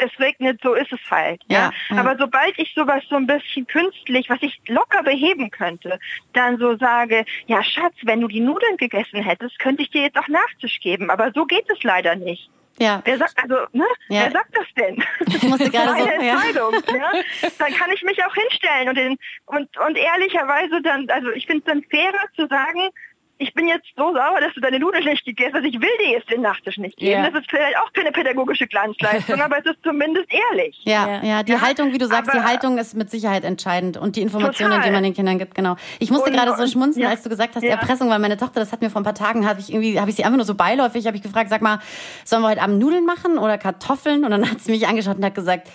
Es 0.00 0.16
regnet, 0.20 0.60
so 0.62 0.74
ist 0.74 0.92
es 0.92 1.00
halt. 1.10 1.42
Ja, 1.48 1.72
ja. 1.88 1.96
Aber 1.96 2.16
sobald 2.16 2.56
ich 2.56 2.72
sowas 2.72 3.02
so 3.08 3.16
ein 3.16 3.26
bisschen 3.26 3.66
künstlich, 3.66 4.30
was 4.30 4.38
ich 4.42 4.60
locker 4.68 5.02
beheben 5.02 5.50
könnte, 5.50 5.98
dann 6.34 6.58
so 6.58 6.76
sage, 6.76 7.24
ja 7.46 7.64
Schatz, 7.64 7.96
wenn 8.02 8.20
du 8.20 8.28
die 8.28 8.38
Nudeln 8.38 8.76
gegessen 8.76 9.24
hättest, 9.24 9.58
könnte 9.58 9.82
ich 9.82 9.90
dir 9.90 10.02
jetzt 10.02 10.16
auch 10.16 10.28
Nachtisch 10.28 10.78
geben. 10.78 11.10
Aber 11.10 11.32
so 11.34 11.46
geht 11.46 11.68
es 11.68 11.82
leider 11.82 12.14
nicht. 12.14 12.48
Ja. 12.80 13.00
Wer 13.04 13.18
sagt, 13.18 13.34
also, 13.42 13.56
ne? 13.72 13.84
Ja. 14.08 14.24
Wer 14.24 14.30
sagt 14.32 14.56
das 14.56 14.66
denn? 14.76 15.04
Ich 15.26 15.42
musste 15.42 15.70
gerade 15.70 16.00
so, 16.00 16.06
Entscheidung, 16.06 16.74
ja. 16.88 16.96
ja. 16.96 17.50
Dann 17.58 17.72
kann 17.74 17.90
ich 17.92 18.02
mich 18.02 18.24
auch 18.24 18.34
hinstellen 18.34 18.88
und, 18.88 18.96
den, 18.96 19.18
und, 19.46 19.76
und 19.78 19.96
ehrlicherweise 19.96 20.80
dann, 20.82 21.08
also 21.10 21.30
ich 21.30 21.46
finde 21.46 21.58
es 21.58 21.64
dann 21.64 21.82
fairer 21.90 22.24
zu 22.36 22.46
sagen, 22.46 22.90
ich 23.38 23.54
bin 23.54 23.68
jetzt 23.68 23.86
so 23.96 24.12
sauer, 24.12 24.40
dass 24.40 24.52
du 24.54 24.60
deine 24.60 24.80
Nudeln 24.80 25.04
nicht 25.04 25.24
gegessen 25.24 25.54
hast. 25.54 25.64
Ich 25.64 25.80
will 25.80 25.88
dir 26.00 26.10
jetzt 26.10 26.28
den 26.28 26.42
Nachtisch 26.42 26.76
nicht 26.76 26.96
geben. 26.96 27.12
Yeah. 27.12 27.30
Das 27.30 27.40
ist 27.40 27.48
vielleicht 27.48 27.76
auch 27.78 27.92
keine 27.92 28.10
pädagogische 28.10 28.66
Glanzleistung, 28.66 29.40
aber 29.40 29.58
es 29.58 29.66
ist 29.66 29.78
zumindest 29.84 30.26
ehrlich. 30.30 30.78
Ja, 30.82 31.22
ja, 31.22 31.42
die 31.44 31.52
ja? 31.52 31.60
Haltung, 31.60 31.92
wie 31.92 31.98
du 31.98 32.06
sagst, 32.06 32.30
aber 32.30 32.40
die 32.40 32.44
Haltung 32.44 32.78
ist 32.78 32.94
mit 32.94 33.10
Sicherheit 33.10 33.44
entscheidend 33.44 33.96
und 33.96 34.16
die 34.16 34.22
Informationen, 34.22 34.72
total. 34.72 34.86
die 34.86 34.90
man 34.90 35.02
den 35.04 35.14
Kindern 35.14 35.38
gibt, 35.38 35.54
genau. 35.54 35.76
Ich 36.00 36.10
musste 36.10 36.30
und, 36.30 36.36
gerade 36.36 36.56
so 36.56 36.66
schmunzeln, 36.66 37.04
ja. 37.04 37.10
als 37.10 37.22
du 37.22 37.28
gesagt 37.28 37.54
hast, 37.54 37.62
ja. 37.62 37.70
Erpressung, 37.70 38.10
weil 38.10 38.18
meine 38.18 38.36
Tochter, 38.36 38.58
das 38.60 38.72
hat 38.72 38.80
mir 38.80 38.90
vor 38.90 39.00
ein 39.00 39.04
paar 39.04 39.14
Tagen, 39.14 39.48
habe 39.48 39.60
ich 39.60 39.70
irgendwie, 39.70 40.00
habe 40.00 40.10
ich 40.10 40.16
sie 40.16 40.24
einfach 40.24 40.36
nur 40.36 40.46
so 40.46 40.56
beiläufig, 40.56 41.06
habe 41.06 41.16
ich 41.16 41.22
gefragt, 41.22 41.48
sag 41.50 41.62
mal, 41.62 41.78
sollen 42.24 42.42
wir 42.42 42.48
heute 42.48 42.62
Abend 42.62 42.80
Nudeln 42.80 43.06
machen 43.06 43.38
oder 43.38 43.56
Kartoffeln? 43.56 44.24
Und 44.24 44.32
dann 44.32 44.50
hat 44.50 44.60
sie 44.60 44.72
mich 44.72 44.86
angeschaut 44.88 45.16
und 45.16 45.24
hat 45.24 45.34
gesagt, 45.34 45.68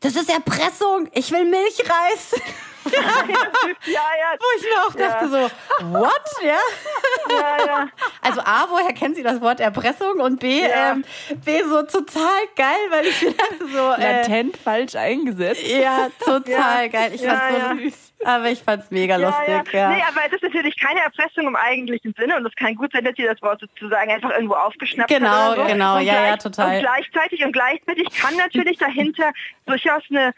das 0.00 0.16
ist 0.16 0.30
Erpressung, 0.30 1.08
ich 1.12 1.30
will 1.30 1.44
Milchreis. 1.44 2.40
ja, 2.84 3.00
ja. 3.86 4.30
Wo 4.38 4.46
ich 4.56 4.62
mir 4.62 4.86
auch 4.86 4.94
dachte 4.94 5.28
so, 5.28 5.50
what? 5.92 6.22
Ja? 6.42 6.58
ja, 7.30 7.66
ja. 7.66 7.88
Also 8.22 8.40
A, 8.40 8.66
woher 8.70 8.92
kennen 8.92 9.14
Sie 9.14 9.22
das 9.22 9.40
Wort 9.40 9.60
Erpressung? 9.60 10.20
Und 10.20 10.40
B, 10.40 10.60
ja. 10.60 10.92
ähm, 10.92 11.04
B, 11.44 11.62
so 11.62 11.82
total 11.82 12.46
geil, 12.56 12.86
weil 12.90 13.06
ich 13.06 13.20
dachte 13.20 13.68
so... 13.72 14.02
Äh, 14.02 14.20
Latent 14.22 14.56
falsch 14.56 14.94
eingesetzt. 14.94 15.66
Ja, 15.66 16.08
total 16.24 16.88
geil. 16.88 17.12
Ich 17.14 17.22
fand's 17.22 17.42
so 17.68 17.76
süß. 17.76 18.09
Aber 18.24 18.50
ich 18.50 18.62
fand's 18.62 18.90
mega 18.90 19.18
ja, 19.18 19.28
lustig, 19.28 19.72
ja. 19.72 19.80
ja. 19.80 19.96
Nee, 19.96 20.02
aber 20.06 20.20
es 20.26 20.32
ist 20.32 20.42
natürlich 20.42 20.78
keine 20.78 21.00
Erpressung 21.00 21.46
im 21.46 21.56
eigentlichen 21.56 22.14
Sinne 22.18 22.36
und 22.36 22.46
es 22.46 22.54
kann 22.54 22.74
gut 22.74 22.92
sein, 22.92 23.04
dass 23.04 23.14
sie 23.16 23.24
das 23.24 23.40
Wort 23.40 23.60
sozusagen 23.60 24.10
einfach 24.10 24.30
irgendwo 24.30 24.54
aufgeschnappt 24.54 25.08
genau. 25.08 25.54
Genau, 25.54 25.66
genau, 25.66 25.98
ja, 25.98 26.12
gleich, 26.12 26.28
ja, 26.28 26.36
total. 26.36 26.74
Und 26.74 26.80
gleichzeitig 26.80 27.44
und 27.44 27.52
gleichzeitig 27.52 28.08
kann 28.10 28.36
natürlich 28.36 28.76
dahinter 28.78 29.32
durchaus 29.66 30.02
eine, 30.10 30.34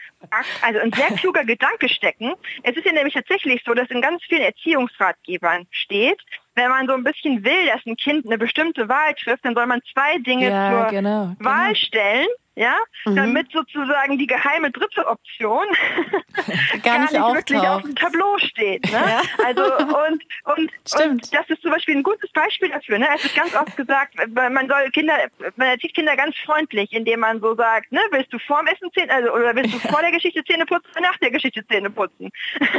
also 0.63 0.81
ein 0.81 0.93
sehr 0.93 1.17
kluger 1.17 1.45
Gedanke 1.45 1.89
stecken. 1.89 2.35
Es 2.63 2.77
ist 2.77 2.87
ja 2.87 2.93
nämlich 2.93 3.15
tatsächlich 3.15 3.63
so, 3.67 3.75
dass 3.75 3.91
in 3.91 4.01
ganz 4.01 4.23
vielen 4.25 4.43
Erziehungsratgebern 4.43 5.67
steht, 5.71 6.21
wenn 6.55 6.69
man 6.69 6.87
so 6.87 6.93
ein 6.93 7.03
bisschen 7.03 7.45
will, 7.45 7.67
dass 7.67 7.85
ein 7.87 7.97
Kind 7.97 8.27
eine 8.27 8.39
bestimmte 8.39 8.89
Wahl 8.89 9.15
trifft, 9.15 9.45
dann 9.45 9.55
soll 9.55 9.67
man 9.67 9.81
zwei 9.93 10.19
Dinge 10.19 10.51
ja, 10.51 10.71
zur 10.71 10.91
genau, 10.91 11.35
Wahl 11.39 11.69
genau. 11.69 11.75
stellen 11.75 12.29
ja, 12.55 12.77
mhm. 13.07 13.17
damit 13.17 13.53
sozusagen 13.53 14.19
die 14.19 14.27
geheime 14.27 14.71
dritte 14.71 15.07
Option 15.07 15.67
gar 16.83 17.01
nicht, 17.01 17.13
gar 17.13 17.33
nicht 17.33 17.35
wirklich 17.35 17.61
auf 17.61 17.83
dem 17.83 17.95
Tableau 17.95 18.39
steht. 18.39 18.85
Ne? 18.85 18.93
Ja. 18.93 19.23
Also 19.45 19.63
und 19.77 20.23
und, 20.45 20.71
und 21.05 21.35
das 21.35 21.49
ist 21.49 21.63
zum 21.63 21.71
Beispiel 21.71 21.97
ein 21.97 22.03
gutes 22.03 22.31
Beispiel 22.33 22.69
dafür. 22.69 22.99
Ne? 22.99 23.09
Es 23.15 23.25
ist 23.25 23.35
ganz 23.35 23.55
oft 23.55 23.77
gesagt, 23.77 24.15
man 24.35 24.69
soll 24.69 24.91
Kinder, 24.91 25.15
man 25.57 25.69
erzieht 25.69 25.95
Kinder 25.95 26.17
ganz 26.17 26.37
freundlich, 26.45 26.93
indem 26.93 27.21
man 27.21 27.41
so 27.41 27.55
sagt, 27.55 27.91
ne, 27.93 28.01
willst 28.11 28.33
du 28.33 28.39
vorm 28.39 28.67
Essen 28.67 28.91
Zähne, 28.93 29.13
also 29.13 29.33
oder 29.33 29.55
willst 29.55 29.75
du 29.75 29.79
vor 29.79 30.01
der 30.01 30.11
Geschichte 30.11 30.45
Zähne 30.45 30.67
putzen 30.67 30.89
oder 30.93 31.03
nach 31.03 31.19
der 31.19 31.31
Geschichte 31.31 31.67
Zähne 31.67 31.91
putzen? 31.91 32.31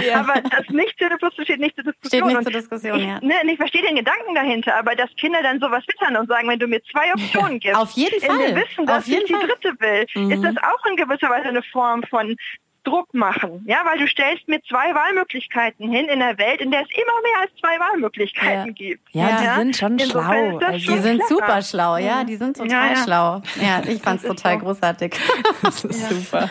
Ja. 0.00 0.20
aber 0.20 0.40
das 0.40 0.68
nicht 0.68 0.96
Zähne 0.98 1.16
putzen 1.18 1.44
steht 1.44 1.60
nicht 1.60 1.74
zur 1.74 1.84
Diskussion. 1.84 2.22
Steht 2.22 2.36
nicht 2.38 2.42
zur 2.42 2.52
Diskussion, 2.52 3.00
ich, 3.00 3.06
ja. 3.06 3.20
Ne, 3.20 3.34
ich 3.52 3.56
verstehe 3.56 3.82
den 3.82 3.96
Gedanken 3.96 4.34
dahinter, 4.34 4.76
aber 4.76 4.94
dass 4.94 5.10
Kinder 5.16 5.42
dann 5.42 5.60
sowas 5.60 5.84
wittern 5.86 6.16
und 6.16 6.28
sagen, 6.28 6.48
wenn 6.48 6.58
du 6.58 6.66
mir 6.66 6.82
zwei 6.84 7.12
Optionen 7.12 7.60
gibst, 7.60 7.78
auf 7.78 7.90
jeden 7.92 8.20
Fall, 8.20 8.54
Wissen, 8.54 8.88
auf 8.88 9.06
jeden 9.06 9.19
nicht 9.20 9.28
die 9.28 9.46
dritte 9.46 9.80
will, 9.80 10.06
mhm. 10.14 10.30
ist 10.32 10.44
das 10.44 10.56
auch 10.62 10.84
in 10.86 10.96
gewisser 10.96 11.30
Weise 11.30 11.48
eine 11.48 11.62
Form 11.62 12.02
von 12.04 12.36
Druck 12.84 13.12
machen, 13.12 13.62
ja, 13.66 13.82
weil 13.84 13.98
du 13.98 14.06
stellst 14.06 14.48
mir 14.48 14.60
zwei 14.62 14.94
Wahlmöglichkeiten 14.94 15.90
hin 15.90 16.08
in 16.08 16.20
der 16.20 16.38
Welt, 16.38 16.60
in 16.60 16.70
der 16.70 16.82
es 16.82 16.88
immer 16.90 17.20
mehr 17.22 17.40
als 17.42 17.50
zwei 17.60 17.78
Wahlmöglichkeiten 17.78 18.68
ja. 18.68 18.72
gibt. 18.72 19.08
Ja, 19.12 19.28
ja, 19.28 19.36
die 19.36 19.60
sind 19.60 19.76
schon 19.76 19.98
schlau. 19.98 20.58
Also 20.58 20.92
die 20.92 20.98
sind 20.98 21.22
super 21.28 21.62
schlau, 21.62 21.98
ja, 21.98 22.24
die 22.24 22.36
sind 22.36 22.56
total 22.56 22.94
ja, 22.94 23.04
schlau. 23.04 23.42
Ja, 23.60 23.82
ich 23.86 24.00
fand's 24.00 24.22
total 24.22 24.54
so. 24.54 24.64
großartig. 24.64 25.14
Das 25.62 25.84
ist 25.84 26.08
super. 26.08 26.48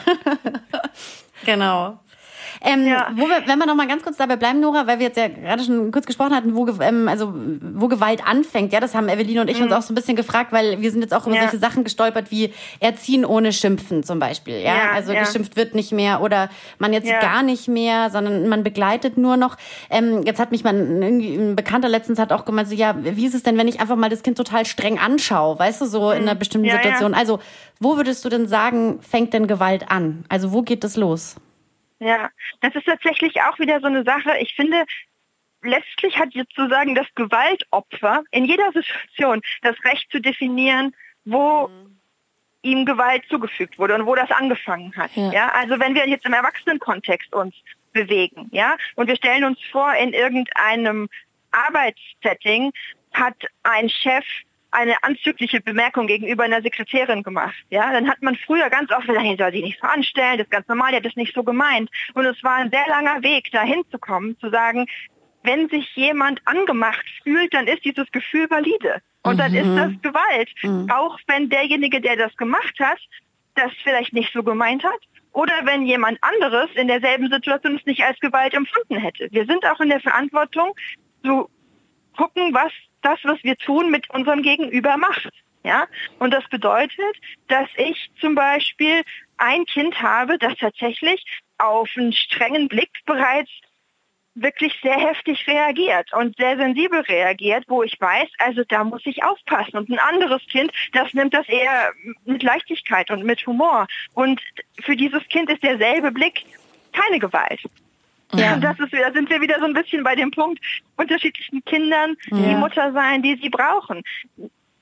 genau. 1.46 2.00
Ähm, 2.62 2.88
ja. 2.88 3.08
wo 3.16 3.28
wir, 3.28 3.48
wenn 3.48 3.58
wir 3.58 3.66
noch 3.66 3.76
mal 3.76 3.88
ganz 3.88 4.04
kurz 4.04 4.18
dabei 4.18 4.36
bleiben, 4.36 4.60
Nora, 4.60 4.86
weil 4.86 5.00
wir 5.00 5.08
jetzt 5.08 5.18
ja 5.18 5.28
gerade 5.28 5.64
schon 5.64 5.92
kurz 5.92 6.06
gesprochen 6.06 6.36
hatten, 6.36 6.56
wo, 6.56 6.68
ähm, 6.82 7.08
also, 7.08 7.34
wo 7.34 7.88
Gewalt 7.88 8.26
anfängt. 8.26 8.74
Ja, 8.74 8.80
das 8.80 8.96
haben 8.96 9.08
Evelyn 9.08 9.40
und 9.40 9.50
ich 9.50 9.58
mhm. 9.58 9.66
uns 9.66 9.74
auch 9.74 9.82
so 9.82 9.94
ein 9.94 9.96
bisschen 9.96 10.16
gefragt, 10.16 10.52
weil 10.52 10.82
wir 10.82 10.92
sind 10.92 11.02
jetzt 11.02 11.14
auch 11.14 11.26
über 11.26 11.36
ja. 11.36 11.44
solche 11.44 11.60
Sachen 11.60 11.84
gestolpert 11.84 12.32
wie 12.32 12.54
Erziehen 12.80 13.26
ohne 13.26 13.54
Schimpfen 13.54 14.04
zum 14.04 14.20
Beispiel. 14.20 14.56
Ja, 14.56 14.76
ja 14.76 14.92
also 14.94 15.14
geschimpft 15.14 15.56
wird 15.56 15.76
nicht 15.76 15.92
mehr 15.92 16.22
oder 16.22 16.50
man 16.78 16.94
jetzt 16.94 17.10
gar 17.22 17.44
nicht 17.44 17.68
mehr, 17.68 18.10
sondern 18.10 18.48
man 18.48 18.64
begleitet 18.64 19.18
nur 19.18 19.38
noch. 19.38 19.58
Ähm, 19.90 20.24
jetzt 20.24 20.40
hat 20.40 20.52
mich 20.52 20.64
man 20.64 21.02
irgendwie 21.02 21.36
ein 21.36 21.56
Bekannter 21.56 21.90
letztens 21.90 22.20
hat 22.20 22.32
auch 22.32 22.46
gemeint, 22.46 22.68
so, 22.68 22.76
ja, 22.76 22.96
wie 23.00 23.26
ist 23.26 23.36
es 23.36 23.44
denn, 23.44 23.58
wenn 23.58 23.68
ich 23.68 23.80
einfach 23.80 23.96
mal 23.96 24.10
das 24.10 24.24
Kind 24.24 24.38
total 24.38 24.66
streng 24.66 25.00
anschaue, 25.00 25.58
weißt 25.58 25.82
du, 25.82 25.86
so 25.86 26.12
in 26.12 26.24
einer 26.24 26.36
mhm. 26.36 26.40
bestimmten 26.40 26.70
Situation. 26.70 27.14
Also, 27.14 27.40
wo 27.80 27.98
würdest 27.98 28.24
du 28.26 28.30
denn 28.30 28.48
sagen, 28.48 29.00
fängt 29.02 29.34
denn 29.34 29.48
Gewalt 29.48 29.90
an? 29.90 30.26
Also, 30.30 30.52
wo 30.52 30.62
geht 30.62 30.84
es 30.84 30.98
los? 30.98 31.36
Ja, 32.00 32.30
das 32.62 32.76
ist 32.76 32.86
tatsächlich 32.86 33.42
auch 33.42 33.60
wieder 33.60 33.80
so 33.82 33.88
eine 33.88 34.04
Sache. 34.04 34.38
Ich 34.40 34.56
finde, 34.56 34.86
letztlich 35.62 36.18
hat 36.18 36.34
sozusagen 36.34 36.96
das 36.96 37.08
Gewaltopfer 37.16 38.24
in 38.32 38.46
jeder 38.46 38.72
Situation 38.72 39.42
das 39.62 39.76
Recht 39.84 40.10
zu 40.12 40.20
definieren, 40.22 40.96
wo 41.26 41.68
mhm. 41.68 42.00
ihm 42.62 42.86
Gewalt 42.86 43.24
zugefügt 43.30 43.78
wurde 43.78 43.96
und 43.96 44.06
wo 44.06 44.16
das 44.16 44.32
angefangen 44.32 44.96
hat. 44.96 45.12
Ja. 45.16 45.32
ja. 45.32 45.50
also 45.50 45.80
wenn 45.80 45.96
wir 45.96 46.08
jetzt 46.08 46.26
im 46.26 46.34
Erwachsenenkontext 46.34 47.34
uns 47.34 47.54
bewegen, 47.92 48.50
ja, 48.52 48.78
und 48.96 49.08
wir 49.08 49.16
stellen 49.16 49.44
uns 49.44 49.60
vor, 49.72 49.94
in 49.96 50.14
irgendeinem 50.14 51.10
Arbeitssetting 51.52 52.72
hat 53.14 53.36
ein 53.64 53.90
Chef 53.90 54.26
eine 54.72 55.02
anzügliche 55.04 55.62
Bemerkung 55.62 56.08
gegenüber 56.08 56.44
einer 56.44 56.62
Sekretärin 56.62 57.24
gemacht. 57.24 57.56
Ja, 57.70 57.92
dann 57.92 58.10
hat 58.10 58.22
man 58.22 58.36
früher 58.36 58.70
ganz 58.70 58.92
oft 58.92 59.08
gesagt, 59.08 59.26
soll 59.38 59.52
sie 59.52 59.62
nicht 59.62 59.80
so 59.82 59.88
anstellen, 59.88 60.38
das 60.38 60.46
ist 60.46 60.52
ganz 60.52 60.68
normal, 60.68 60.92
die 60.92 60.98
hat 60.98 61.06
das 61.06 61.16
nicht 61.16 61.34
so 61.34 61.44
gemeint. 61.44 61.90
Und 62.14 62.26
es 62.26 62.44
war 62.44 62.56
ein 62.56 62.70
sehr 62.70 62.88
langer 62.88 63.24
Weg, 63.24 63.52
dahin 63.52 63.84
zu 63.92 63.98
kommen, 63.98 64.38
zu 64.40 64.50
sagen, 64.50 64.88
wenn 65.44 65.70
sich 65.70 65.90
jemand 65.96 66.42
angemacht 66.46 67.06
fühlt, 67.24 67.54
dann 67.54 67.68
ist 67.68 67.86
dieses 67.86 68.12
Gefühl 68.12 68.50
valide. 68.50 69.02
Und 69.24 69.36
mhm. 69.36 69.38
dann 69.38 69.54
ist 69.54 69.78
das 69.78 69.92
mhm. 69.92 70.02
Gewalt. 70.02 70.50
Mhm. 70.62 70.90
Auch 70.92 71.18
wenn 71.28 71.50
derjenige, 71.50 72.02
der 72.02 72.18
das 72.18 72.36
gemacht 72.38 72.80
hat, 72.80 73.00
das 73.56 73.72
vielleicht 73.84 74.14
nicht 74.14 74.32
so 74.34 74.44
gemeint 74.44 74.84
hat. 74.84 75.00
Oder 75.32 75.54
wenn 75.64 75.86
jemand 75.86 76.18
anderes 76.22 76.70
in 76.76 76.88
derselben 76.88 77.30
Situation 77.30 77.76
es 77.76 77.86
nicht 77.86 78.04
als 78.04 78.20
Gewalt 78.20 78.54
empfunden 78.54 78.98
hätte. 78.98 79.28
Wir 79.32 79.46
sind 79.46 79.66
auch 79.66 79.80
in 79.80 79.90
der 79.90 80.00
Verantwortung, 80.00 80.74
zu 81.24 81.50
gucken, 82.18 82.54
was 82.54 82.72
das, 83.02 83.20
was 83.24 83.44
wir 83.44 83.56
tun, 83.58 83.92
mit 83.92 84.10
unserem 84.10 84.42
Gegenüber 84.42 84.98
macht. 84.98 85.30
Ja, 85.64 85.88
und 86.20 86.32
das 86.32 86.48
bedeutet, 86.50 87.18
dass 87.48 87.68
ich 87.76 88.10
zum 88.22 88.34
Beispiel 88.34 89.04
ein 89.38 89.66
Kind 89.66 90.02
habe, 90.02 90.38
das 90.38 90.56
tatsächlich 90.58 91.24
auf 91.58 91.90
einen 91.98 92.14
strengen 92.14 92.70
Blick 92.70 92.90
bereits 93.06 93.50
wirklich 94.36 94.74
sehr 94.82 94.98
heftig 94.98 95.46
reagiert 95.48 96.14
und 96.14 96.38
sehr 96.38 96.56
sensibel 96.58 97.02
reagiert, 97.02 97.66
wo 97.68 97.84
ich 97.84 98.00
weiß, 98.00 98.30
also 98.38 98.64
da 98.68 98.84
muss 98.84 99.02
ich 99.06 99.24
aufpassen. 99.24 99.78
Und 99.78 99.90
ein 99.90 100.00
anderes 100.00 100.42
Kind, 100.48 100.72
das 100.94 101.14
nimmt 101.14 101.34
das 101.34 101.48
eher 101.50 101.92
mit 102.26 102.44
Leichtigkeit 102.44 103.12
und 103.12 103.26
mit 103.26 103.46
Humor. 103.46 103.88
Und 104.14 104.42
für 104.82 104.96
dieses 104.96 105.28
Kind 105.28 105.50
ist 105.50 105.64
derselbe 105.64 106.12
Blick 106.12 106.46
keine 106.94 107.20
Gewalt. 107.20 107.62
Ja. 108.34 108.54
Und 108.54 108.62
das 108.62 108.80
ist, 108.80 108.94
da 108.94 109.12
sind 109.12 109.30
wir 109.30 109.42
wieder 109.42 109.60
so 109.60 109.66
ein 109.66 109.74
bisschen 109.74 110.04
bei 110.04 110.16
dem 110.16 110.32
Punkt, 110.32 110.60
unterschiedlichen 110.98 111.64
Kindern 111.66 112.16
ja. 112.32 112.38
die 112.38 112.56
Mutter 112.56 112.92
sein, 112.94 113.22
die 113.22 113.40
sie 113.42 113.50
brauchen. 113.50 114.04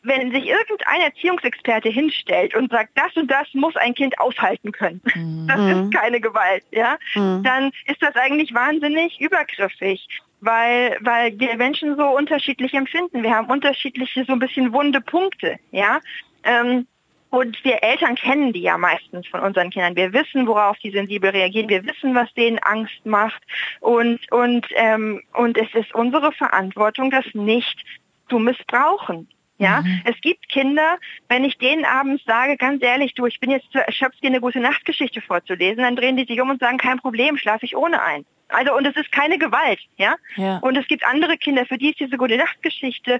Wenn 0.04 0.32
sich 0.32 0.46
irgendein 0.46 1.02
Erziehungsexperte 1.02 1.90
hinstellt 1.90 2.56
und 2.56 2.72
sagt, 2.72 2.92
das 2.96 3.16
und 3.16 3.30
das 3.30 3.48
muss 3.54 3.76
ein 3.76 3.94
Kind 3.94 4.20
aushalten 4.20 4.72
können, 4.72 5.02
mhm. 5.16 5.48
das 5.48 5.60
ist 5.60 5.94
keine 5.94 6.22
Gewalt, 6.22 6.64
ja, 6.72 6.98
mhm. 7.16 7.44
dann 7.44 7.72
ist 7.86 8.02
das 8.02 8.16
eigentlich 8.16 8.54
wahnsinnig 8.54 9.20
übergriffig 9.20 10.08
weil, 10.40 10.98
weil 11.02 11.40
wir 11.40 11.56
Menschen 11.56 11.98
so 11.98 12.06
unterschiedlich 12.16 12.74
empfinden. 12.74 13.24
Wir 13.24 13.34
haben 13.34 13.50
unterschiedliche, 13.50 14.24
so 14.26 14.34
ein 14.34 14.40
bisschen 14.40 14.72
wunde 14.74 15.02
Punkte, 15.02 15.58
ja. 15.72 16.00
Ähm, 16.44 16.86
und 17.30 17.64
wir 17.64 17.84
Eltern 17.84 18.16
kennen 18.16 18.54
die 18.54 18.62
ja 18.62 18.78
meistens 18.78 19.28
von 19.28 19.42
unseren 19.42 19.70
Kindern. 19.70 19.96
Wir 19.96 20.14
wissen, 20.14 20.48
worauf 20.48 20.78
die 20.80 20.92
sensibel 20.92 21.30
reagieren. 21.30 21.70
Wir 21.70 21.86
wissen, 21.86 22.16
was 22.16 22.34
denen 22.34 22.60
Angst 22.60 23.06
macht. 23.06 23.42
Und, 23.82 24.20
und, 24.32 24.66
ähm, 24.76 25.22
und 25.34 25.58
es 25.58 25.74
ist 25.74 25.94
unsere 25.94 26.32
Verantwortung, 26.32 27.12
das 27.12 27.26
nicht 27.34 27.84
zu 28.30 28.40
missbrauchen. 28.40 29.28
Ja, 29.60 29.82
mhm. 29.82 30.02
es 30.06 30.16
gibt 30.22 30.50
Kinder, 30.50 30.98
wenn 31.30 31.44
ich 31.44 31.58
denen 31.58 31.84
abends 31.84 32.24
sage, 32.26 32.58
ganz 32.58 32.84
ehrlich, 32.84 33.16
du, 33.16 33.26
ich 33.26 33.40
bin 33.40 33.50
jetzt 33.50 33.72
zu 33.72 33.80
erschöpft, 33.80 34.22
dir 34.22 34.28
eine 34.28 34.40
gute 34.40 34.60
Nachtgeschichte 34.60 35.20
vorzulesen, 35.20 35.82
dann 35.82 35.96
drehen 35.96 36.16
die 36.16 36.26
sich 36.26 36.40
um 36.40 36.52
und 36.52 36.60
sagen, 36.60 36.78
kein 36.78 37.00
Problem, 37.00 37.38
schlafe 37.38 37.66
ich 37.66 37.76
ohne 37.76 38.04
ein. 38.04 38.24
Also, 38.50 38.76
und 38.76 38.86
es 38.86 38.96
ist 38.96 39.12
keine 39.12 39.40
Gewalt, 39.40 39.80
ja? 39.98 40.16
ja? 40.36 40.60
Und 40.60 40.78
es 40.78 40.88
gibt 40.88 41.04
andere 41.06 41.38
Kinder, 41.38 41.66
für 41.66 41.78
die 41.78 41.90
ist 41.90 42.00
diese 42.00 42.18
gute 42.18 42.38
Nachtgeschichte 42.38 43.20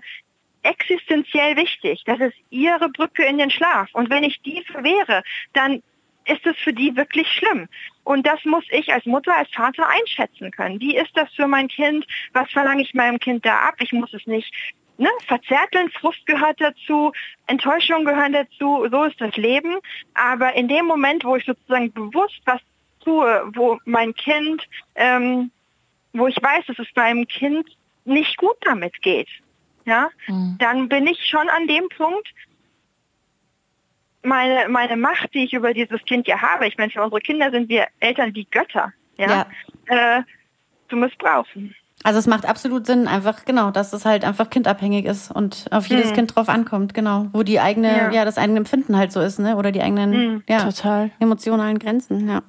existenziell 0.68 1.56
wichtig. 1.56 2.04
Das 2.06 2.20
ist 2.20 2.36
ihre 2.50 2.90
Brücke 2.90 3.24
in 3.24 3.38
den 3.38 3.50
Schlaf. 3.50 3.90
Und 3.94 4.10
wenn 4.10 4.24
ich 4.24 4.42
die 4.42 4.64
verwehre, 4.64 5.24
dann 5.54 5.82
ist 6.26 6.46
es 6.46 6.58
für 6.58 6.74
die 6.74 6.96
wirklich 6.96 7.28
schlimm. 7.32 7.68
Und 8.04 8.28
das 8.28 8.44
muss 8.44 8.66
ich 8.70 8.92
als 8.94 9.06
Mutter, 9.06 9.36
als 9.36 9.50
Vater 9.52 9.88
einschätzen 9.88 10.52
können. 10.52 10.80
Wie 10.80 10.96
ist 10.96 11.16
das 11.16 11.34
für 11.34 11.48
mein 11.48 11.68
Kind? 11.70 12.06
Was 12.34 12.52
verlange 12.52 12.82
ich 12.82 12.94
meinem 12.94 13.20
Kind 13.20 13.46
da 13.46 13.60
ab? 13.60 13.76
Ich 13.80 13.94
muss 13.94 14.14
es 14.14 14.26
nicht 14.28 14.54
ne, 14.98 15.10
verzärteln, 15.26 15.90
Frust 15.92 16.26
gehört 16.26 16.60
dazu, 16.60 17.12
Enttäuschung 17.48 18.06
gehören 18.06 18.34
dazu, 18.34 18.88
so 18.92 19.04
ist 19.06 19.20
das 19.22 19.36
Leben. 19.38 19.78
Aber 20.14 20.54
in 20.54 20.68
dem 20.68 20.86
Moment, 20.86 21.24
wo 21.24 21.36
ich 21.36 21.46
sozusagen 21.46 21.92
bewusst 21.94 22.42
was 22.46 22.62
tue, 23.04 23.52
wo 23.54 23.80
mein 23.86 24.14
Kind, 24.14 24.64
ähm, 24.96 25.52
wo 26.14 26.28
ich 26.28 26.38
weiß, 26.42 26.66
dass 26.68 26.80
es 26.80 26.88
meinem 26.96 27.28
Kind 27.28 27.70
nicht 28.06 28.38
gut 28.38 28.58
damit 28.62 29.02
geht, 29.02 29.30
ja, 29.88 30.10
mhm. 30.28 30.58
dann 30.60 30.90
bin 30.90 31.08
ich 31.08 31.26
schon 31.26 31.50
an 31.50 31.66
dem 31.66 31.88
Punkt, 31.96 32.28
meine, 34.22 34.68
meine 34.70 34.98
Macht, 34.98 35.34
die 35.34 35.46
ich 35.46 35.54
über 35.54 35.74
dieses 35.74 36.04
Kind 36.04 36.28
ja 36.28 36.42
habe, 36.42 36.68
ich 36.68 36.78
meine, 36.78 36.92
für 36.92 37.02
unsere 37.02 37.22
Kinder 37.22 37.50
sind 37.50 37.70
wir 37.70 37.88
Eltern 38.00 38.36
wie 38.36 38.46
Götter, 38.46 38.92
ja, 39.18 39.48
ja. 39.90 40.18
Äh, 40.20 40.24
zu 40.90 40.98
missbrauchen. 40.98 41.74
Also 42.04 42.20
es 42.20 42.28
macht 42.28 42.46
absolut 42.46 42.86
Sinn, 42.86 43.08
einfach 43.08 43.46
genau, 43.46 43.72
dass 43.72 43.92
es 43.92 44.06
halt 44.06 44.24
einfach 44.24 44.50
kindabhängig 44.50 45.06
ist 45.06 45.32
und 45.32 45.66
auf 45.72 45.88
jedes 45.88 46.12
mhm. 46.12 46.16
Kind 46.16 46.36
drauf 46.36 46.50
ankommt, 46.50 46.94
genau, 46.94 47.28
wo 47.32 47.44
die 47.44 47.60
eigene, 47.60 47.88
ja. 47.88 48.12
ja. 48.12 48.26
das 48.26 48.38
eigene 48.38 48.60
Empfinden 48.60 48.98
halt 48.98 49.12
so 49.12 49.22
ist, 49.22 49.40
ne, 49.40 49.56
oder 49.56 49.72
die 49.72 49.82
eigenen, 49.82 50.12
mhm. 50.12 50.44
ja, 50.48 50.64
total 50.64 51.12
emotionalen 51.20 51.80
Grenzen, 51.80 52.30
ja. 52.30 52.42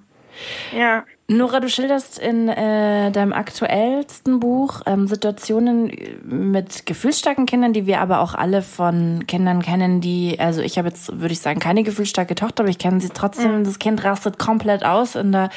Ja. 0.77 1.05
Nora, 1.31 1.61
du 1.61 1.69
schilderst 1.69 2.19
in 2.19 2.49
äh, 2.49 3.11
deinem 3.13 3.35
aktuellsten 3.35 4.41
Buch 4.41 4.81
ähm, 4.87 5.07
Situationen 5.07 5.93
mit 6.25 6.87
gefühlsstarken 6.87 7.45
Kindern, 7.45 7.75
die 7.75 7.85
wir 7.85 8.01
aber 8.01 8.21
auch 8.21 8.35
alle 8.35 8.63
von 8.63 9.27
Kindern 9.27 9.61
kennen, 9.61 10.01
die, 10.01 10.41
also 10.41 10.63
ich 10.63 10.79
habe 10.79 10.89
jetzt, 10.89 11.21
würde 11.21 11.33
ich 11.33 11.41
sagen, 11.41 11.61
keine 11.61 11.83
gefühlsstarke 11.83 12.35
Tochter, 12.35 12.63
aber 12.63 12.71
ich 12.71 12.79
kenne 12.79 13.03
sie 13.03 13.11
trotzdem. 13.11 13.59
Mhm. 13.59 13.65
Das 13.65 13.79
Kind 13.79 14.03
rastet 14.05 14.39
komplett 14.39 14.87
aus 14.87 15.17
in 15.17 15.33
der, 15.33 15.51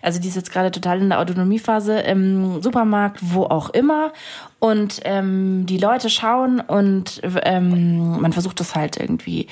also 0.00 0.20
die 0.20 0.28
ist 0.28 0.36
jetzt 0.36 0.52
gerade 0.52 0.70
total 0.70 1.02
in 1.02 1.08
der 1.08 1.18
Autonomiephase 1.18 1.98
im 1.98 2.62
Supermarkt, 2.62 3.18
wo 3.20 3.42
auch 3.46 3.70
immer 3.70 4.12
und 4.58 5.00
ähm, 5.04 5.66
die 5.66 5.76
Leute 5.76 6.08
schauen 6.08 6.60
und 6.60 7.20
ähm, 7.42 8.20
man 8.20 8.32
versucht 8.32 8.58
das 8.58 8.74
halt 8.74 8.96
irgendwie 8.98 9.48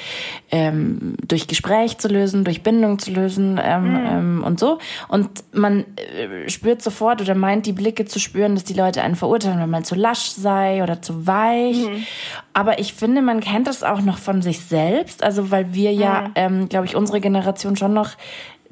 ähm, 0.51 1.17
durch 1.29 1.47
Gespräch 1.47 1.99
zu 1.99 2.09
lösen, 2.09 2.45
durch 2.45 2.63
Bindung 2.63 2.99
zu 2.99 3.11
lösen 3.11 3.61
ähm, 3.63 3.91
mhm. 3.91 4.07
ähm, 4.07 4.45
und 4.45 4.59
so. 4.59 4.79
Und 5.09 5.29
man 5.53 5.85
äh, 5.97 6.49
spürt 6.49 6.81
sofort 6.81 7.21
oder 7.21 7.35
meint 7.35 7.67
die 7.67 7.73
Blicke 7.73 8.07
zu 8.07 8.19
spüren, 8.19 8.55
dass 8.55 8.65
die 8.65 8.73
Leute 8.73 9.03
einen 9.03 9.15
verurteilen, 9.15 9.61
wenn 9.61 9.71
man 9.71 9.85
zu 9.85 9.95
lasch 9.95 10.31
sei 10.31 10.83
oder 10.83 11.03
zu 11.03 11.27
weich. 11.27 11.87
Mhm. 11.87 12.07
Aber 12.55 12.79
ich 12.79 12.95
finde, 12.95 13.21
man 13.21 13.41
kennt 13.41 13.67
das 13.67 13.83
auch 13.83 14.01
noch 14.01 14.17
von 14.17 14.41
sich 14.41 14.61
selbst. 14.61 15.23
Also 15.23 15.51
weil 15.51 15.75
wir 15.75 15.93
ja, 15.93 16.23
mhm. 16.23 16.33
ähm, 16.37 16.69
glaube 16.71 16.87
ich, 16.87 16.97
unsere 16.97 17.21
Generation 17.21 17.77
schon 17.77 17.93
noch 17.93 18.13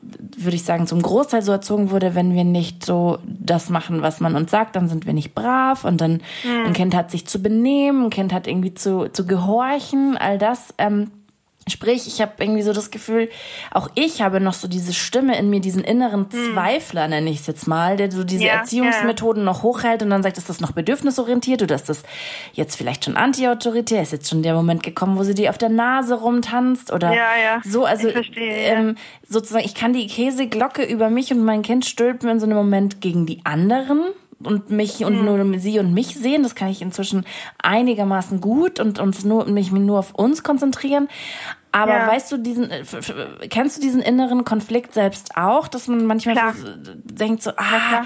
würde 0.02 0.56
ich 0.56 0.64
sagen, 0.64 0.86
zum 0.86 1.00
Großteil 1.00 1.42
so 1.42 1.52
erzogen 1.52 1.90
wurde, 1.90 2.14
wenn 2.14 2.34
wir 2.34 2.44
nicht 2.44 2.84
so 2.84 3.18
das 3.24 3.70
machen, 3.70 4.02
was 4.02 4.20
man 4.20 4.34
uns 4.34 4.50
sagt, 4.50 4.74
dann 4.74 4.88
sind 4.88 5.06
wir 5.06 5.12
nicht 5.12 5.34
brav 5.34 5.84
und 5.84 6.00
dann 6.00 6.14
mhm. 6.44 6.66
ein 6.66 6.72
Kind 6.72 6.94
hat 6.94 7.10
sich 7.10 7.26
zu 7.26 7.40
benehmen, 7.40 8.04
ein 8.06 8.10
Kind 8.10 8.32
hat 8.32 8.46
irgendwie 8.46 8.74
zu, 8.74 9.08
zu 9.12 9.26
gehorchen, 9.26 10.16
all 10.16 10.38
das. 10.38 10.74
Ähm, 10.78 11.10
Sprich, 11.68 12.08
ich 12.08 12.20
habe 12.20 12.32
irgendwie 12.38 12.62
so 12.62 12.72
das 12.72 12.90
Gefühl, 12.90 13.28
auch 13.70 13.88
ich 13.94 14.20
habe 14.20 14.40
noch 14.40 14.52
so 14.52 14.66
diese 14.66 14.92
Stimme 14.92 15.38
in 15.38 15.48
mir, 15.48 15.60
diesen 15.60 15.84
inneren 15.84 16.26
hm. 16.30 16.52
Zweifler, 16.52 17.06
nenne 17.06 17.30
ich 17.30 17.40
es 17.40 17.46
jetzt 17.46 17.68
mal, 17.68 17.96
der 17.96 18.10
so 18.10 18.24
diese 18.24 18.44
ja, 18.44 18.54
Erziehungsmethoden 18.54 19.42
ja. 19.42 19.44
noch 19.44 19.62
hochhält 19.62 20.02
und 20.02 20.10
dann 20.10 20.22
sagt, 20.22 20.38
ist 20.38 20.48
das 20.48 20.60
noch 20.60 20.72
bedürfnisorientiert 20.72 21.62
oder 21.62 21.76
ist 21.76 21.88
das 21.88 22.02
jetzt 22.52 22.76
vielleicht 22.76 23.04
schon 23.04 23.16
anti-autoritär? 23.16 24.02
Ist 24.02 24.12
jetzt 24.12 24.28
schon 24.28 24.42
der 24.42 24.54
Moment 24.54 24.82
gekommen, 24.82 25.16
wo 25.18 25.22
sie 25.22 25.34
dir 25.34 25.50
auf 25.50 25.58
der 25.58 25.68
Nase 25.68 26.14
rumtanzt 26.14 26.92
oder 26.92 27.12
ja, 27.12 27.30
ja. 27.42 27.60
so? 27.64 27.84
Also 27.84 28.08
ich 28.08 28.14
verstehe, 28.14 28.56
ähm, 28.56 28.96
sozusagen, 29.28 29.64
ich 29.64 29.74
kann 29.74 29.92
die 29.92 30.08
Käseglocke 30.08 30.82
über 30.82 31.10
mich 31.10 31.32
und 31.32 31.44
mein 31.44 31.62
Kind 31.62 31.84
stülpen 31.84 32.28
in 32.28 32.40
so 32.40 32.46
einem 32.46 32.56
Moment 32.56 33.00
gegen 33.00 33.24
die 33.24 33.40
anderen 33.44 34.02
und 34.46 34.70
mich 34.70 35.04
und 35.04 35.18
mhm. 35.18 35.24
nur 35.24 35.58
sie 35.58 35.78
und 35.78 35.92
mich 35.92 36.14
sehen. 36.14 36.42
Das 36.42 36.54
kann 36.54 36.68
ich 36.68 36.82
inzwischen 36.82 37.24
einigermaßen 37.62 38.40
gut 38.40 38.80
und 38.80 38.98
uns 38.98 39.24
nur 39.24 39.46
mich 39.46 39.72
nur 39.72 39.98
auf 39.98 40.14
uns 40.14 40.42
konzentrieren. 40.42 41.08
Aber 41.72 41.94
ja. 41.94 42.06
weißt 42.06 42.30
du 42.30 42.36
diesen, 42.36 42.70
äh, 42.70 42.84
kennst 43.48 43.78
du 43.78 43.80
diesen 43.80 44.02
inneren 44.02 44.44
Konflikt 44.44 44.92
selbst 44.92 45.36
auch, 45.36 45.68
dass 45.68 45.88
man 45.88 46.04
manchmal 46.04 46.36
so 46.54 46.68
denkt 47.04 47.42
so, 47.42 47.52
ah, 47.56 48.04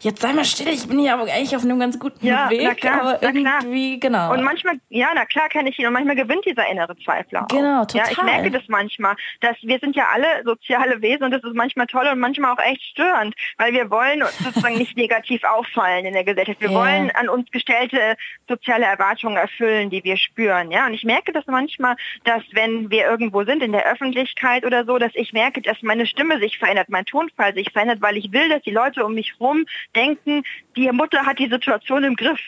jetzt 0.00 0.20
sei 0.20 0.32
mal 0.32 0.44
still, 0.44 0.68
ich 0.68 0.86
bin 0.88 0.98
hier 0.98 1.14
aber 1.14 1.22
eigentlich 1.24 1.54
auf 1.56 1.64
einem 1.64 1.78
ganz 1.78 1.98
guten 1.98 2.24
ja, 2.26 2.50
Weg. 2.50 2.62
Na 2.62 2.74
klar, 2.74 3.00
aber 3.00 3.22
irgendwie, 3.22 3.98
genau. 3.98 4.32
Und 4.32 4.42
manchmal, 4.42 4.76
ja, 4.88 5.08
na 5.14 5.24
klar 5.24 5.48
kenne 5.48 5.70
ich 5.70 5.78
ihn 5.78 5.86
und 5.86 5.92
manchmal 5.92 6.16
gewinnt 6.16 6.44
dieser 6.44 6.66
innere 6.68 6.96
Zweifler 6.98 7.44
auch. 7.44 7.48
Genau, 7.48 7.84
total. 7.84 8.06
Ja, 8.06 8.12
ich 8.12 8.22
merke 8.22 8.50
das 8.50 8.62
manchmal, 8.68 9.16
dass 9.40 9.56
wir 9.62 9.78
sind 9.78 9.96
ja 9.96 10.08
alle 10.12 10.44
soziale 10.44 11.00
Wesen 11.02 11.24
und 11.24 11.30
das 11.32 11.42
ist 11.42 11.54
manchmal 11.54 11.86
toll 11.86 12.06
und 12.12 12.18
manchmal 12.18 12.52
auch 12.52 12.62
echt 12.62 12.82
störend, 12.82 13.34
weil 13.56 13.72
wir 13.72 13.90
wollen 13.90 14.22
sozusagen 14.44 14.78
nicht 14.78 14.96
negativ 14.96 15.42
auffallen 15.44 16.06
in 16.06 16.14
der 16.14 16.24
Gesellschaft. 16.24 16.60
Wir 16.60 16.70
yeah. 16.70 16.78
wollen 16.78 17.10
an 17.12 17.28
uns 17.28 17.50
gestellte 17.50 18.16
soziale 18.48 18.84
Erwartungen 18.84 19.36
erfüllen, 19.36 19.90
die 19.90 20.04
wir 20.04 20.16
spüren, 20.16 20.70
ja. 20.70 20.86
Und 20.86 20.94
ich 20.94 21.04
merke 21.04 21.32
das 21.32 21.46
manchmal, 21.46 21.96
dass 22.24 22.42
wenn 22.52 22.90
wir 22.90 23.06
irgendwo 23.06 23.44
sind 23.44 23.62
in 23.62 23.72
der 23.72 23.86
Öffentlichkeit 23.86 24.64
oder 24.64 24.84
so, 24.84 24.98
dass 24.98 25.12
ich 25.14 25.32
merke, 25.32 25.60
dass 25.62 25.82
meine 25.82 26.06
Stimme 26.06 26.38
sich 26.38 26.58
verändert, 26.58 26.88
mein 26.88 27.04
Tonfall 27.04 27.54
sich 27.54 27.72
verändert, 27.72 28.00
weil 28.00 28.16
ich 28.16 28.32
will, 28.32 28.48
dass 28.48 28.62
die 28.62 28.70
Leute 28.70 29.04
um 29.04 29.14
mich 29.14 29.34
rum 29.40 29.64
denken, 29.94 30.42
die 30.76 30.90
Mutter 30.92 31.24
hat 31.24 31.38
die 31.38 31.48
Situation 31.48 32.04
im 32.04 32.14
Griff. 32.14 32.40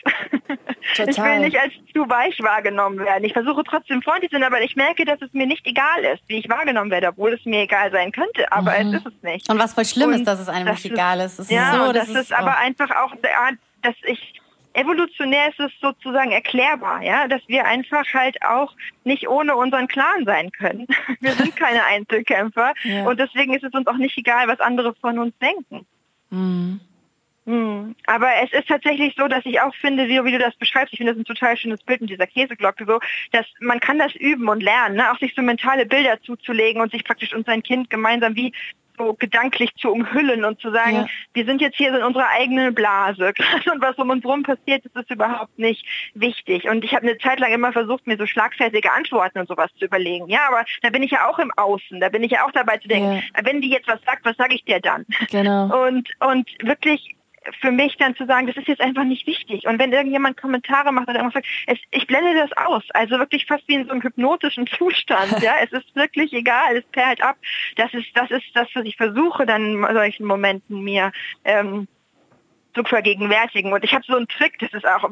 Total. 0.95 1.09
Ich 1.09 1.17
will 1.17 1.39
nicht 1.39 1.59
als 1.59 1.73
zu 1.93 2.07
weich 2.09 2.39
wahrgenommen 2.41 2.99
werden. 2.99 3.23
Ich 3.23 3.33
versuche 3.33 3.63
trotzdem 3.63 4.01
freundlich 4.01 4.31
zu 4.31 4.37
sein, 4.37 4.43
aber 4.43 4.61
ich 4.61 4.75
merke, 4.75 5.05
dass 5.05 5.21
es 5.21 5.33
mir 5.33 5.45
nicht 5.45 5.65
egal 5.65 6.03
ist, 6.13 6.23
wie 6.27 6.37
ich 6.37 6.49
wahrgenommen 6.49 6.91
werde, 6.91 7.07
obwohl 7.07 7.33
es 7.33 7.43
mir 7.45 7.61
egal 7.61 7.91
sein 7.91 8.11
könnte, 8.11 8.51
aber 8.51 8.71
mhm. 8.71 8.93
es 8.93 9.01
ist 9.01 9.07
es 9.07 9.23
nicht. 9.23 9.49
Und 9.49 9.59
was 9.59 9.73
voll 9.73 9.85
schlimm 9.85 10.09
Und 10.09 10.15
ist, 10.15 10.27
dass 10.27 10.39
es 10.39 10.49
einem 10.49 10.69
nicht 10.69 10.85
egal 10.85 11.19
ist. 11.19 11.39
ist 11.39 11.51
ja, 11.51 11.71
so, 11.71 11.91
das, 11.91 12.07
das 12.07 12.09
ist, 12.09 12.15
ist 12.15 12.33
aber 12.33 12.57
einfach 12.57 12.89
auch, 12.91 13.13
dass 13.81 13.95
ich 14.03 14.41
evolutionär 14.73 15.49
ist 15.49 15.59
es 15.59 15.71
sozusagen 15.81 16.31
erklärbar, 16.31 17.01
ja, 17.03 17.27
dass 17.27 17.41
wir 17.47 17.65
einfach 17.65 18.05
halt 18.13 18.41
auch 18.43 18.73
nicht 19.03 19.27
ohne 19.27 19.55
unseren 19.55 19.87
Clan 19.87 20.25
sein 20.25 20.51
können. 20.51 20.87
Wir 21.19 21.33
sind 21.33 21.55
keine 21.55 21.83
Einzelkämpfer 21.89 22.73
ja. 22.83 23.05
und 23.05 23.19
deswegen 23.19 23.53
ist 23.53 23.63
es 23.63 23.73
uns 23.73 23.87
auch 23.87 23.97
nicht 23.97 24.17
egal, 24.17 24.47
was 24.47 24.59
andere 24.59 24.93
von 24.95 25.19
uns 25.19 25.37
denken. 25.39 25.85
Mhm. 26.29 26.79
Hm. 27.45 27.95
Aber 28.05 28.29
es 28.43 28.53
ist 28.53 28.67
tatsächlich 28.67 29.15
so, 29.17 29.27
dass 29.27 29.45
ich 29.45 29.59
auch 29.61 29.73
finde, 29.75 30.07
wie, 30.07 30.23
wie, 30.23 30.31
du 30.31 30.37
das 30.37 30.55
beschreibst, 30.55 30.93
ich 30.93 30.97
finde 30.97 31.13
das 31.13 31.19
ein 31.19 31.25
total 31.25 31.57
schönes 31.57 31.81
Bild 31.81 32.01
mit 32.01 32.11
dieser 32.11 32.27
Käseglocke 32.27 32.85
so, 32.85 32.99
dass 33.31 33.45
man 33.59 33.79
kann 33.79 33.97
das 33.97 34.13
üben 34.15 34.47
und 34.47 34.61
lernen, 34.61 34.97
ne? 34.97 35.11
auch 35.11 35.17
sich 35.17 35.33
so 35.35 35.41
mentale 35.41 35.87
Bilder 35.87 36.21
zuzulegen 36.21 36.81
und 36.81 36.91
sich 36.91 37.03
praktisch 37.03 37.33
und 37.33 37.47
sein 37.47 37.63
Kind 37.63 37.89
gemeinsam 37.89 38.35
wie 38.35 38.53
so 38.97 39.13
gedanklich 39.13 39.73
zu 39.75 39.91
umhüllen 39.91 40.45
und 40.45 40.59
zu 40.61 40.71
sagen, 40.71 40.95
ja. 40.95 41.07
wir 41.33 41.45
sind 41.45 41.61
jetzt 41.61 41.77
hier 41.77 41.93
in 41.95 42.03
unserer 42.03 42.27
eigenen 42.29 42.73
Blase 42.73 43.33
und 43.73 43.81
was 43.81 43.97
um 43.97 44.09
uns 44.09 44.23
rum 44.23 44.43
passiert, 44.43 44.85
ist, 44.85 44.95
ist 44.95 45.09
überhaupt 45.09 45.57
nicht 45.57 45.85
wichtig. 46.13 46.69
Und 46.69 46.83
ich 46.83 46.93
habe 46.93 47.07
eine 47.07 47.17
Zeit 47.17 47.39
lang 47.39 47.51
immer 47.51 47.71
versucht, 47.71 48.05
mir 48.05 48.17
so 48.17 48.25
schlagfertige 48.25 48.91
Antworten 48.91 49.39
und 49.39 49.47
sowas 49.47 49.71
zu 49.79 49.85
überlegen. 49.85 50.27
Ja, 50.29 50.41
aber 50.47 50.65
da 50.81 50.89
bin 50.89 51.03
ich 51.03 51.11
ja 51.11 51.27
auch 51.27 51.39
im 51.39 51.51
Außen, 51.55 51.99
da 51.99 52.09
bin 52.09 52.23
ich 52.23 52.31
ja 52.31 52.45
auch 52.45 52.51
dabei 52.51 52.77
zu 52.77 52.87
denken, 52.87 53.23
ja. 53.35 53.45
wenn 53.45 53.61
die 53.61 53.69
jetzt 53.69 53.87
was 53.87 54.01
sagt, 54.05 54.25
was 54.25 54.37
sage 54.37 54.55
ich 54.55 54.63
dir 54.63 54.79
dann? 54.79 55.05
Genau. 55.31 55.61
Und, 55.81 56.09
und 56.19 56.49
wirklich 56.61 57.15
für 57.59 57.71
mich 57.71 57.97
dann 57.97 58.15
zu 58.15 58.25
sagen, 58.25 58.47
das 58.47 58.57
ist 58.57 58.67
jetzt 58.67 58.81
einfach 58.81 59.03
nicht 59.03 59.25
wichtig. 59.25 59.65
Und 59.65 59.79
wenn 59.79 59.91
irgendjemand 59.91 60.37
Kommentare 60.37 60.91
macht 60.91 61.07
oder 61.09 61.19
irgendwas 61.19 61.43
sagt, 61.43 61.47
es, 61.67 61.79
ich 61.89 62.05
blende 62.05 62.35
das 62.35 62.51
aus. 62.55 62.83
Also 62.91 63.17
wirklich 63.17 63.45
fast 63.45 63.67
wie 63.67 63.75
in 63.75 63.85
so 63.85 63.91
einem 63.91 64.03
hypnotischen 64.03 64.67
Zustand. 64.77 65.41
ja, 65.41 65.55
es 65.61 65.71
ist 65.71 65.95
wirklich 65.95 66.33
egal, 66.33 66.77
es 66.77 66.85
perlt 66.91 67.21
ab. 67.21 67.37
Das 67.75 67.93
ist, 67.93 68.07
das 68.15 68.29
ist 68.31 68.45
das, 68.53 68.67
was 68.73 68.85
ich 68.85 68.95
versuche 68.95 69.45
dann 69.45 69.83
in 69.83 69.93
solchen 69.93 70.25
Momenten 70.25 70.83
mir 70.83 71.11
ähm, 71.43 71.87
zu 72.75 72.83
vergegenwärtigen. 72.83 73.73
Und 73.73 73.83
ich 73.83 73.93
habe 73.93 74.05
so 74.07 74.15
einen 74.15 74.27
Trick, 74.27 74.59
das 74.59 74.73
ist 74.73 74.85
auch 74.85 75.03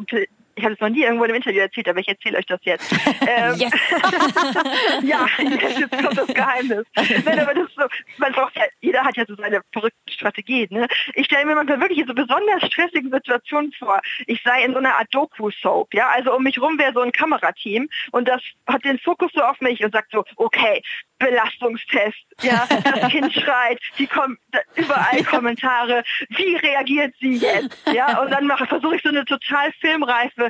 ich 0.59 0.65
habe 0.65 0.73
es 0.73 0.79
noch 0.81 0.89
nie 0.89 1.03
irgendwo 1.03 1.23
im 1.23 1.35
Interview 1.35 1.61
erzählt, 1.61 1.87
aber 1.87 1.99
ich 1.99 2.07
erzähle 2.07 2.37
euch 2.37 2.45
das 2.45 2.59
jetzt. 2.63 2.91
Ähm, 3.25 3.55
yes. 3.55 3.71
ja, 5.03 5.25
jetzt 5.37 5.91
kommt 5.91 6.17
das 6.17 6.27
Geheimnis. 6.27 6.85
Nein, 6.95 7.39
aber 7.39 7.53
das 7.53 7.69
ist 7.69 7.75
so, 7.75 7.83
man 8.17 8.33
braucht 8.33 8.55
ja, 8.57 8.63
jeder 8.81 9.03
hat 9.03 9.15
ja 9.15 9.25
so 9.25 9.35
seine 9.35 9.61
verrückten 9.71 10.11
Strategien. 10.11 10.67
Ne? 10.71 10.87
Ich 11.13 11.27
stelle 11.27 11.45
mir 11.45 11.55
manchmal 11.55 11.79
wirklich 11.79 11.99
in 11.99 12.07
so 12.07 12.13
besonders 12.13 12.65
stressigen 12.65 13.11
Situationen 13.11 13.71
vor. 13.73 14.01
Ich 14.27 14.41
sei 14.43 14.63
in 14.63 14.73
so 14.73 14.79
einer 14.79 14.97
Art 14.97 15.07
Doku-Soap, 15.11 15.93
ja, 15.93 16.09
also 16.09 16.35
um 16.35 16.43
mich 16.43 16.59
rum 16.59 16.77
wäre 16.77 16.93
so 16.93 17.01
ein 17.01 17.11
Kamerateam 17.11 17.87
und 18.11 18.27
das 18.27 18.41
hat 18.67 18.83
den 18.83 18.99
Fokus 18.99 19.31
so 19.33 19.41
auf 19.41 19.61
mich 19.61 19.83
und 19.83 19.93
sagt 19.93 20.11
so, 20.11 20.25
okay, 20.35 20.81
Belastungstest, 21.19 22.17
ja, 22.41 22.65
das 22.83 23.11
Kind 23.11 23.33
schreit, 23.43 23.79
die 23.97 24.07
kommen 24.07 24.37
überall 24.75 25.23
Kommentare, 25.23 26.03
wie 26.29 26.55
reagiert 26.55 27.13
sie 27.19 27.37
jetzt, 27.37 27.77
ja, 27.93 28.21
und 28.21 28.31
dann 28.31 28.47
mache 28.47 28.65
versuche 28.65 28.95
ich 28.95 29.03
so 29.03 29.09
eine 29.09 29.25
total 29.25 29.71
filmreife 29.79 30.49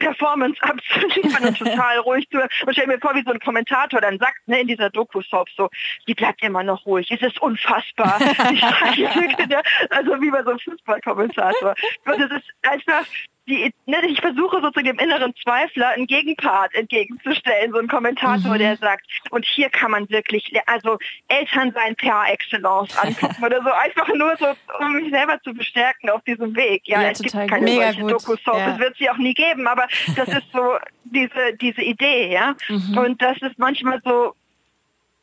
Performance 0.00 0.60
abzuliefern 0.62 1.46
und 1.46 1.58
total 1.58 1.98
ruhig 2.06 2.28
zu 2.30 2.38
und 2.38 2.72
stell 2.72 2.88
mir 2.88 2.98
vor, 2.98 3.14
wie 3.14 3.22
so 3.22 3.30
ein 3.30 3.38
Kommentator 3.38 4.00
dann 4.00 4.18
sagt, 4.18 4.48
ne, 4.48 4.62
in 4.62 4.66
dieser 4.66 4.90
Doku-Soap 4.90 5.48
so, 5.56 5.68
die 6.08 6.14
bleibt 6.14 6.42
immer 6.42 6.64
noch 6.64 6.84
ruhig, 6.86 7.08
es 7.10 7.22
ist 7.22 7.40
unfassbar. 7.40 8.18
also 9.90 10.20
wie 10.20 10.30
bei 10.30 10.42
so 10.42 10.50
einem 10.50 10.58
Fußballkommentator. 10.58 11.74
Und 12.06 12.20
es 12.20 12.30
ist 12.32 12.50
einfach, 12.62 13.04
die, 13.48 13.72
ne, 13.86 13.96
ich 14.06 14.20
versuche 14.20 14.60
sozusagen 14.60 14.86
dem 14.86 14.98
inneren 14.98 15.34
Zweifler 15.42 15.88
einen 15.88 16.06
Gegenpart 16.06 16.74
entgegenzustellen, 16.74 17.72
so 17.72 17.78
ein 17.78 17.88
Kommentator, 17.88 18.54
mhm. 18.54 18.58
der 18.58 18.76
sagt, 18.76 19.06
und 19.30 19.44
hier 19.44 19.70
kann 19.70 19.90
man 19.90 20.08
wirklich, 20.10 20.52
also 20.66 20.98
Eltern 21.28 21.72
sein 21.72 21.96
per 21.96 22.24
excellence 22.28 22.96
angucken 22.96 23.44
oder 23.44 23.62
so, 23.62 23.70
einfach 23.70 24.08
nur 24.14 24.36
so, 24.36 24.46
um 24.78 24.92
mich 24.92 25.10
selber 25.10 25.40
zu 25.42 25.52
bestärken 25.52 26.10
auf 26.10 26.22
diesem 26.22 26.54
Weg. 26.54 26.82
Ja, 26.86 27.02
ja 27.02 27.10
es 27.10 27.20
gibt 27.20 27.32
keine 27.32 27.64
Mega 27.64 27.92
solche 27.92 28.06
Doku-Soap, 28.06 28.56
ja. 28.56 28.72
es 28.74 28.78
wird 28.78 28.96
sie 28.96 29.10
auch 29.10 29.18
nie 29.18 29.34
geben, 29.34 29.66
aber 29.66 29.86
das 30.16 30.28
ist 30.28 30.52
so 30.52 30.78
diese, 31.04 31.54
diese 31.60 31.82
Idee, 31.82 32.32
ja. 32.32 32.54
Mhm. 32.68 32.98
Und 32.98 33.22
das 33.22 33.36
ist 33.42 33.58
manchmal 33.58 34.00
so, 34.04 34.34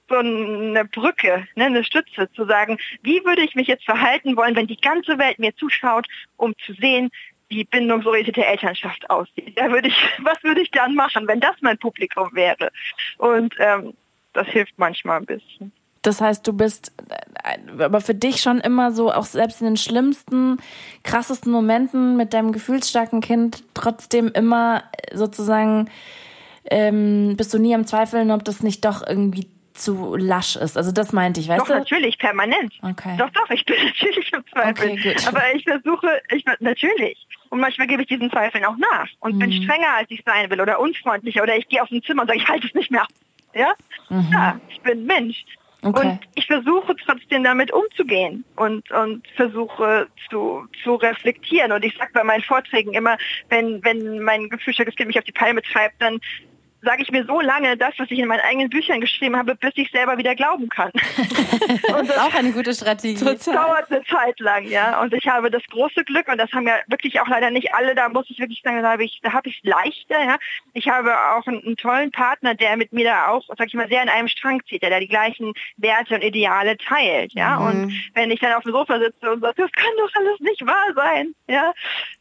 so 0.09 0.15
eine 0.15 0.85
Brücke, 0.85 1.47
ne, 1.55 1.65
eine 1.65 1.83
Stütze, 1.83 2.29
zu 2.31 2.45
sagen, 2.45 2.77
wie 3.03 3.23
würde 3.25 3.41
ich 3.41 3.55
mich 3.55 3.67
jetzt 3.67 3.85
verhalten 3.85 4.35
wollen, 4.37 4.55
wenn 4.55 4.67
die 4.67 4.79
ganze 4.79 5.17
Welt 5.17 5.39
mir 5.39 5.55
zuschaut, 5.55 6.07
um 6.37 6.53
zu 6.65 6.73
sehen, 6.73 7.09
wie 7.49 7.63
bindungsorientierte 7.63 8.45
Elternschaft 8.45 9.09
aussieht. 9.09 9.57
Da 9.57 9.71
würde 9.71 9.87
ich, 9.87 9.95
was 10.23 10.43
würde 10.43 10.61
ich 10.61 10.71
dann 10.71 10.95
machen, 10.95 11.27
wenn 11.27 11.39
das 11.39 11.55
mein 11.61 11.77
Publikum 11.77 12.29
wäre? 12.33 12.71
Und 13.17 13.55
ähm, 13.59 13.93
das 14.33 14.47
hilft 14.47 14.77
manchmal 14.77 15.17
ein 15.17 15.25
bisschen. 15.25 15.71
Das 16.01 16.21
heißt, 16.21 16.45
du 16.47 16.53
bist 16.53 16.93
äh, 17.09 17.81
aber 17.81 18.01
für 18.01 18.15
dich 18.15 18.41
schon 18.41 18.59
immer 18.59 18.91
so, 18.91 19.11
auch 19.11 19.25
selbst 19.25 19.61
in 19.61 19.67
den 19.67 19.77
schlimmsten, 19.77 20.57
krassesten 21.03 21.51
Momenten 21.51 22.15
mit 22.17 22.33
deinem 22.33 22.51
gefühlsstarken 22.51 23.21
Kind 23.21 23.63
trotzdem 23.73 24.29
immer 24.29 24.83
sozusagen, 25.13 25.89
ähm, 26.69 27.35
bist 27.37 27.53
du 27.53 27.59
nie 27.59 27.73
am 27.75 27.87
Zweifeln, 27.87 28.31
ob 28.31 28.43
das 28.43 28.61
nicht 28.61 28.85
doch 28.85 29.05
irgendwie 29.05 29.47
zu 29.77 30.15
lasch 30.15 30.55
ist. 30.55 30.77
Also 30.77 30.91
das 30.91 31.13
meinte 31.13 31.39
ich, 31.39 31.47
weißt 31.47 31.61
doch, 31.61 31.67
du? 31.67 31.73
Doch, 31.73 31.79
natürlich, 31.79 32.17
permanent. 32.17 32.73
Okay. 32.81 33.15
Doch, 33.17 33.29
doch, 33.29 33.49
ich 33.49 33.65
bin 33.65 33.75
natürlich 33.85 34.31
im 34.33 34.43
Zweifel. 34.47 34.91
Okay, 34.91 35.15
Aber 35.27 35.55
ich 35.55 35.63
versuche, 35.63 36.21
ich 36.31 36.43
natürlich. 36.59 37.27
Und 37.49 37.59
manchmal 37.59 37.87
gebe 37.87 38.01
ich 38.01 38.07
diesen 38.07 38.29
Zweifeln 38.29 38.65
auch 38.65 38.77
nach 38.77 39.07
und 39.19 39.35
mhm. 39.35 39.39
bin 39.39 39.63
strenger, 39.63 39.95
als 39.97 40.11
ich 40.11 40.21
sein 40.25 40.49
will 40.49 40.59
oder 40.59 40.79
unfreundlicher 40.79 41.43
oder 41.43 41.55
ich 41.55 41.67
gehe 41.69 41.81
auf 41.81 41.91
ein 41.91 42.03
Zimmer 42.03 42.23
und 42.23 42.27
sage, 42.27 42.39
ich 42.39 42.47
halte 42.47 42.67
es 42.67 42.73
nicht 42.73 42.91
mehr. 42.91 43.05
Ja? 43.53 43.73
Mhm. 44.09 44.29
Ja, 44.31 44.59
ich 44.69 44.81
bin 44.81 45.05
Mensch. 45.05 45.45
Okay. 45.83 46.07
Und 46.07 46.19
ich 46.33 46.47
versuche 46.47 46.95
trotzdem 47.05 47.43
damit 47.43 47.71
umzugehen 47.71 48.43
und, 48.55 48.89
und 48.91 49.27
versuche 49.35 50.07
zu, 50.29 50.67
zu 50.83 50.95
reflektieren. 50.95 51.71
Und 51.71 51.85
ich 51.85 51.95
sage 51.97 52.11
bei 52.13 52.23
meinen 52.23 52.41
Vorträgen 52.41 52.93
immer, 52.93 53.17
wenn, 53.49 53.83
wenn 53.83 54.19
mein 54.21 54.49
gefühlsstarkes 54.49 54.95
Kind 54.95 55.07
mich 55.07 55.19
auf 55.19 55.23
die 55.23 55.31
Palme 55.31 55.61
treibt, 55.61 56.01
dann 56.01 56.19
sage 56.81 57.01
ich 57.01 57.11
mir 57.11 57.25
so 57.25 57.41
lange 57.41 57.77
das, 57.77 57.93
was 57.97 58.09
ich 58.11 58.19
in 58.19 58.27
meinen 58.27 58.41
eigenen 58.41 58.69
Büchern 58.69 59.01
geschrieben 59.01 59.35
habe, 59.35 59.55
bis 59.55 59.71
ich 59.75 59.89
selber 59.91 60.17
wieder 60.17 60.35
glauben 60.35 60.69
kann. 60.69 60.91
und 60.91 62.09
das 62.09 62.09
ist 62.09 62.19
auch 62.19 62.33
eine 62.33 62.51
gute 62.51 62.73
Strategie. 62.73 63.23
Das 63.23 63.45
dauert 63.45 63.91
eine 63.91 64.03
Zeit 64.05 64.39
lang, 64.39 64.65
ja. 64.65 65.01
Und 65.01 65.13
ich 65.13 65.27
habe 65.27 65.49
das 65.49 65.63
große 65.69 66.03
Glück, 66.03 66.27
und 66.27 66.37
das 66.37 66.51
haben 66.51 66.67
ja 66.67 66.75
wirklich 66.87 67.19
auch 67.19 67.27
leider 67.27 67.49
nicht 67.49 67.73
alle, 67.73 67.95
da 67.95 68.09
muss 68.09 68.29
ich 68.29 68.39
wirklich 68.39 68.61
sagen, 68.63 68.81
da 68.81 68.91
habe 68.91 69.03
ich 69.03 69.19
da 69.21 69.33
habe 69.33 69.49
ich 69.49 69.57
es 69.57 69.69
leichter, 69.69 70.23
ja. 70.23 70.37
Ich 70.73 70.87
habe 70.87 71.13
auch 71.13 71.45
einen, 71.47 71.63
einen, 71.65 71.77
tollen 71.77 72.11
Partner, 72.11 72.55
der 72.55 72.77
mit 72.77 72.93
mir 72.93 73.05
da 73.05 73.27
auch, 73.29 73.43
sag 73.57 73.67
ich 73.67 73.73
mal, 73.73 73.87
sehr 73.87 74.03
in 74.03 74.09
einem 74.09 74.27
Strang 74.27 74.61
zieht, 74.67 74.83
der 74.83 74.89
da 74.89 74.99
die 74.99 75.07
gleichen 75.07 75.53
Werte 75.77 76.15
und 76.15 76.23
Ideale 76.23 76.77
teilt, 76.77 77.33
ja. 77.33 77.59
Mhm. 77.59 77.65
Und 77.65 77.93
wenn 78.13 78.31
ich 78.31 78.39
dann 78.39 78.53
auf 78.53 78.63
dem 78.63 78.71
Sofa 78.71 78.99
sitze 78.99 79.31
und 79.31 79.41
sage, 79.41 79.55
das 79.57 79.71
kann 79.71 79.91
doch 79.97 80.11
alles 80.15 80.39
nicht 80.39 80.65
wahr 80.65 80.93
sein, 80.95 81.33
ja, 81.47 81.73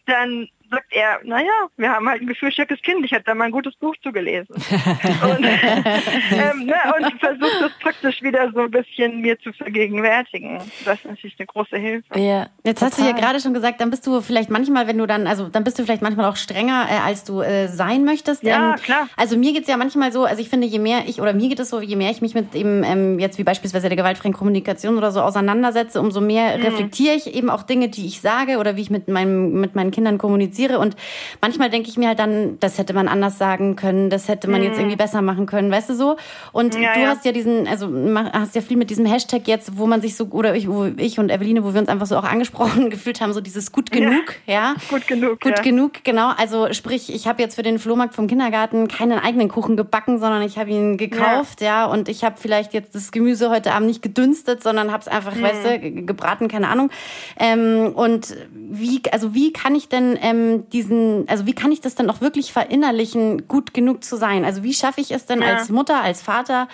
dann 0.07 0.49
sagt 0.71 0.87
er, 0.91 1.21
naja, 1.25 1.69
wir 1.77 1.91
haben 1.91 2.09
halt 2.09 2.23
ein 2.23 2.27
gefühlsstarkes 2.27 2.81
Kind, 2.83 3.05
ich 3.05 3.13
hatte 3.13 3.25
da 3.27 3.35
mal 3.35 3.45
ein 3.45 3.53
gutes 3.53 3.75
Buch 3.77 3.95
zugelesen. 4.03 4.55
und, 4.55 4.63
ähm, 5.45 6.67
ne, 6.67 6.77
und 6.97 7.21
versucht 7.21 7.61
das 7.61 7.73
praktisch 7.81 8.23
wieder 8.23 8.51
so 8.53 8.61
ein 8.61 8.71
bisschen 8.71 9.21
mir 9.21 9.39
zu 9.39 9.53
vergegenwärtigen. 9.53 10.61
Das 10.85 10.99
ist 10.99 11.05
natürlich 11.07 11.37
eine 11.39 11.47
große 11.47 11.77
Hilfe. 11.77 12.19
Ja, 12.19 12.49
jetzt 12.65 12.81
total. 12.81 12.91
hast 12.91 12.99
du 12.99 13.05
ja 13.05 13.13
gerade 13.13 13.41
schon 13.41 13.55
gesagt, 13.55 13.81
dann 13.81 13.91
bist 13.91 14.07
du 14.07 14.21
vielleicht 14.21 14.51
manchmal, 14.51 14.87
wenn 14.87 14.99
du 14.99 15.07
dann, 15.07 15.27
also 15.27 15.49
dann 15.49 15.65
bist 15.65 15.79
du 15.79 15.85
vielleicht 15.85 16.03
manchmal 16.03 16.27
auch 16.27 16.37
strenger, 16.37 16.87
äh, 16.91 17.07
als 17.07 17.25
du 17.25 17.41
äh, 17.41 17.69
sein 17.69 18.05
möchtest. 18.05 18.43
Ja, 18.43 18.75
ähm, 18.75 18.83
klar. 18.83 19.09
Also 19.17 19.37
mir 19.37 19.53
geht's 19.53 19.69
ja 19.69 19.77
manchmal 19.77 20.13
so, 20.13 20.25
also 20.25 20.41
ich 20.41 20.49
finde, 20.49 20.67
je 20.67 20.79
mehr 20.79 21.05
ich, 21.07 21.21
oder 21.21 21.33
mir 21.33 21.49
geht 21.49 21.61
es 21.61 21.71
so, 21.71 21.81
je 21.81 21.97
mehr 21.97 22.11
ich 22.11 22.23
mich 22.23 22.35
mit 22.35 22.55
eben 22.55 22.83
ähm, 22.85 23.19
jetzt 23.19 23.39
wie 23.39 23.45
beispielsweise 23.45 23.89
der 23.89 23.97
gewaltfreien 23.97 24.35
Kommunikation 24.35 24.97
oder 24.97 25.13
so 25.13 25.21
auseinandersetze, 25.21 26.01
umso 26.01 26.21
mehr 26.21 26.57
mhm. 26.57 26.65
reflektiere 26.65 27.15
ich 27.15 27.35
eben 27.35 27.51
auch 27.51 27.63
Dinge, 27.63 27.89
die 27.89 28.07
ich 28.07 28.21
sage 28.21 28.59
oder 28.59 28.77
wie 28.77 28.83
ich 28.83 28.91
mit, 28.91 29.09
meinem, 29.09 29.53
mit 29.61 29.75
meinen 29.75 29.91
Kindern 29.97 30.19
kommuniziere. 30.19 30.79
Und 30.79 30.95
manchmal 31.41 31.71
denke 31.71 31.89
ich 31.89 31.97
mir 31.97 32.09
halt 32.09 32.19
dann, 32.19 32.61
das 32.61 32.79
hätte 32.79 32.93
man 32.93 33.09
anders 33.09 33.39
sagen 33.39 33.77
können, 33.77 34.11
das 34.11 34.29
hätte 34.29 34.49
man 34.49 34.61
mhm. 34.61 34.67
jetzt 34.67 34.79
irgendwie 34.79 34.97
besser 34.97 35.23
machen 35.23 35.47
können, 35.47 35.71
weißt 35.71 35.91
du 35.91 35.95
so? 35.95 36.17
Und 36.53 36.75
ja, 36.75 36.93
du 36.93 37.01
ja. 37.01 37.09
hast 37.09 37.25
ja 37.25 37.33
diesen, 37.33 37.67
also 37.67 37.91
hast 38.33 38.55
ja 38.55 38.61
viel 38.61 38.77
mit 38.77 38.91
diesem 38.91 39.07
Hashtag 39.07 39.49
jetzt, 39.49 39.79
wo 39.79 39.87
man 39.87 40.03
sich 40.03 40.15
so, 40.15 40.27
oder 40.27 40.55
ich, 40.55 40.69
wo 40.69 40.85
ich 40.85 41.19
und 41.19 41.31
Eveline, 41.31 41.65
wo 41.65 41.73
wir 41.73 41.81
uns 41.81 41.89
einfach 41.89 42.07
so 42.07 42.17
auch 42.17 42.25
angesprochen 42.25 42.91
gefühlt 42.91 43.21
haben, 43.21 43.33
so 43.33 43.41
dieses 43.41 43.73
gut 43.73 43.91
genug, 43.91 44.35
ja? 44.47 44.55
ja? 44.55 44.75
Gut 44.91 45.07
genug. 45.07 45.41
Gut 45.41 45.63
genug, 45.63 46.05
genau. 46.05 46.33
Also 46.37 46.73
sprich, 46.73 47.13
ich 47.13 47.27
habe 47.27 47.43
jetzt 47.43 47.55
für 47.55 47.63
den 47.63 47.79
Flohmarkt 47.79 48.15
vom 48.15 48.27
Kindergarten 48.27 48.89
keinen 48.89 49.19
eigenen 49.19 49.49
Kuchen 49.49 49.77
gebacken, 49.77 50.19
sondern 50.19 50.43
ich 50.43 50.59
habe 50.59 50.71
ihn 50.71 50.99
gekauft, 50.99 51.63
ja, 51.63 51.87
und 51.87 52.11
ich 52.11 52.23
habe 52.23 52.37
vielleicht 52.39 52.75
jetzt 52.75 52.95
das 52.95 53.13
Gemüse 53.13 53.49
heute 53.49 53.73
Abend 53.73 53.89
nicht 53.89 54.03
gedünstet, 54.03 54.63
sondern 54.63 54.93
habe 54.93 55.01
es 55.01 55.09
einfach, 55.09 55.35
mhm. 55.35 55.43
weißt 55.43 55.65
du, 55.65 55.91
gebraten, 56.05 56.49
keine 56.49 56.69
Ahnung. 56.69 56.91
Ähm, 57.39 57.93
und 57.95 58.37
wie, 58.53 59.01
also 59.11 59.35
wie 59.35 59.53
kann 59.53 59.75
ich 59.75 59.86
denn 59.89 60.19
ähm, 60.21 60.69
diesen, 60.71 61.29
also 61.29 61.47
wie 61.47 61.55
kann 61.55 61.73
ich 61.73 61.81
das 61.81 61.95
dann 61.95 62.11
auch 62.11 62.21
wirklich 62.21 62.53
verinnerlichen, 62.53 63.49
gut 63.49 63.75
genug 63.75 64.05
zu 64.05 64.17
sein? 64.17 64.45
Also 64.45 64.63
wie 64.63 64.75
schaffe 64.75 65.01
ich 65.01 65.11
es 65.11 65.27
denn 65.27 65.43
ja. 65.43 65.49
als 65.49 65.69
Mutter, 65.69 66.03
als 66.03 66.23
Vater, 66.23 66.69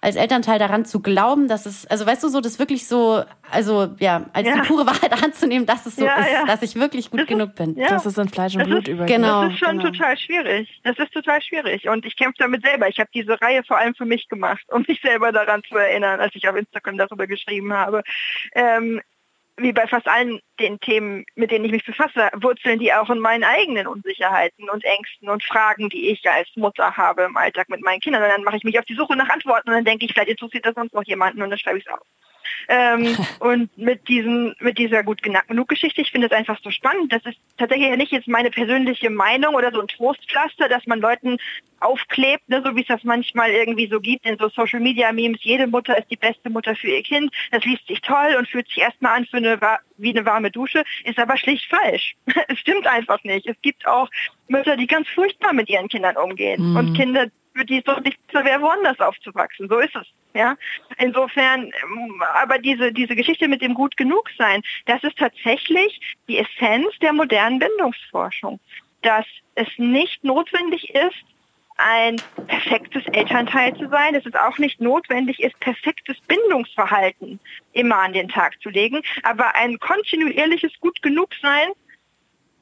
als 0.00 0.16
Elternteil 0.16 0.58
daran 0.58 0.84
zu 0.84 1.00
glauben, 1.00 1.48
dass 1.48 1.66
es, 1.66 1.86
also 1.86 2.06
weißt 2.06 2.22
du 2.22 2.28
so, 2.28 2.40
das 2.40 2.58
wirklich 2.58 2.86
so, 2.86 3.24
also 3.50 3.88
ja, 3.98 4.26
als 4.32 4.46
ja. 4.46 4.54
die 4.54 4.68
pure 4.68 4.86
Wahrheit 4.86 5.12
anzunehmen, 5.24 5.66
dass 5.66 5.86
es 5.86 5.96
so 5.96 6.04
ja, 6.04 6.16
ist, 6.16 6.48
dass 6.48 6.62
ich 6.62 6.76
wirklich 6.76 7.10
gut 7.10 7.20
das 7.20 7.26
genug 7.28 7.54
bin. 7.54 7.76
Ja. 7.76 7.88
Dass 7.88 8.06
es 8.06 8.16
in 8.18 8.28
Fleisch 8.28 8.54
und 8.54 8.60
das 8.60 8.68
Blut 8.68 8.88
übergeht. 8.88 9.16
Genau. 9.16 9.44
Das 9.44 9.52
ist 9.52 9.58
schon 9.58 9.78
genau. 9.78 9.90
total 9.90 10.18
schwierig. 10.18 10.80
Das 10.84 10.98
ist 10.98 11.12
total 11.12 11.42
schwierig. 11.42 11.88
Und 11.88 12.04
ich 12.06 12.16
kämpfe 12.16 12.36
damit 12.38 12.62
selber. 12.62 12.88
Ich 12.88 12.98
habe 12.98 13.10
diese 13.14 13.40
Reihe 13.40 13.62
vor 13.64 13.78
allem 13.78 13.94
für 13.94 14.04
mich 14.04 14.28
gemacht, 14.28 14.64
um 14.68 14.84
mich 14.86 15.00
selber 15.00 15.32
daran 15.32 15.62
zu 15.68 15.76
erinnern, 15.76 16.20
als 16.20 16.34
ich 16.34 16.48
auf 16.48 16.56
Instagram 16.56 16.98
darüber 16.98 17.26
geschrieben 17.26 17.72
habe. 17.72 18.02
Ähm, 18.54 19.00
wie 19.58 19.72
bei 19.72 19.86
fast 19.86 20.06
allen 20.06 20.40
den 20.60 20.80
Themen, 20.80 21.24
mit 21.34 21.50
denen 21.50 21.64
ich 21.64 21.72
mich 21.72 21.84
befasse, 21.84 22.30
wurzeln 22.40 22.78
die 22.78 22.92
auch 22.92 23.10
in 23.10 23.18
meinen 23.18 23.44
eigenen 23.44 23.86
Unsicherheiten 23.86 24.68
und 24.70 24.84
Ängsten 24.84 25.28
und 25.28 25.44
Fragen, 25.44 25.88
die 25.88 26.10
ich 26.10 26.28
als 26.28 26.48
Mutter 26.56 26.96
habe 26.96 27.22
im 27.22 27.36
Alltag 27.36 27.68
mit 27.68 27.82
meinen 27.82 28.00
Kindern. 28.00 28.22
Und 28.22 28.28
dann 28.28 28.44
mache 28.44 28.56
ich 28.56 28.64
mich 28.64 28.78
auf 28.78 28.84
die 28.84 28.94
Suche 28.94 29.16
nach 29.16 29.28
Antworten 29.28 29.68
und 29.68 29.74
dann 29.74 29.84
denke 29.84 30.06
ich, 30.06 30.12
vielleicht 30.12 30.30
interessiert 30.30 30.66
das 30.66 30.74
sonst 30.74 30.94
noch 30.94 31.04
jemanden 31.04 31.42
und 31.42 31.50
dann 31.50 31.58
schreibe 31.58 31.78
ich 31.78 31.86
es 31.86 31.92
auf. 31.92 32.00
Ähm, 32.68 33.16
und 33.40 33.76
mit 33.78 34.08
diesem, 34.08 34.54
mit 34.60 34.78
dieser 34.78 35.02
gut 35.04 35.22
genug 35.22 35.68
Geschichte, 35.68 36.00
ich 36.00 36.10
finde 36.10 36.26
es 36.26 36.32
einfach 36.32 36.58
so 36.62 36.70
spannend. 36.70 37.12
Das 37.12 37.24
ist 37.24 37.38
tatsächlich 37.56 37.88
ja 37.88 37.96
nicht 37.96 38.12
jetzt 38.12 38.28
meine 38.28 38.50
persönliche 38.50 39.10
Meinung 39.10 39.54
oder 39.54 39.70
so 39.72 39.80
ein 39.80 39.88
Trostpflaster, 39.88 40.68
dass 40.68 40.86
man 40.86 41.00
Leuten 41.00 41.38
aufklebt, 41.80 42.48
ne, 42.48 42.62
so 42.64 42.74
wie 42.74 42.82
es 42.82 42.88
das 42.88 43.04
manchmal 43.04 43.50
irgendwie 43.50 43.88
so 43.88 44.00
gibt 44.00 44.26
in 44.26 44.36
so 44.38 44.48
Social 44.48 44.80
Media 44.80 45.12
Memes. 45.12 45.42
Jede 45.42 45.66
Mutter 45.66 45.96
ist 45.96 46.10
die 46.10 46.16
beste 46.16 46.50
Mutter 46.50 46.74
für 46.74 46.88
ihr 46.88 47.02
Kind. 47.02 47.32
Das 47.52 47.64
liest 47.64 47.86
sich 47.86 48.00
toll 48.00 48.34
und 48.38 48.48
fühlt 48.48 48.68
sich 48.68 48.78
erstmal 48.78 49.16
an 49.16 49.26
für 49.26 49.36
eine, 49.36 49.58
wie 49.96 50.10
eine 50.10 50.24
warme 50.24 50.50
Dusche, 50.50 50.84
ist 51.04 51.18
aber 51.18 51.36
schlicht 51.36 51.68
falsch. 51.70 52.16
es 52.48 52.58
stimmt 52.58 52.86
einfach 52.86 53.22
nicht. 53.24 53.46
Es 53.46 53.60
gibt 53.62 53.86
auch 53.86 54.08
Mütter, 54.48 54.76
die 54.76 54.86
ganz 54.86 55.08
furchtbar 55.08 55.52
mit 55.52 55.68
ihren 55.68 55.88
Kindern 55.88 56.16
umgehen 56.16 56.70
mhm. 56.70 56.76
und 56.76 56.94
Kinder, 56.94 57.26
für 57.54 57.64
die 57.64 57.78
es 57.78 57.84
doch 57.84 58.00
nicht 58.00 58.18
so 58.32 58.44
wäre, 58.44 58.60
woanders 58.60 58.98
aufzuwachsen. 59.00 59.68
So 59.68 59.78
ist 59.78 59.94
es. 59.94 60.06
Ja, 60.34 60.56
insofern, 60.98 61.64
ähm, 61.64 62.22
aber 62.34 62.58
diese, 62.58 62.92
diese 62.92 63.16
Geschichte 63.16 63.48
mit 63.48 63.62
dem 63.62 63.74
gut 63.74 63.96
genug 63.96 64.30
sein, 64.36 64.62
das 64.86 65.02
ist 65.02 65.18
tatsächlich 65.18 66.00
die 66.28 66.38
Essenz 66.38 66.86
der 67.00 67.12
modernen 67.12 67.58
Bindungsforschung. 67.58 68.60
Dass 69.02 69.24
es 69.54 69.68
nicht 69.78 70.22
notwendig 70.24 70.94
ist, 70.94 71.24
ein 71.78 72.20
perfektes 72.48 73.04
Elternteil 73.06 73.74
zu 73.76 73.88
sein, 73.88 74.12
dass 74.12 74.26
es 74.26 74.34
auch 74.34 74.58
nicht 74.58 74.80
notwendig 74.80 75.40
ist, 75.40 75.58
perfektes 75.60 76.16
Bindungsverhalten 76.26 77.38
immer 77.72 77.98
an 77.98 78.12
den 78.12 78.28
Tag 78.28 78.60
zu 78.60 78.68
legen, 78.68 79.00
aber 79.22 79.54
ein 79.54 79.78
kontinuierliches 79.78 80.72
Gut 80.80 81.00
genug 81.02 81.30
sein 81.40 81.68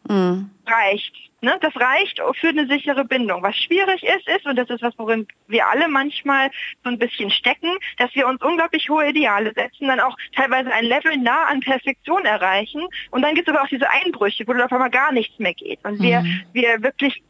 mhm. 0.08 0.50
Reicht. 0.66 1.14
Ne? 1.42 1.58
Das 1.60 1.76
reicht 1.76 2.20
für 2.40 2.48
eine 2.48 2.66
sichere 2.66 3.04
Bindung. 3.04 3.42
Was 3.42 3.56
schwierig 3.56 4.02
ist, 4.02 4.26
ist, 4.28 4.46
und 4.46 4.56
das 4.56 4.70
ist 4.70 4.82
was, 4.82 4.94
worin 4.98 5.26
wir 5.48 5.66
alle 5.66 5.86
manchmal 5.88 6.50
so 6.82 6.90
ein 6.90 6.98
bisschen 6.98 7.30
stecken, 7.30 7.70
dass 7.98 8.14
wir 8.14 8.26
uns 8.26 8.42
unglaublich 8.42 8.88
hohe 8.88 9.08
Ideale 9.08 9.52
setzen, 9.54 9.88
dann 9.88 10.00
auch 10.00 10.16
teilweise 10.34 10.72
ein 10.72 10.84
Level 10.84 11.16
nah 11.18 11.44
an 11.44 11.60
Perfektion 11.60 12.24
erreichen 12.24 12.86
und 13.10 13.22
dann 13.22 13.34
gibt 13.34 13.48
es 13.48 13.54
aber 13.54 13.62
auch 13.62 13.68
diese 13.68 13.88
Einbrüche, 13.90 14.46
wo 14.46 14.52
dann 14.52 14.62
auf 14.62 14.72
einmal 14.72 14.90
gar 14.90 15.12
nichts 15.12 15.38
mehr 15.38 15.54
geht 15.54 15.78
und 15.84 16.00
wir, 16.00 16.20
mhm. 16.20 16.42
wir 16.52 16.82
wirklich 16.82 17.22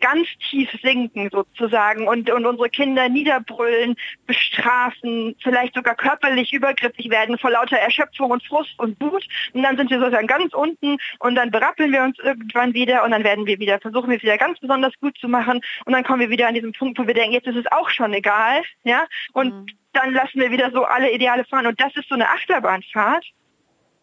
ganz 0.00 0.28
tief 0.50 0.68
sinken 0.82 1.28
sozusagen 1.30 2.08
und, 2.08 2.30
und 2.30 2.46
unsere 2.46 2.68
Kinder 2.68 3.08
niederbrüllen, 3.08 3.96
bestrafen, 4.26 5.34
vielleicht 5.42 5.74
sogar 5.74 5.94
körperlich 5.94 6.52
übergriffig 6.52 7.10
werden 7.10 7.38
vor 7.38 7.50
lauter 7.50 7.78
Erschöpfung 7.78 8.30
und 8.30 8.44
Frust 8.46 8.78
und 8.78 9.00
Wut. 9.00 9.26
Und 9.52 9.62
dann 9.62 9.76
sind 9.76 9.90
wir 9.90 9.98
sozusagen 9.98 10.26
ganz 10.26 10.52
unten 10.54 10.98
und 11.20 11.34
dann 11.34 11.50
berappeln 11.50 11.92
wir 11.92 12.02
uns 12.02 12.18
irgendwann 12.18 12.74
wieder 12.76 13.02
und 13.02 13.10
dann 13.10 13.24
werden 13.24 13.46
wir 13.46 13.58
wieder, 13.58 13.80
versuchen 13.80 14.08
wir 14.10 14.22
wieder 14.22 14.38
ganz 14.38 14.60
besonders 14.60 14.92
gut 15.00 15.18
zu 15.18 15.26
machen 15.26 15.60
und 15.84 15.92
dann 15.92 16.04
kommen 16.04 16.20
wir 16.20 16.30
wieder 16.30 16.46
an 16.46 16.54
diesen 16.54 16.72
Punkt, 16.72 16.96
wo 17.00 17.08
wir 17.08 17.14
denken, 17.14 17.32
jetzt 17.32 17.48
ist 17.48 17.56
es 17.56 17.72
auch 17.72 17.90
schon 17.90 18.14
egal, 18.14 18.62
ja, 18.84 19.04
und 19.32 19.52
mhm. 19.52 19.66
dann 19.92 20.14
lassen 20.14 20.40
wir 20.40 20.52
wieder 20.52 20.70
so 20.70 20.84
alle 20.84 21.10
Ideale 21.10 21.44
fahren 21.44 21.66
und 21.66 21.80
das 21.80 21.96
ist 21.96 22.08
so 22.08 22.14
eine 22.14 22.28
Achterbahnfahrt, 22.28 23.26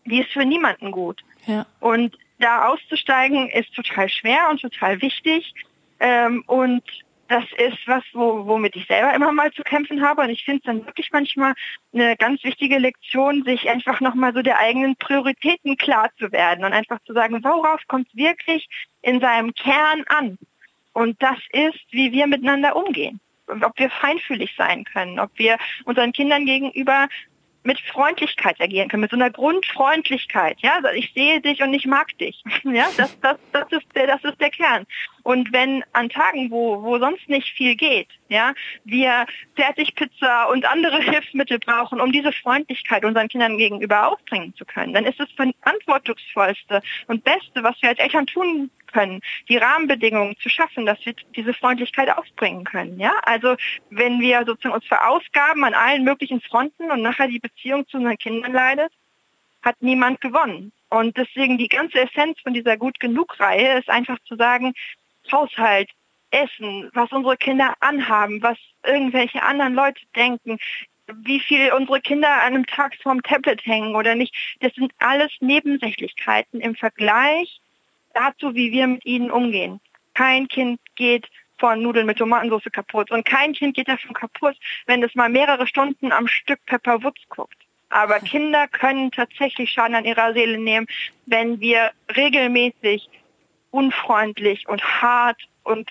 die 0.04 0.20
ist 0.20 0.32
für 0.32 0.44
niemanden 0.44 0.92
gut. 0.92 1.22
Ja. 1.46 1.66
Und 1.80 2.18
da 2.40 2.68
auszusteigen 2.68 3.50
ist 3.50 3.74
total 3.74 4.10
schwer 4.10 4.50
und 4.50 4.62
total 4.62 5.02
wichtig. 5.02 5.54
Ähm, 6.00 6.44
und 6.48 6.84
das 7.34 7.46
ist 7.58 7.88
was, 7.88 8.04
wo, 8.14 8.46
womit 8.46 8.76
ich 8.76 8.86
selber 8.86 9.12
immer 9.16 9.32
mal 9.32 9.52
zu 9.54 9.64
kämpfen 9.64 10.08
habe. 10.08 10.22
Und 10.22 10.30
ich 10.30 10.46
finde 10.46 10.60
es 10.60 10.66
dann 10.66 10.86
wirklich 10.86 11.10
manchmal 11.12 11.56
eine 11.92 12.16
ganz 12.16 12.44
wichtige 12.44 12.78
Lektion, 12.78 13.44
sich 13.44 13.68
einfach 13.68 14.02
nochmal 14.02 14.36
so 14.36 14.44
der 14.44 14.60
eigenen 14.60 14.96
Prioritäten 14.96 15.76
klar 15.76 16.12
zu 16.20 16.32
werden 16.32 16.64
und 16.64 16.74
einfach 16.74 17.00
zu 17.08 17.14
sagen, 17.14 17.44
worauf 17.44 17.82
kommt 17.88 18.08
es 18.10 18.16
wirklich 18.16 18.70
in 19.02 19.20
seinem 19.20 19.56
Kern 19.56 20.04
an? 20.06 20.38
Und 20.94 21.24
das 21.24 21.40
ist, 21.52 21.84
wie 21.90 22.12
wir 22.12 22.28
miteinander 22.28 22.76
umgehen. 22.76 23.20
Ob 23.48 23.80
wir 23.80 23.90
feinfühlig 23.90 24.54
sein 24.56 24.84
können, 24.84 25.20
ob 25.20 25.32
wir 25.38 25.58
unseren 25.86 26.14
Kindern 26.14 26.46
gegenüber 26.46 27.08
mit 27.64 27.80
Freundlichkeit 27.80 28.62
agieren 28.62 28.90
können, 28.90 29.02
mit 29.02 29.12
so 29.12 29.18
einer 29.18 29.32
Grundfreundlichkeit. 29.32 30.60
Ja, 30.60 30.76
also 30.76 30.90
ich 30.90 31.14
sehe 31.14 31.42
dich 31.42 31.64
und 31.64 31.74
ich 31.74 31.88
mag 31.88 32.16
dich. 32.20 32.44
Ja, 32.64 32.88
das, 32.96 33.20
das, 33.22 33.38
das 33.52 33.72
ist 33.72 33.88
der, 33.96 34.08
das 34.08 34.24
ist 34.24 34.40
der 34.40 34.52
Kern. 34.52 34.86
Und 35.24 35.54
wenn 35.54 35.84
an 35.94 36.10
Tagen, 36.10 36.52
wo, 36.52 36.84
wo 36.84 37.00
sonst 37.00 37.28
nicht 37.30 37.50
viel 37.56 37.76
geht, 37.76 38.10
ja, 38.28 38.54
wir 38.84 39.26
Fertigpizza 39.56 40.46
und 40.46 40.66
andere 40.66 41.02
Hilfsmittel 41.02 41.60
brauchen, 41.60 42.02
um 42.02 42.12
diese 42.12 42.34
Freundlichkeit 42.34 43.06
unseren 43.06 43.30
Kindern 43.30 43.58
gegenüber 43.58 44.10
aufbringen 44.12 44.54
zu 44.56 44.66
können, 44.66 44.94
dann 44.94 45.06
ist 45.06 45.20
es 45.20 45.30
verantwortungsvollste 45.32 46.82
und 47.08 47.24
Beste, 47.24 47.64
was 47.64 47.82
wir 47.82 47.90
als 47.90 48.00
Eltern 48.00 48.28
tun 48.28 48.70
können, 48.94 49.22
die 49.50 49.58
Rahmenbedingungen 49.58 50.38
zu 50.38 50.50
schaffen, 50.50 50.86
dass 50.86 51.04
wir 51.06 51.14
diese 51.36 51.54
Freundlichkeit 51.54 52.10
aufbringen 52.16 52.64
können. 52.66 53.00
Ja, 53.00 53.14
also 53.24 53.56
wenn 53.90 54.20
wir 54.20 54.44
sozusagen 54.46 54.76
uns 54.76 54.86
verausgaben 54.86 55.64
an 55.64 55.74
allen 55.74 56.04
möglichen 56.04 56.42
Fronten 56.42 56.92
und 56.92 57.02
nachher 57.02 57.28
die 57.28 57.40
Beziehung 57.40 57.88
zu 57.88 57.98
unseren 57.98 58.18
Kindern 58.18 58.54
leidet, 58.54 58.92
hat 59.64 59.76
niemand 59.80 60.22
gewonnen. 60.22 60.72
Und 60.90 61.18
deswegen 61.18 61.58
die 61.58 61.70
ganze 61.70 62.02
Essenz 62.02 62.40
von 62.42 62.54
dieser 62.54 62.78
Gut 62.78 63.00
genug 63.00 63.40
Reihe 63.40 63.80
ist 63.80 63.90
einfach 63.90 64.20
zu 64.26 64.36
sagen, 64.36 64.74
Haushalt, 65.32 65.90
Essen, 66.32 66.90
was 66.94 67.12
unsere 67.12 67.38
Kinder 67.38 67.76
anhaben, 67.80 68.42
was 68.42 68.58
irgendwelche 68.84 69.44
anderen 69.44 69.76
Leute 69.76 70.02
denken, 70.16 70.58
wie 71.08 71.40
viel 71.40 71.72
unsere 71.74 72.02
Kinder 72.02 72.30
an 72.30 72.54
einem 72.54 72.66
Tag 72.66 72.96
vorm 73.02 73.22
Tablet 73.22 73.66
hängen 73.66 73.96
oder 73.96 74.16
nicht. 74.16 74.34
Das 74.62 74.74
sind 74.74 74.92
alles 75.00 75.32
Nebensächlichkeiten 75.42 76.60
im 76.60 76.76
Vergleich 76.76 77.60
dazu, 78.14 78.56
wie 78.56 78.72
wir 78.72 78.88
mit 78.88 79.06
ihnen 79.06 79.32
umgehen. 79.32 79.80
Kein 80.14 80.48
Kind 80.48 80.80
geht 80.96 81.28
von 81.58 81.82
Nudeln 81.82 82.06
mit 82.06 82.18
Tomatensauce 82.18 82.72
kaputt 82.72 83.12
und 83.12 83.26
kein 83.26 83.54
Kind 83.54 83.76
geht 83.76 83.88
davon 83.88 84.14
kaputt, 84.14 84.56
wenn 84.86 85.04
es 85.04 85.16
mal 85.16 85.30
mehrere 85.30 85.68
Stunden 85.68 86.12
am 86.12 86.28
Stück 86.28 86.60
Pepper 86.66 87.04
Woods 87.04 87.22
guckt. 87.30 87.58
Aber 87.90 88.20
Kinder 88.20 88.68
können 88.68 89.12
tatsächlich 89.12 89.72
Schaden 89.72 89.96
an 89.96 90.06
ihrer 90.06 90.34
Seele 90.34 90.58
nehmen, 90.58 90.88
wenn 91.26 91.60
wir 91.60 91.92
regelmäßig 92.16 93.10
unfreundlich 93.74 94.68
und 94.70 94.84
hart 95.02 95.42
und 95.64 95.90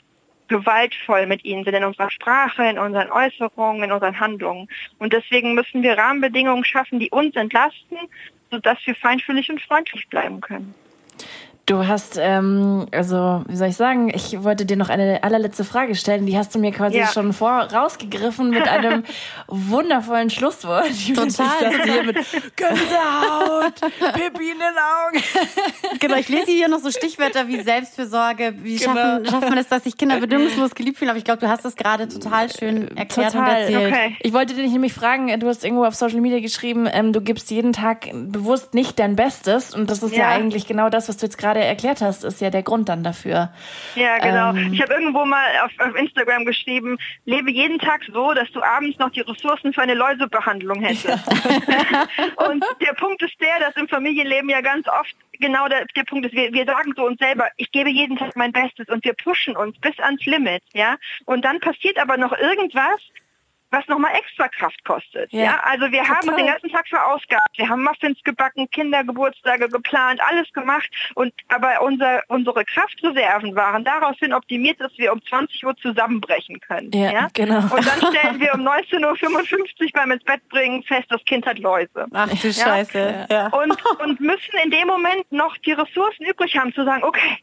gewaltvoll 0.48 1.26
mit 1.26 1.44
ihnen 1.44 1.64
sind 1.64 1.74
in 1.74 1.84
unserer 1.84 2.10
Sprache, 2.10 2.64
in 2.64 2.78
unseren 2.78 3.10
Äußerungen, 3.10 3.84
in 3.84 3.92
unseren 3.92 4.20
Handlungen. 4.20 4.68
Und 4.98 5.12
deswegen 5.12 5.54
müssen 5.54 5.82
wir 5.82 5.98
Rahmenbedingungen 5.98 6.64
schaffen, 6.64 7.00
die 7.00 7.10
uns 7.10 7.34
entlasten, 7.34 7.98
sodass 8.50 8.78
wir 8.84 8.94
feinfühlig 8.94 9.50
und 9.50 9.60
freundlich 9.60 10.08
bleiben 10.08 10.40
können. 10.40 10.74
Du 11.66 11.86
hast, 11.86 12.18
ähm, 12.20 12.86
also 12.90 13.44
wie 13.46 13.54
soll 13.54 13.68
ich 13.68 13.76
sagen, 13.76 14.10
ich 14.12 14.42
wollte 14.42 14.66
dir 14.66 14.76
noch 14.76 14.88
eine 14.88 15.22
allerletzte 15.22 15.62
Frage 15.62 15.94
stellen. 15.94 16.26
Die 16.26 16.36
hast 16.36 16.52
du 16.56 16.58
mir 16.58 16.72
quasi 16.72 16.98
ja. 16.98 17.06
schon 17.06 17.32
vorausgegriffen 17.32 18.50
mit 18.50 18.66
einem 18.68 19.04
wundervollen 19.46 20.28
Schlusswort. 20.28 20.90
Ich 20.90 21.12
Total. 21.12 21.28
Das 21.60 21.84
hier 21.84 22.02
mit 22.02 22.16
Gänsehaut, 22.56 23.74
Pippi 24.14 24.50
in 24.50 24.58
den 24.58 24.76
Augen. 25.06 25.22
Genau, 26.00 26.16
ich 26.16 26.28
lese 26.28 26.50
hier 26.50 26.66
noch 26.66 26.80
so 26.80 26.90
Stichwörter 26.90 27.46
wie 27.46 27.62
Selbstfürsorge. 27.62 28.54
Wie 28.58 28.76
genau. 28.76 28.94
schaffen, 28.94 29.26
schafft 29.26 29.48
man 29.48 29.58
es, 29.58 29.68
dass 29.68 29.84
sich 29.84 29.96
Kinder 29.96 30.18
bedingungslos 30.18 30.74
geliebt 30.74 30.98
fühlen? 30.98 31.10
Aber 31.10 31.18
ich 31.18 31.24
glaube, 31.24 31.38
du 31.40 31.48
hast 31.48 31.64
das 31.64 31.76
gerade 31.76 32.08
total 32.08 32.50
schön 32.50 32.96
erklärt 32.96 33.34
total. 33.34 33.48
und 33.48 33.56
erzählt. 33.60 33.92
Okay. 33.92 34.16
Ich 34.20 34.32
wollte 34.32 34.54
dich 34.54 34.72
nämlich 34.72 34.94
fragen, 34.94 35.38
du 35.38 35.46
hast 35.46 35.64
irgendwo 35.64 35.84
auf 35.84 35.94
Social 35.94 36.20
Media 36.20 36.40
geschrieben, 36.40 36.88
ähm, 36.92 37.12
du 37.12 37.20
gibst 37.20 37.52
jeden 37.52 37.72
Tag 37.72 38.08
bewusst 38.12 38.74
nicht 38.74 38.98
dein 38.98 39.14
Bestes. 39.14 39.72
Und 39.72 39.90
das 39.90 40.02
ist 40.02 40.16
ja, 40.16 40.22
ja 40.22 40.28
eigentlich 40.30 40.66
genau 40.66 40.88
das, 40.88 41.08
was 41.08 41.18
du 41.18 41.26
jetzt 41.26 41.38
gerade 41.38 41.51
erklärt 41.60 42.00
hast, 42.00 42.24
ist 42.24 42.40
ja 42.40 42.50
der 42.50 42.62
Grund 42.62 42.88
dann 42.88 43.02
dafür. 43.02 43.50
Ja, 43.94 44.18
genau. 44.18 44.50
Ähm, 44.50 44.72
ich 44.72 44.82
habe 44.82 44.94
irgendwo 44.94 45.24
mal 45.24 45.44
auf, 45.64 45.70
auf, 45.78 45.94
Instagram 45.94 46.44
geschrieben, 46.44 46.98
lebe 47.24 47.50
jeden 47.50 47.78
Tag 47.78 48.02
so, 48.12 48.32
dass 48.32 48.50
du 48.52 48.62
abends 48.62 48.98
noch 48.98 49.10
die 49.10 49.20
Ressourcen 49.20 49.72
für 49.72 49.82
eine 49.82 49.94
Läusebehandlung 49.94 50.82
hättest. 50.82 51.06
Ja. 51.06 51.14
und 52.48 52.64
der 52.80 52.94
Punkt 52.94 53.22
ist 53.22 53.40
der, 53.40 53.60
dass 53.60 53.76
im 53.76 53.88
Familienleben 53.88 54.50
ja 54.50 54.60
ganz 54.60 54.86
oft 54.88 55.14
genau 55.42 55.68
der, 55.68 55.84
der 55.94 56.04
Punkt 56.04 56.26
ist, 56.26 56.34
wir, 56.34 56.52
wir 56.52 56.64
sagen 56.64 56.94
so 56.96 57.06
uns 57.06 57.18
selber, 57.18 57.48
ich 57.56 57.70
gebe 57.70 57.90
jeden 57.90 58.16
Tag 58.16 58.34
mein 58.36 58.52
Bestes 58.52 58.88
und 58.88 59.04
wir 59.04 59.12
pushen 59.12 59.56
uns 59.56 59.78
bis 59.78 59.98
ans 59.98 60.24
Limit, 60.24 60.62
ja. 60.72 60.96
Und 61.26 61.44
dann 61.44 61.60
passiert 61.60 61.98
aber 61.98 62.16
noch 62.16 62.32
irgendwas, 62.32 63.00
was 63.72 63.86
nochmal 63.88 64.12
extra 64.14 64.48
Kraft 64.48 64.84
kostet. 64.84 65.32
Ja, 65.32 65.42
ja? 65.42 65.60
also 65.64 65.90
wir 65.90 66.02
total. 66.02 66.16
haben 66.16 66.28
uns 66.28 66.36
den 66.36 66.46
ganzen 66.46 66.70
Tag 66.70 66.88
verausgabt. 66.88 67.56
Wir 67.56 67.68
haben 67.68 67.82
Muffins 67.82 68.22
gebacken, 68.22 68.70
Kindergeburtstage 68.70 69.68
geplant, 69.68 70.20
alles 70.28 70.52
gemacht. 70.52 70.88
Und 71.14 71.32
aber 71.48 71.82
unser, 71.82 72.22
unsere 72.28 72.64
Kraftreserven 72.64 73.56
waren 73.56 73.84
daraufhin 73.84 74.32
optimiert, 74.32 74.80
dass 74.80 74.92
wir 74.96 75.12
um 75.12 75.22
20 75.24 75.64
Uhr 75.64 75.76
zusammenbrechen 75.76 76.60
können. 76.60 76.90
Ja, 76.92 77.10
ja? 77.10 77.28
genau. 77.32 77.62
Und 77.74 77.86
dann 77.86 78.14
stellen 78.14 78.40
wir 78.40 78.54
um 78.54 78.60
19.55 78.60 79.82
Uhr 79.82 79.90
beim 79.94 80.10
ins 80.10 80.24
Bett 80.24 80.46
bringen 80.48 80.82
fest, 80.82 81.06
das 81.08 81.24
Kind 81.24 81.46
hat 81.46 81.58
Läuse. 81.58 82.06
Ach 82.12 82.28
du 82.28 82.48
ja? 82.48 82.52
Scheiße. 82.52 83.26
Ja. 83.30 83.46
Und, 83.48 83.76
und 84.00 84.20
müssen 84.20 84.58
in 84.62 84.70
dem 84.70 84.86
Moment 84.86 85.30
noch 85.30 85.56
die 85.58 85.72
Ressourcen 85.72 86.24
übrig 86.24 86.56
haben, 86.56 86.74
zu 86.74 86.84
sagen, 86.84 87.02
okay, 87.04 87.38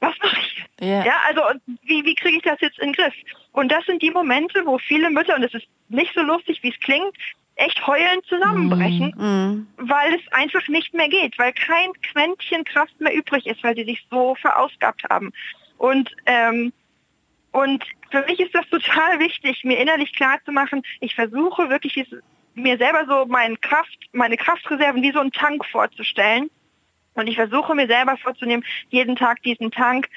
was 0.00 0.14
mache 0.22 0.40
ich? 0.40 0.64
Yeah. 0.80 1.06
Ja, 1.06 1.14
also 1.26 1.42
wie, 1.82 2.04
wie 2.04 2.14
kriege 2.14 2.36
ich 2.36 2.42
das 2.42 2.60
jetzt 2.60 2.78
in 2.78 2.92
den 2.92 2.94
Griff? 2.94 3.14
Und 3.52 3.72
das 3.72 3.84
sind 3.86 4.02
die 4.02 4.10
Momente, 4.10 4.66
wo 4.66 4.78
viele 4.78 5.10
Mütter, 5.10 5.36
und 5.36 5.42
es 5.42 5.54
ist 5.54 5.66
nicht 5.88 6.12
so 6.14 6.22
lustig, 6.22 6.62
wie 6.62 6.70
es 6.70 6.80
klingt, 6.80 7.16
echt 7.54 7.86
heulend 7.86 8.26
zusammenbrechen, 8.26 9.14
mm, 9.16 9.24
mm. 9.24 9.66
weil 9.88 10.14
es 10.14 10.32
einfach 10.32 10.68
nicht 10.68 10.92
mehr 10.92 11.08
geht, 11.08 11.38
weil 11.38 11.54
kein 11.54 11.90
Quäntchen 12.02 12.64
Kraft 12.64 13.00
mehr 13.00 13.14
übrig 13.14 13.46
ist, 13.46 13.64
weil 13.64 13.74
sie 13.74 13.84
sich 13.84 14.06
so 14.10 14.34
verausgabt 14.34 15.04
haben. 15.08 15.32
Und 15.78 16.10
ähm, 16.26 16.72
und 17.52 17.84
für 18.10 18.22
mich 18.26 18.38
ist 18.38 18.54
das 18.54 18.68
total 18.68 19.18
wichtig, 19.18 19.64
mir 19.64 19.78
innerlich 19.78 20.12
klar 20.14 20.38
zu 20.44 20.52
machen, 20.52 20.82
ich 21.00 21.14
versuche 21.14 21.70
wirklich 21.70 22.06
mir 22.54 22.76
selber 22.76 23.06
so 23.08 23.24
meine 23.24 23.56
Kraft, 23.56 23.96
meine 24.12 24.36
Kraftreserven 24.36 25.02
wie 25.02 25.12
so 25.12 25.20
einen 25.20 25.32
Tank 25.32 25.64
vorzustellen 25.64 26.50
und 27.16 27.26
ich 27.26 27.36
versuche 27.36 27.74
mir 27.74 27.86
selber 27.86 28.16
vorzunehmen, 28.16 28.64
jeden 28.90 29.16
Tag 29.16 29.42
diesen 29.42 29.70
Tank 29.70 30.08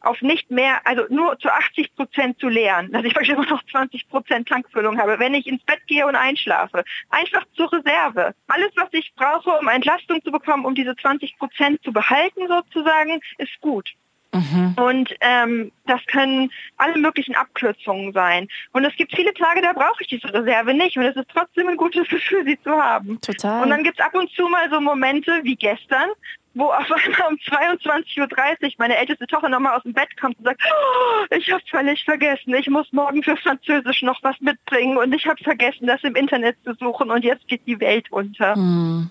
auf 0.00 0.22
nicht 0.22 0.50
mehr, 0.50 0.80
also 0.84 1.04
nur 1.08 1.38
zu 1.38 1.48
80 1.48 1.94
Prozent 1.96 2.38
zu 2.38 2.48
leeren, 2.48 2.92
dass 2.92 3.04
ich 3.04 3.12
vielleicht 3.12 3.30
immer 3.30 3.46
noch 3.46 3.62
20 3.64 4.08
Prozent 4.08 4.48
Tankfüllung 4.48 4.98
habe, 4.98 5.18
wenn 5.18 5.34
ich 5.34 5.46
ins 5.46 5.62
Bett 5.64 5.80
gehe 5.86 6.06
und 6.06 6.14
einschlafe. 6.14 6.84
Einfach 7.10 7.44
zur 7.54 7.72
Reserve. 7.72 8.34
Alles, 8.46 8.70
was 8.76 8.88
ich 8.92 9.12
brauche, 9.16 9.50
um 9.50 9.68
Entlastung 9.68 10.22
zu 10.22 10.30
bekommen, 10.30 10.64
um 10.64 10.74
diese 10.74 10.94
20 10.96 11.38
Prozent 11.38 11.82
zu 11.82 11.92
behalten 11.92 12.46
sozusagen, 12.48 13.20
ist 13.38 13.60
gut. 13.60 13.90
Mhm. 14.32 14.74
Und 14.76 15.14
ähm, 15.20 15.72
das 15.86 16.04
können 16.06 16.50
alle 16.76 16.98
möglichen 16.98 17.34
Abkürzungen 17.34 18.12
sein. 18.12 18.48
Und 18.72 18.84
es 18.84 18.94
gibt 18.96 19.14
viele 19.14 19.32
Tage, 19.32 19.62
da 19.62 19.72
brauche 19.72 20.02
ich 20.02 20.08
diese 20.08 20.32
Reserve 20.32 20.74
nicht. 20.74 20.96
Und 20.96 21.04
es 21.04 21.16
ist 21.16 21.28
trotzdem 21.32 21.68
ein 21.68 21.76
gutes 21.76 22.08
Gefühl, 22.08 22.44
sie 22.44 22.60
zu 22.60 22.70
haben. 22.70 23.20
Total. 23.20 23.62
Und 23.62 23.70
dann 23.70 23.82
gibt 23.82 23.98
es 23.98 24.04
ab 24.04 24.14
und 24.14 24.30
zu 24.30 24.48
mal 24.48 24.68
so 24.70 24.80
Momente 24.80 25.40
wie 25.42 25.56
gestern, 25.56 26.10
wo 26.56 26.70
auf 26.70 26.90
einmal 26.90 27.28
um 27.28 27.36
22.30 27.36 28.18
Uhr 28.18 28.72
meine 28.78 28.96
älteste 28.96 29.26
Tochter 29.26 29.50
nochmal 29.50 29.76
aus 29.76 29.82
dem 29.82 29.92
Bett 29.92 30.16
kommt 30.18 30.38
und 30.38 30.44
sagt, 30.44 30.62
oh, 30.64 31.34
ich 31.36 31.52
habe 31.52 31.62
völlig 31.70 32.02
vergessen, 32.02 32.54
ich 32.54 32.68
muss 32.68 32.90
morgen 32.92 33.22
für 33.22 33.36
Französisch 33.36 34.02
noch 34.02 34.22
was 34.22 34.40
mitbringen 34.40 34.96
und 34.96 35.14
ich 35.14 35.26
habe 35.26 35.42
vergessen, 35.44 35.86
das 35.86 36.02
im 36.02 36.16
Internet 36.16 36.56
zu 36.64 36.72
suchen 36.74 37.10
und 37.10 37.24
jetzt 37.24 37.46
geht 37.46 37.66
die 37.66 37.78
Welt 37.78 38.10
unter. 38.10 38.56
Mhm. 38.56 39.10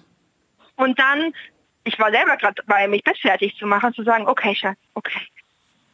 Und 0.75 0.99
dann, 0.99 1.33
ich 1.83 1.99
war 1.99 2.11
selber 2.11 2.35
gerade 2.37 2.55
dabei, 2.65 2.87
mich 2.87 3.03
Bett 3.03 3.17
fertig 3.19 3.55
zu 3.57 3.67
machen, 3.67 3.93
zu 3.93 4.03
sagen, 4.03 4.27
okay, 4.27 4.55
Schatz, 4.55 4.79
okay, 4.95 5.21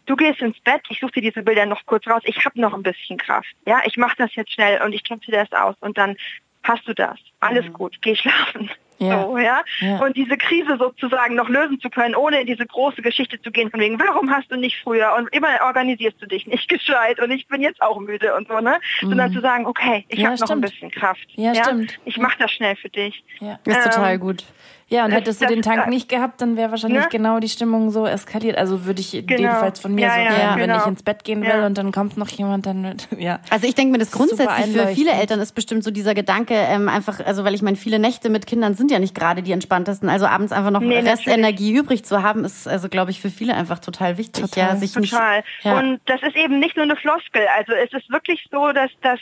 du 0.06 0.16
gehst 0.16 0.42
ins 0.42 0.60
Bett, 0.62 0.82
ich 0.88 1.02
suche 1.02 1.12
dir 1.12 1.22
diese 1.22 1.44
Bilder 1.44 1.66
noch 1.66 1.86
kurz 1.86 2.08
raus, 2.08 2.22
ich 2.24 2.46
habe 2.46 2.62
noch 2.62 2.74
ein 2.74 2.84
bisschen 2.84 3.18
Kraft. 3.18 3.54
Ja, 3.66 3.82
ich 3.84 3.98
mache 3.98 4.16
das 4.18 4.34
jetzt 4.36 4.54
schnell 4.54 4.82
und 4.82 4.94
ich 4.94 5.04
klopfe 5.04 5.30
dir 5.30 5.46
das 5.46 5.52
aus 5.52 5.76
und 5.82 5.98
dann 5.98 6.16
hast 6.64 6.88
du 6.88 6.94
das. 6.94 7.20
Alles 7.42 7.66
mhm. 7.66 7.74
gut, 7.74 7.98
geh 8.02 8.16
schlafen. 8.16 8.72
Ja. 9.02 9.24
So, 9.24 9.38
ja? 9.38 9.64
ja? 9.80 9.98
Und 9.98 10.16
diese 10.16 10.38
Krise 10.38 10.78
sozusagen 10.78 11.34
noch 11.34 11.50
lösen 11.50 11.80
zu 11.80 11.90
können, 11.90 12.16
ohne 12.16 12.42
in 12.42 12.48
diese 12.48 12.66
große 12.66 13.02
Geschichte 13.02 13.42
zu 13.42 13.52
gehen, 13.52 13.72
von 13.72 13.80
wegen, 13.80 14.00
warum 14.00 14.30
hast 14.30 14.52
du 14.52 14.58
nicht 14.58 14.78
früher 14.84 15.16
und 15.18 15.28
immer 15.34 15.48
organisierst 15.66 16.22
du 16.22 16.28
dich 16.28 16.46
nicht 16.46 16.70
gescheit 16.70 17.20
und 17.20 17.32
ich 17.32 17.48
bin 17.48 17.62
jetzt 17.62 17.82
auch 17.82 18.00
müde 18.00 18.36
und 18.36 18.48
so, 18.48 18.60
ne? 18.60 18.80
Mhm. 19.02 19.10
Sondern 19.10 19.34
zu 19.34 19.42
sagen, 19.42 19.66
okay, 19.66 20.06
ich 20.08 20.20
ja, 20.20 20.30
habe 20.30 20.40
noch 20.40 20.50
ein 20.52 20.62
bisschen 20.62 20.92
Kraft. 20.92 21.28
Ja, 21.34 21.54
ja? 21.54 21.64
stimmt. 21.64 22.00
Ich 22.06 22.18
mache 22.18 22.38
das 22.38 22.52
schnell 22.52 22.76
für 22.76 22.90
dich. 22.90 23.24
Ja. 23.40 23.60
Das 23.64 23.78
ist 23.78 23.86
ähm, 23.86 23.92
total 23.92 24.20
gut. 24.20 24.46
Ja, 24.92 25.06
und 25.06 25.12
hättest 25.12 25.42
du 25.42 25.48
den 25.48 25.62
Tank 25.62 25.88
nicht 25.88 26.10
gehabt, 26.10 26.42
dann 26.42 26.58
wäre 26.58 26.70
wahrscheinlich 26.72 27.04
ne? 27.04 27.08
genau 27.10 27.40
die 27.40 27.48
Stimmung 27.48 27.92
so 27.92 28.06
eskaliert. 28.06 28.58
Also 28.58 28.86
würde 28.86 29.00
ich 29.00 29.12
genau. 29.12 29.40
jedenfalls 29.40 29.80
von 29.80 29.96
mir 29.96 30.02
ja, 30.02 30.14
so 30.14 30.20
ja, 30.20 30.30
gehen, 30.30 30.50
wenn 30.60 30.70
genau. 30.70 30.82
ich 30.82 30.88
ins 30.88 31.04
Bett 31.04 31.24
gehen 31.24 31.42
will 31.42 31.48
ja. 31.48 31.66
und 31.66 31.78
dann 31.78 31.94
kommt 31.94 32.18
noch 32.18 32.28
jemand, 32.28 32.66
dann 32.66 32.82
mit, 32.82 33.08
ja. 33.18 33.40
Also 33.50 33.68
ich 33.68 33.74
denke 33.74 33.94
mir, 33.94 34.00
das 34.00 34.12
grundsätzlich 34.12 34.76
für 34.76 34.88
viele 34.88 35.12
Eltern 35.12 35.40
ist 35.40 35.56
bestimmt 35.56 35.86
so 35.86 35.92
dieser 35.92 36.14
Gedanke, 36.14 36.56
ähm, 36.56 36.90
einfach, 36.90 37.26
also 37.26 37.46
weil 37.46 37.56
ich 37.56 37.62
meine, 37.62 37.78
viele 37.78 38.00
Nächte 38.00 38.30
mit 38.30 38.48
Kindern 38.48 38.74
sind 38.74 38.92
ja 38.92 39.00
nicht 39.00 39.16
gerade 39.16 39.42
die 39.42 39.54
entspanntesten. 39.54 40.10
Also 40.10 40.26
abends 40.26 40.52
einfach 40.52 40.72
noch 40.72 40.82
nee, 40.82 41.00
Restenergie 41.00 41.74
übrig 41.74 42.04
zu 42.04 42.22
haben, 42.22 42.44
ist 42.44 42.68
also, 42.68 42.90
glaube 42.90 43.12
ich, 43.12 43.22
für 43.22 43.30
viele 43.30 43.56
einfach 43.56 43.80
total 43.80 44.18
wichtig. 44.18 44.44
Total. 44.44 44.74
Ja, 44.74 44.76
sich 44.76 44.92
total. 44.92 45.38
Nicht, 45.38 45.48
ja. 45.64 45.80
Und 45.80 46.02
das 46.06 46.22
ist 46.22 46.36
eben 46.36 46.60
nicht 46.60 46.76
nur 46.76 46.84
eine 46.84 46.98
Floskel. 46.98 47.44
Also 47.58 47.72
es 47.72 47.94
ist 47.94 48.10
wirklich 48.10 48.46
so, 48.52 48.74
dass 48.74 48.92
das 49.02 49.20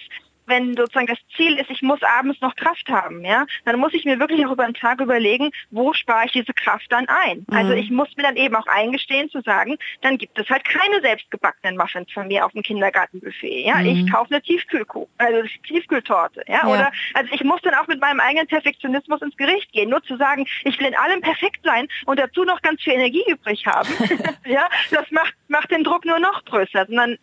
wenn 0.50 0.76
sozusagen 0.76 1.08
das 1.08 1.20
Ziel 1.36 1.58
ist, 1.58 1.70
ich 1.70 1.82
muss 1.82 2.02
abends 2.04 2.41
noch 2.41 2.56
Kraft 2.56 2.89
haben, 2.89 3.24
ja, 3.24 3.45
dann 3.66 3.80
muss 3.80 3.93
ich 3.93 4.06
mir 4.06 4.20
wirklich 4.20 4.45
auch 4.45 4.52
über 4.52 4.66
den 4.66 4.74
Tag 4.74 5.00
überlegen, 5.00 5.52
wo 5.72 5.93
spare 5.93 6.26
ich 6.26 6.32
diese 6.32 6.54
Kraft 6.54 6.91
dann 6.91 7.08
ein. 7.08 7.45
Also 7.50 7.70
mhm. 7.70 7.70
Also 7.70 7.74
ich 7.74 7.91
muss 7.91 8.18
mir 8.18 8.24
dann 8.24 8.36
eben 8.36 8.56
auch 8.56 8.66
eingestehen 8.66 9.30
zu 9.30 9.41
sagen, 9.41 9.78
dann 10.02 10.18
gibt 10.18 10.39
es 10.39 10.50
halt 10.50 10.66
keine 10.66 11.02
selbstgebackenen 11.02 11.78
Muffins 11.78 12.12
von 12.12 12.28
mir 12.28 12.43
auf 12.43 12.52
dem 12.54 12.64
Kindergartenbuffet. 12.64 13.64
Ja, 13.64 13.76
mhm. 13.76 13.86
ich 13.86 14.12
kaufe 14.12 14.34
eine 14.34 14.41
Tiefkühlkuh, 14.41 15.08
also 15.20 15.47
Tiefkühltorte, 15.68 16.43
ja? 16.47 16.62
ja, 16.64 16.68
oder 16.68 16.91
also 17.14 17.32
ich 17.32 17.43
muss 17.43 17.62
dann 17.62 17.76
auch 17.76 17.88
mit 17.88 18.02
meinem 18.02 18.20
eigenen 18.20 18.47
Perfektionismus 18.47 19.22
ins 19.22 19.38
Gericht 19.38 19.72
gehen, 19.72 19.89
nur 19.89 20.02
zu 20.02 20.18
sagen, 20.18 20.47
ich 20.64 20.80
will 20.80 20.88
in 20.88 20.95
allem 20.95 21.22
perfekt 21.22 21.60
sein 21.64 21.88
und 22.08 22.20
dazu 22.20 22.43
noch 22.43 22.62
ganz 22.64 22.82
viel 22.82 22.93
Energie 22.93 23.24
übrig 23.28 23.68
haben. 23.68 23.89
ja, 24.45 24.68
das 24.89 25.10
macht 25.12 25.36
macht 25.47 25.72
den 25.72 25.84
Druck 25.84 26.06
nur 26.06 26.20
noch 26.20 26.43
größer, 26.45 26.86
sondern 26.88 27.18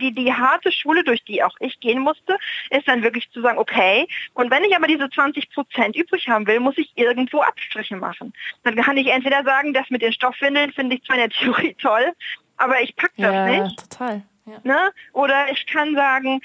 die, 0.00 0.12
die 0.12 0.32
harte 0.32 0.72
Schule, 0.72 1.04
durch 1.04 1.22
die 1.24 1.42
auch 1.42 1.56
ich 1.60 1.78
gehen 1.80 2.00
musste, 2.00 2.38
ist 2.70 2.88
dann 2.88 3.02
wirklich 3.02 3.30
zu 3.30 3.40
sagen, 3.40 3.58
okay, 3.58 4.08
und 4.34 4.50
wenn 4.50 4.64
ich 4.64 4.74
aber 4.76 4.86
diese 4.86 5.08
20 5.08 5.50
Prozent 5.50 5.96
übrig 5.96 6.28
haben 6.28 6.46
will, 6.46 6.60
muss 6.60 6.78
ich 6.78 6.92
irgendwo 6.96 7.40
Abstriche 7.42 7.96
machen. 7.96 8.32
Dann 8.64 8.76
kann 8.76 8.96
ich 8.96 9.08
entweder 9.08 9.44
sagen, 9.44 9.72
das 9.72 9.88
mit 9.90 10.02
den 10.02 10.12
Stoffwindeln 10.12 10.72
finde 10.72 10.96
ich 10.96 11.04
zwar 11.04 11.16
in 11.16 11.28
der 11.28 11.30
Theorie 11.38 11.74
toll, 11.74 12.12
aber 12.56 12.80
ich 12.82 12.96
packe 12.96 13.14
das 13.16 13.34
ja, 13.34 13.46
nicht. 13.46 13.90
Total. 13.90 14.22
Ja. 14.46 14.60
Ne? 14.64 14.92
Oder 15.12 15.50
ich 15.52 15.66
kann 15.66 15.94
sagen, 15.94 16.40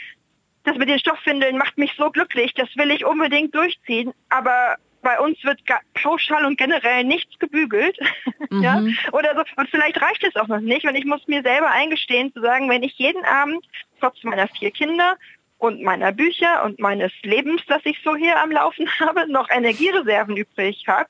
das 0.63 0.77
mit 0.77 0.89
den 0.89 0.99
Stoffwindeln 0.99 1.57
macht 1.57 1.77
mich 1.77 1.93
so 1.97 2.09
glücklich, 2.09 2.53
das 2.53 2.75
will 2.75 2.91
ich 2.91 3.05
unbedingt 3.05 3.53
durchziehen, 3.53 4.13
aber 4.29 4.77
bei 5.05 5.19
uns 5.19 5.41
wird 5.43 5.61
pauschal 5.93 6.45
und 6.45 6.57
generell 6.57 7.03
nichts 7.05 7.39
gebügelt. 7.39 7.97
Mhm. 8.51 8.61
ja? 8.61 8.83
Oder 9.11 9.33
so. 9.33 9.41
Und 9.55 9.69
vielleicht 9.69 9.99
reicht 9.99 10.23
es 10.23 10.35
auch 10.35 10.47
noch 10.47 10.59
nicht. 10.59 10.85
Und 10.85 10.95
ich 10.95 11.05
muss 11.05 11.27
mir 11.27 11.41
selber 11.41 11.71
eingestehen 11.71 12.31
zu 12.31 12.41
sagen, 12.41 12.69
wenn 12.69 12.83
ich 12.83 12.93
jeden 12.97 13.25
Abend 13.25 13.65
trotz 13.99 14.23
meiner 14.23 14.47
vier 14.47 14.69
Kinder 14.69 15.17
und 15.57 15.81
meiner 15.81 16.11
Bücher 16.11 16.63
und 16.63 16.79
meines 16.79 17.11
Lebens, 17.23 17.63
das 17.67 17.81
ich 17.85 17.99
so 18.03 18.15
hier 18.15 18.39
am 18.39 18.51
Laufen 18.51 18.87
habe, 18.99 19.31
noch 19.31 19.49
Energiereserven 19.49 20.37
übrig 20.37 20.85
habe, 20.87 21.09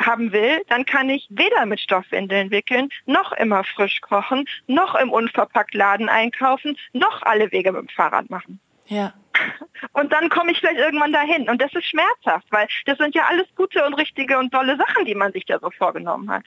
haben 0.00 0.32
will, 0.32 0.62
dann 0.68 0.84
kann 0.84 1.08
ich 1.08 1.26
weder 1.30 1.66
mit 1.66 1.80
Stoffwindeln 1.80 2.52
wickeln, 2.52 2.88
noch 3.06 3.32
immer 3.32 3.64
frisch 3.64 4.00
kochen, 4.00 4.46
noch 4.68 4.94
im 4.94 5.10
Unverpacktladen 5.10 6.08
einkaufen, 6.08 6.76
noch 6.92 7.22
alle 7.22 7.50
Wege 7.50 7.72
mit 7.72 7.82
dem 7.82 7.88
Fahrrad 7.88 8.30
machen. 8.30 8.60
Ja. 8.90 9.14
Und 9.92 10.12
dann 10.12 10.28
komme 10.28 10.52
ich 10.52 10.58
vielleicht 10.58 10.78
irgendwann 10.78 11.12
dahin. 11.12 11.48
Und 11.48 11.62
das 11.62 11.72
ist 11.72 11.86
schmerzhaft, 11.86 12.46
weil 12.50 12.68
das 12.84 12.98
sind 12.98 13.14
ja 13.14 13.22
alles 13.28 13.46
gute 13.56 13.84
und 13.86 13.94
richtige 13.94 14.38
und 14.38 14.52
tolle 14.52 14.76
Sachen, 14.76 15.06
die 15.06 15.14
man 15.14 15.32
sich 15.32 15.46
da 15.46 15.58
so 15.58 15.70
vorgenommen 15.70 16.30
hat. 16.30 16.44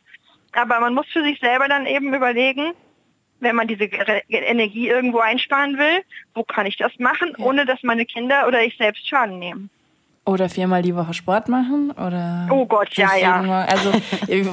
Aber 0.52 0.80
man 0.80 0.94
muss 0.94 1.08
für 1.08 1.24
sich 1.24 1.40
selber 1.40 1.68
dann 1.68 1.88
eben 1.88 2.14
überlegen, 2.14 2.74
wenn 3.40 3.56
man 3.56 3.68
diese 3.68 3.86
Energie 3.86 4.88
irgendwo 4.88 5.20
einsparen 5.20 5.78
will, 5.78 6.04
wo 6.34 6.44
kann 6.44 6.66
ich 6.66 6.78
das 6.78 6.92
machen, 7.00 7.36
ohne 7.38 7.66
dass 7.66 7.82
meine 7.82 8.06
Kinder 8.06 8.48
oder 8.48 8.64
ich 8.64 8.78
selbst 8.78 9.08
Schaden 9.08 9.40
nehmen. 9.40 9.70
Oder 10.26 10.48
viermal 10.48 10.82
die 10.82 10.96
Woche 10.96 11.14
Sport 11.14 11.50
machen? 11.50 11.92
Oder 11.92 12.48
oh 12.50 12.66
Gott, 12.66 12.94
ja, 12.94 13.14
ja. 13.18 13.42
Also 13.66 13.92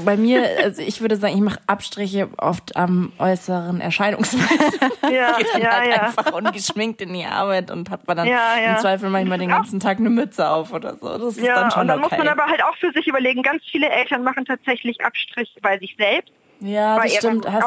bei 0.05 0.16
mir, 0.16 0.45
also 0.64 0.83
ich 0.83 1.01
würde 1.01 1.14
sagen, 1.14 1.35
ich 1.35 1.41
mache 1.41 1.61
Abstriche 1.68 2.29
oft 2.39 2.75
am 2.75 3.12
äußeren 3.18 3.81
Erscheinungsbild. 3.81 4.51
Ja, 5.11 5.37
Geht 5.39 5.49
dann 5.53 5.62
ja, 5.62 5.71
halt 5.73 5.89
ja. 5.89 6.03
einfach 6.03 6.33
ungeschminkt 6.33 7.01
in 7.01 7.12
die 7.12 7.25
Arbeit 7.25 7.71
und 7.71 7.91
hat 7.91 8.07
man 8.07 8.18
dann 8.18 8.29
ja, 8.29 8.57
ja. 8.62 8.73
im 8.73 8.79
Zweifel 8.79 9.11
manchmal 9.11 9.39
den 9.39 9.49
ganzen 9.49 9.81
Tag 9.81 9.99
eine 9.99 10.11
Mütze 10.11 10.49
auf 10.49 10.73
oder 10.73 10.97
so. 10.97 11.18
Das 11.18 11.37
ist 11.37 11.45
ja, 11.45 11.55
dann 11.55 11.71
schon 11.71 11.83
und 11.83 11.89
dann 11.89 12.05
okay. 12.05 12.16
muss 12.16 12.25
man 12.25 12.29
aber 12.29 12.47
halt 12.47 12.62
auch 12.62 12.77
für 12.77 12.93
sich 12.93 13.09
überlegen, 13.09 13.43
ganz 13.43 13.64
viele 13.64 13.89
Eltern 13.89 14.23
machen 14.23 14.45
tatsächlich 14.45 15.05
Abstriche 15.05 15.61
bei 15.61 15.79
sich 15.79 15.97
selbst 15.99 16.33
ja. 16.61 16.99
Hast 17.03 17.23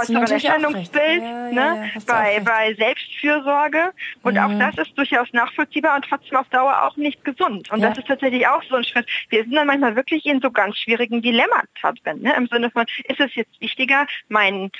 du 0.09 0.13
natürlich 0.13 0.45
Erscheinungsbild, 0.45 1.23
ja, 1.23 1.51
ne? 1.51 1.91
Ja, 1.93 2.01
bei, 2.05 2.39
bei 2.41 2.73
Selbstfürsorge. 2.75 3.91
Und 4.21 4.37
auch 4.37 4.51
das 4.59 4.77
ist 4.87 4.97
durchaus 4.97 5.31
nachvollziehbar 5.33 5.95
und 5.95 6.05
trotzdem 6.07 6.37
auf 6.37 6.47
Dauer 6.49 6.83
auch 6.83 6.95
nicht 6.95 7.23
gesund. 7.25 7.71
Und 7.71 7.81
das 7.81 7.97
ist 7.97 8.07
tatsächlich 8.07 8.47
auch 8.47 8.63
so 8.69 8.75
ein 8.75 8.83
Schritt. 8.83 9.07
Wir 9.29 9.43
sind 9.43 9.53
dann 9.53 9.67
manchmal 9.67 9.95
wirklich 9.95 10.25
in 10.25 10.41
so 10.41 10.51
ganz 10.51 10.77
schwierigen 10.77 11.21
Dilemmata 11.21 11.93
drin. 12.03 12.21
Ne? 12.21 12.35
Im 12.35 12.47
Sinne 12.47 12.69
von, 12.71 12.85
ist 13.07 13.19
es 13.19 13.33
jetzt 13.35 13.59
wichtiger, 13.59 14.05
meinen 14.29 14.71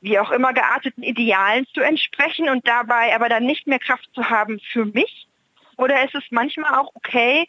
wie 0.00 0.18
auch 0.18 0.30
immer 0.30 0.54
gearteten 0.54 1.02
Idealen 1.02 1.66
zu 1.74 1.80
entsprechen 1.82 2.48
und 2.48 2.66
dabei 2.66 3.14
aber 3.14 3.28
dann 3.28 3.44
nicht 3.44 3.66
mehr 3.66 3.78
Kraft 3.78 4.08
zu 4.14 4.30
haben 4.30 4.58
für 4.72 4.86
mich? 4.86 5.26
Oder 5.76 6.04
ist 6.04 6.14
es 6.14 6.24
manchmal 6.30 6.74
auch 6.78 6.90
okay, 6.94 7.46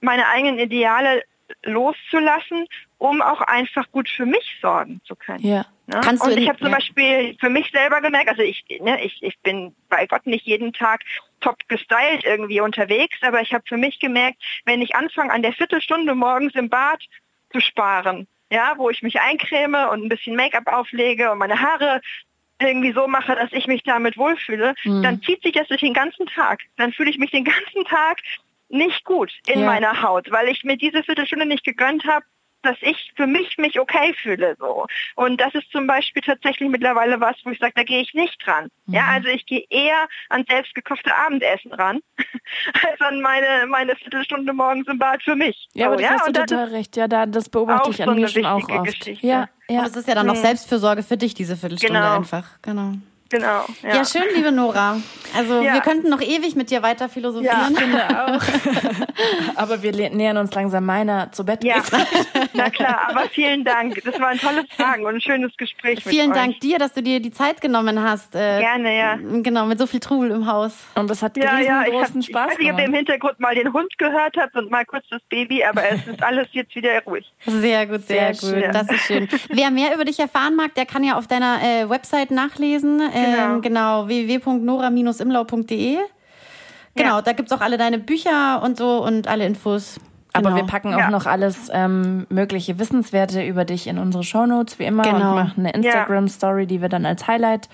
meine 0.00 0.28
eigenen 0.28 0.58
Ideale 0.58 1.22
loszulassen, 1.62 2.66
um 3.04 3.20
auch 3.20 3.42
einfach 3.42 3.90
gut 3.92 4.08
für 4.08 4.24
mich 4.24 4.58
sorgen 4.62 5.00
zu 5.04 5.14
können. 5.14 5.44
Ja. 5.44 5.66
Ne? 5.86 6.00
Kannst 6.02 6.24
und 6.24 6.36
ich 6.38 6.48
habe 6.48 6.58
zum. 6.58 6.70
Beispiel 6.70 7.36
für 7.38 7.50
mich 7.50 7.70
selber 7.70 8.00
gemerkt, 8.00 8.30
also 8.30 8.42
ich, 8.42 8.64
ne, 8.80 9.04
ich, 9.04 9.22
ich 9.22 9.38
bin 9.40 9.74
bei 9.90 10.06
Gott 10.06 10.26
nicht 10.26 10.46
jeden 10.46 10.72
Tag 10.72 11.02
top 11.40 11.58
gestylt 11.68 12.24
irgendwie 12.24 12.60
unterwegs, 12.60 13.18
aber 13.20 13.42
ich 13.42 13.52
habe 13.52 13.64
für 13.66 13.76
mich 13.76 14.00
gemerkt, 14.00 14.38
wenn 14.64 14.80
ich 14.80 14.96
anfange 14.96 15.32
an 15.32 15.42
der 15.42 15.52
Viertelstunde 15.52 16.14
morgens 16.14 16.54
im 16.54 16.70
Bad 16.70 17.02
zu 17.52 17.60
sparen, 17.60 18.26
ja, 18.50 18.74
wo 18.78 18.88
ich 18.88 19.02
mich 19.02 19.20
eincreme 19.20 19.90
und 19.90 20.02
ein 20.02 20.08
bisschen 20.08 20.36
Make-up 20.36 20.66
auflege 20.66 21.30
und 21.30 21.38
meine 21.38 21.60
Haare 21.60 22.00
irgendwie 22.58 22.92
so 22.92 23.06
mache, 23.06 23.34
dass 23.34 23.52
ich 23.52 23.66
mich 23.66 23.82
damit 23.82 24.16
wohlfühle, 24.16 24.74
mhm. 24.84 25.02
dann 25.02 25.20
zieht 25.20 25.42
sich 25.42 25.52
das 25.52 25.68
durch 25.68 25.80
den 25.80 25.92
ganzen 25.92 26.26
Tag. 26.26 26.60
Dann 26.76 26.92
fühle 26.92 27.10
ich 27.10 27.18
mich 27.18 27.30
den 27.30 27.44
ganzen 27.44 27.84
Tag 27.84 28.20
nicht 28.70 29.04
gut 29.04 29.32
in 29.46 29.60
ja. 29.60 29.66
meiner 29.66 30.02
Haut, 30.02 30.30
weil 30.30 30.48
ich 30.48 30.64
mir 30.64 30.76
diese 30.76 31.02
Viertelstunde 31.02 31.46
nicht 31.46 31.64
gegönnt 31.64 32.04
habe, 32.06 32.24
dass 32.64 32.76
ich 32.80 33.12
für 33.16 33.26
mich 33.26 33.58
mich 33.58 33.78
okay 33.78 34.14
fühle 34.14 34.56
so. 34.58 34.86
Und 35.14 35.40
das 35.40 35.54
ist 35.54 35.70
zum 35.70 35.86
Beispiel 35.86 36.22
tatsächlich 36.22 36.68
mittlerweile 36.68 37.20
was, 37.20 37.36
wo 37.44 37.50
ich 37.50 37.58
sage, 37.58 37.72
da 37.76 37.82
gehe 37.82 38.00
ich 38.00 38.14
nicht 38.14 38.44
dran. 38.44 38.68
Mhm. 38.86 38.94
Ja, 38.94 39.06
also 39.08 39.28
ich 39.28 39.46
gehe 39.46 39.64
eher 39.70 40.08
an 40.28 40.44
selbstgekochte 40.48 41.14
Abendessen 41.14 41.72
ran, 41.72 42.00
als 42.88 43.00
an 43.00 43.20
meine, 43.20 43.66
meine 43.68 43.96
Viertelstunde 43.96 44.52
morgens 44.52 44.88
im 44.88 44.98
Bad 44.98 45.22
für 45.22 45.36
mich. 45.36 45.68
Ja, 45.74 45.86
aber 45.86 45.96
das 45.96 46.04
ja? 46.04 46.10
hast 46.12 46.28
du 46.28 46.32
total 46.32 46.68
recht. 46.68 46.96
Ja, 46.96 47.08
da, 47.08 47.26
das 47.26 47.48
beobachte 47.48 47.90
ich 47.90 48.02
an 48.02 48.08
so 48.08 48.14
mir 48.14 48.28
schon 48.28 48.46
auch 48.46 48.68
oft. 48.68 48.84
Geschichte. 48.84 49.26
Ja, 49.26 49.48
ja. 49.68 49.80
Und 49.80 49.86
es 49.86 49.96
ist 49.96 50.08
ja 50.08 50.14
dann 50.14 50.26
noch 50.26 50.34
mhm. 50.34 50.42
Selbstfürsorge 50.42 51.02
für 51.02 51.16
dich, 51.16 51.34
diese 51.34 51.56
Viertelstunde 51.56 51.98
genau. 51.98 52.16
einfach. 52.16 52.60
Genau. 52.62 52.94
Genau. 53.30 53.64
Ja. 53.82 53.96
ja, 53.96 54.04
schön, 54.04 54.22
liebe 54.34 54.52
Nora. 54.52 54.96
Also 55.36 55.60
ja. 55.60 55.74
wir 55.74 55.80
könnten 55.80 56.08
noch 56.08 56.20
ewig 56.20 56.54
mit 56.54 56.70
dir 56.70 56.82
weiter 56.82 57.08
philosophieren. 57.08 57.74
Ja, 57.74 57.80
finde 57.80 58.04
auch. 58.08 59.56
aber 59.56 59.82
wir 59.82 59.92
nähern 60.10 60.36
uns 60.36 60.54
langsam 60.54 60.84
meiner 60.84 61.32
zu 61.32 61.44
Bett. 61.44 61.64
Ja, 61.64 61.82
na 62.54 62.70
klar, 62.70 63.08
aber 63.08 63.28
vielen 63.28 63.64
Dank. 63.64 64.00
Das 64.04 64.18
war 64.20 64.28
ein 64.28 64.38
tolles 64.38 64.64
Fragen 64.76 65.04
und 65.04 65.14
ein 65.14 65.20
schönes 65.20 65.56
Gespräch 65.56 66.02
Vielen 66.02 66.28
mit 66.28 66.36
Dank 66.36 66.60
dir, 66.60 66.78
dass 66.78 66.92
du 66.92 67.02
dir 67.02 67.20
die 67.20 67.30
Zeit 67.30 67.60
genommen 67.60 68.02
hast. 68.02 68.34
Äh, 68.34 68.60
Gerne, 68.60 68.96
ja. 68.96 69.16
Genau, 69.16 69.66
mit 69.66 69.78
so 69.78 69.86
viel 69.86 70.00
Trubel 70.00 70.30
im 70.30 70.46
Haus. 70.46 70.86
Und 70.94 71.10
das 71.10 71.22
hat 71.22 71.36
ja, 71.36 71.58
ja, 71.58 71.82
großen 71.84 72.22
hab, 72.22 72.24
Spaß 72.24 72.24
ich 72.24 72.34
weiß 72.34 72.58
nicht, 72.58 72.72
ob 72.72 72.78
ihr 72.78 72.84
im 72.84 72.94
Hintergrund 72.94 73.40
mal 73.40 73.54
den 73.54 73.72
Hund 73.72 73.98
gehört 73.98 74.36
habt 74.36 74.54
und 74.56 74.70
mal 74.70 74.84
kurz 74.84 75.04
das 75.10 75.22
Baby, 75.28 75.64
aber 75.64 75.82
es 75.88 76.06
ist 76.06 76.22
alles 76.22 76.48
jetzt 76.52 76.74
wieder 76.74 77.02
ruhig. 77.04 77.30
Sehr 77.46 77.86
gut, 77.86 78.06
sehr, 78.06 78.34
sehr 78.34 78.62
gut. 78.62 78.74
Das 78.74 78.90
ist 78.90 79.06
schön. 79.06 79.28
Wer 79.48 79.70
mehr 79.70 79.94
über 79.94 80.04
dich 80.04 80.18
erfahren 80.18 80.56
mag, 80.56 80.74
der 80.74 80.86
kann 80.86 81.04
ja 81.04 81.16
auf 81.16 81.26
deiner 81.26 81.58
äh, 81.62 81.88
Website 81.88 82.30
nachlesen. 82.30 83.00
Ähm, 83.00 83.60
genau. 83.60 84.04
genau 84.04 84.08
www.nora-imlau.de. 84.08 85.98
Genau, 86.96 87.16
ja. 87.16 87.22
da 87.22 87.32
gibt 87.32 87.50
es 87.50 87.56
auch 87.56 87.60
alle 87.60 87.76
deine 87.76 87.98
Bücher 87.98 88.62
und 88.62 88.76
so 88.76 89.04
und 89.04 89.26
alle 89.26 89.46
Infos. 89.46 89.98
Genau. 90.36 90.48
Aber 90.48 90.56
wir 90.56 90.64
packen 90.64 90.92
auch 90.94 90.98
ja. 90.98 91.10
noch 91.10 91.26
alles 91.26 91.70
ähm, 91.72 92.26
mögliche 92.28 92.80
Wissenswerte 92.80 93.44
über 93.44 93.64
dich 93.64 93.86
in 93.86 93.98
unsere 93.98 94.24
Shownotes, 94.24 94.80
wie 94.80 94.84
immer, 94.84 95.04
genau. 95.04 95.30
und 95.30 95.34
machen 95.36 95.60
eine 95.60 95.72
Instagram-Story, 95.72 96.66
die 96.66 96.82
wir 96.82 96.88
dann 96.88 97.06
als 97.06 97.28
Highlight 97.28 97.68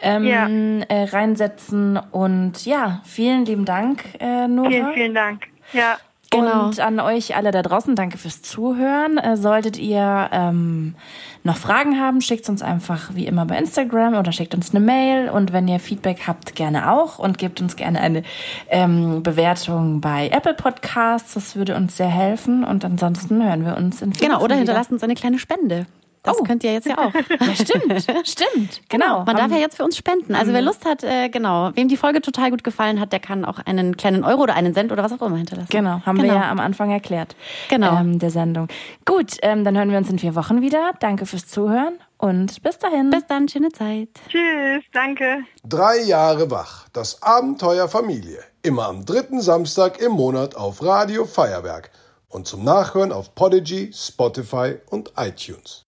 ähm, 0.00 0.24
ja. 0.24 0.48
äh, 0.88 1.04
reinsetzen. 1.04 1.98
Und 2.10 2.64
ja, 2.64 3.02
vielen 3.04 3.44
lieben 3.44 3.66
Dank, 3.66 4.04
äh, 4.18 4.48
Nora. 4.48 4.70
Vielen, 4.70 4.92
vielen 4.94 5.14
Dank. 5.14 5.46
Ja. 5.74 5.98
Genau. 6.30 6.66
Und 6.66 6.78
an 6.78 7.00
euch 7.00 7.34
alle 7.34 7.50
da 7.50 7.60
draußen, 7.62 7.96
danke 7.96 8.16
fürs 8.16 8.40
Zuhören. 8.40 9.18
Äh, 9.18 9.36
solltet 9.36 9.76
ihr 9.78 10.28
ähm, 10.32 10.94
noch 11.42 11.56
Fragen 11.56 12.00
haben, 12.00 12.20
schickt 12.20 12.48
uns 12.48 12.62
einfach 12.62 13.14
wie 13.14 13.26
immer 13.26 13.46
bei 13.46 13.58
Instagram 13.58 14.14
oder 14.14 14.30
schickt 14.30 14.54
uns 14.54 14.70
eine 14.70 14.78
Mail. 14.78 15.28
Und 15.28 15.52
wenn 15.52 15.66
ihr 15.66 15.80
Feedback 15.80 16.28
habt, 16.28 16.54
gerne 16.54 16.92
auch 16.92 17.18
und 17.18 17.38
gebt 17.38 17.60
uns 17.60 17.74
gerne 17.74 18.00
eine 18.00 18.22
ähm, 18.68 19.24
Bewertung 19.24 20.00
bei 20.00 20.28
Apple 20.28 20.54
Podcasts. 20.54 21.34
Das 21.34 21.56
würde 21.56 21.74
uns 21.74 21.96
sehr 21.96 22.08
helfen. 22.08 22.62
Und 22.62 22.84
ansonsten 22.84 23.44
hören 23.44 23.64
wir 23.64 23.76
uns 23.76 24.00
in 24.00 24.12
Genau, 24.12 24.40
oder 24.40 24.54
hinterlasst 24.54 24.92
uns 24.92 25.02
eine 25.02 25.14
kleine 25.16 25.40
Spende. 25.40 25.86
Das 26.22 26.38
oh. 26.38 26.44
könnt 26.44 26.62
ihr 26.64 26.72
jetzt 26.72 26.86
ja 26.86 26.98
auch. 26.98 27.12
Ja, 27.40 27.54
stimmt, 27.54 28.06
stimmt. 28.24 28.80
Genau. 28.88 29.24
Man 29.24 29.36
darf 29.36 29.50
ja 29.50 29.58
jetzt 29.58 29.76
für 29.76 29.84
uns 29.84 29.96
spenden. 29.96 30.34
Also 30.34 30.52
wer 30.52 30.62
Lust 30.62 30.84
hat, 30.84 31.02
äh, 31.02 31.28
genau, 31.28 31.70
wem 31.74 31.88
die 31.88 31.96
Folge 31.96 32.20
total 32.20 32.50
gut 32.50 32.64
gefallen 32.64 33.00
hat, 33.00 33.12
der 33.12 33.20
kann 33.20 33.44
auch 33.44 33.58
einen 33.64 33.96
kleinen 33.96 34.24
Euro 34.24 34.42
oder 34.42 34.54
einen 34.54 34.74
Cent 34.74 34.92
oder 34.92 35.02
was 35.02 35.12
auch 35.12 35.22
immer 35.22 35.36
hinterlassen. 35.36 35.68
Genau, 35.70 36.02
haben 36.04 36.18
genau. 36.18 36.34
wir 36.34 36.40
ja 36.40 36.50
am 36.50 36.60
Anfang 36.60 36.90
erklärt. 36.90 37.36
Genau. 37.68 37.98
Ähm, 37.98 38.18
der 38.18 38.30
Sendung. 38.30 38.68
Gut, 39.04 39.36
ähm, 39.42 39.64
dann 39.64 39.76
hören 39.76 39.90
wir 39.90 39.98
uns 39.98 40.10
in 40.10 40.18
vier 40.18 40.34
Wochen 40.34 40.60
wieder. 40.60 40.92
Danke 41.00 41.26
fürs 41.26 41.46
Zuhören 41.46 41.98
und 42.18 42.62
bis 42.62 42.78
dahin. 42.78 43.10
Bis 43.10 43.26
dann, 43.26 43.48
schöne 43.48 43.70
Zeit. 43.70 44.08
Tschüss, 44.28 44.84
danke. 44.92 45.44
Drei 45.64 46.02
Jahre 46.02 46.50
wach. 46.50 46.88
Das 46.92 47.22
Abenteuer 47.22 47.88
Familie. 47.88 48.40
Immer 48.62 48.88
am 48.88 49.06
dritten 49.06 49.40
Samstag 49.40 50.00
im 50.00 50.12
Monat 50.12 50.54
auf 50.54 50.82
Radio 50.82 51.24
Feuerwerk 51.24 51.90
und 52.28 52.46
zum 52.46 52.64
Nachhören 52.64 53.12
auf 53.12 53.34
Podigy, 53.34 53.90
Spotify 53.92 54.76
und 54.90 55.12
iTunes. 55.16 55.78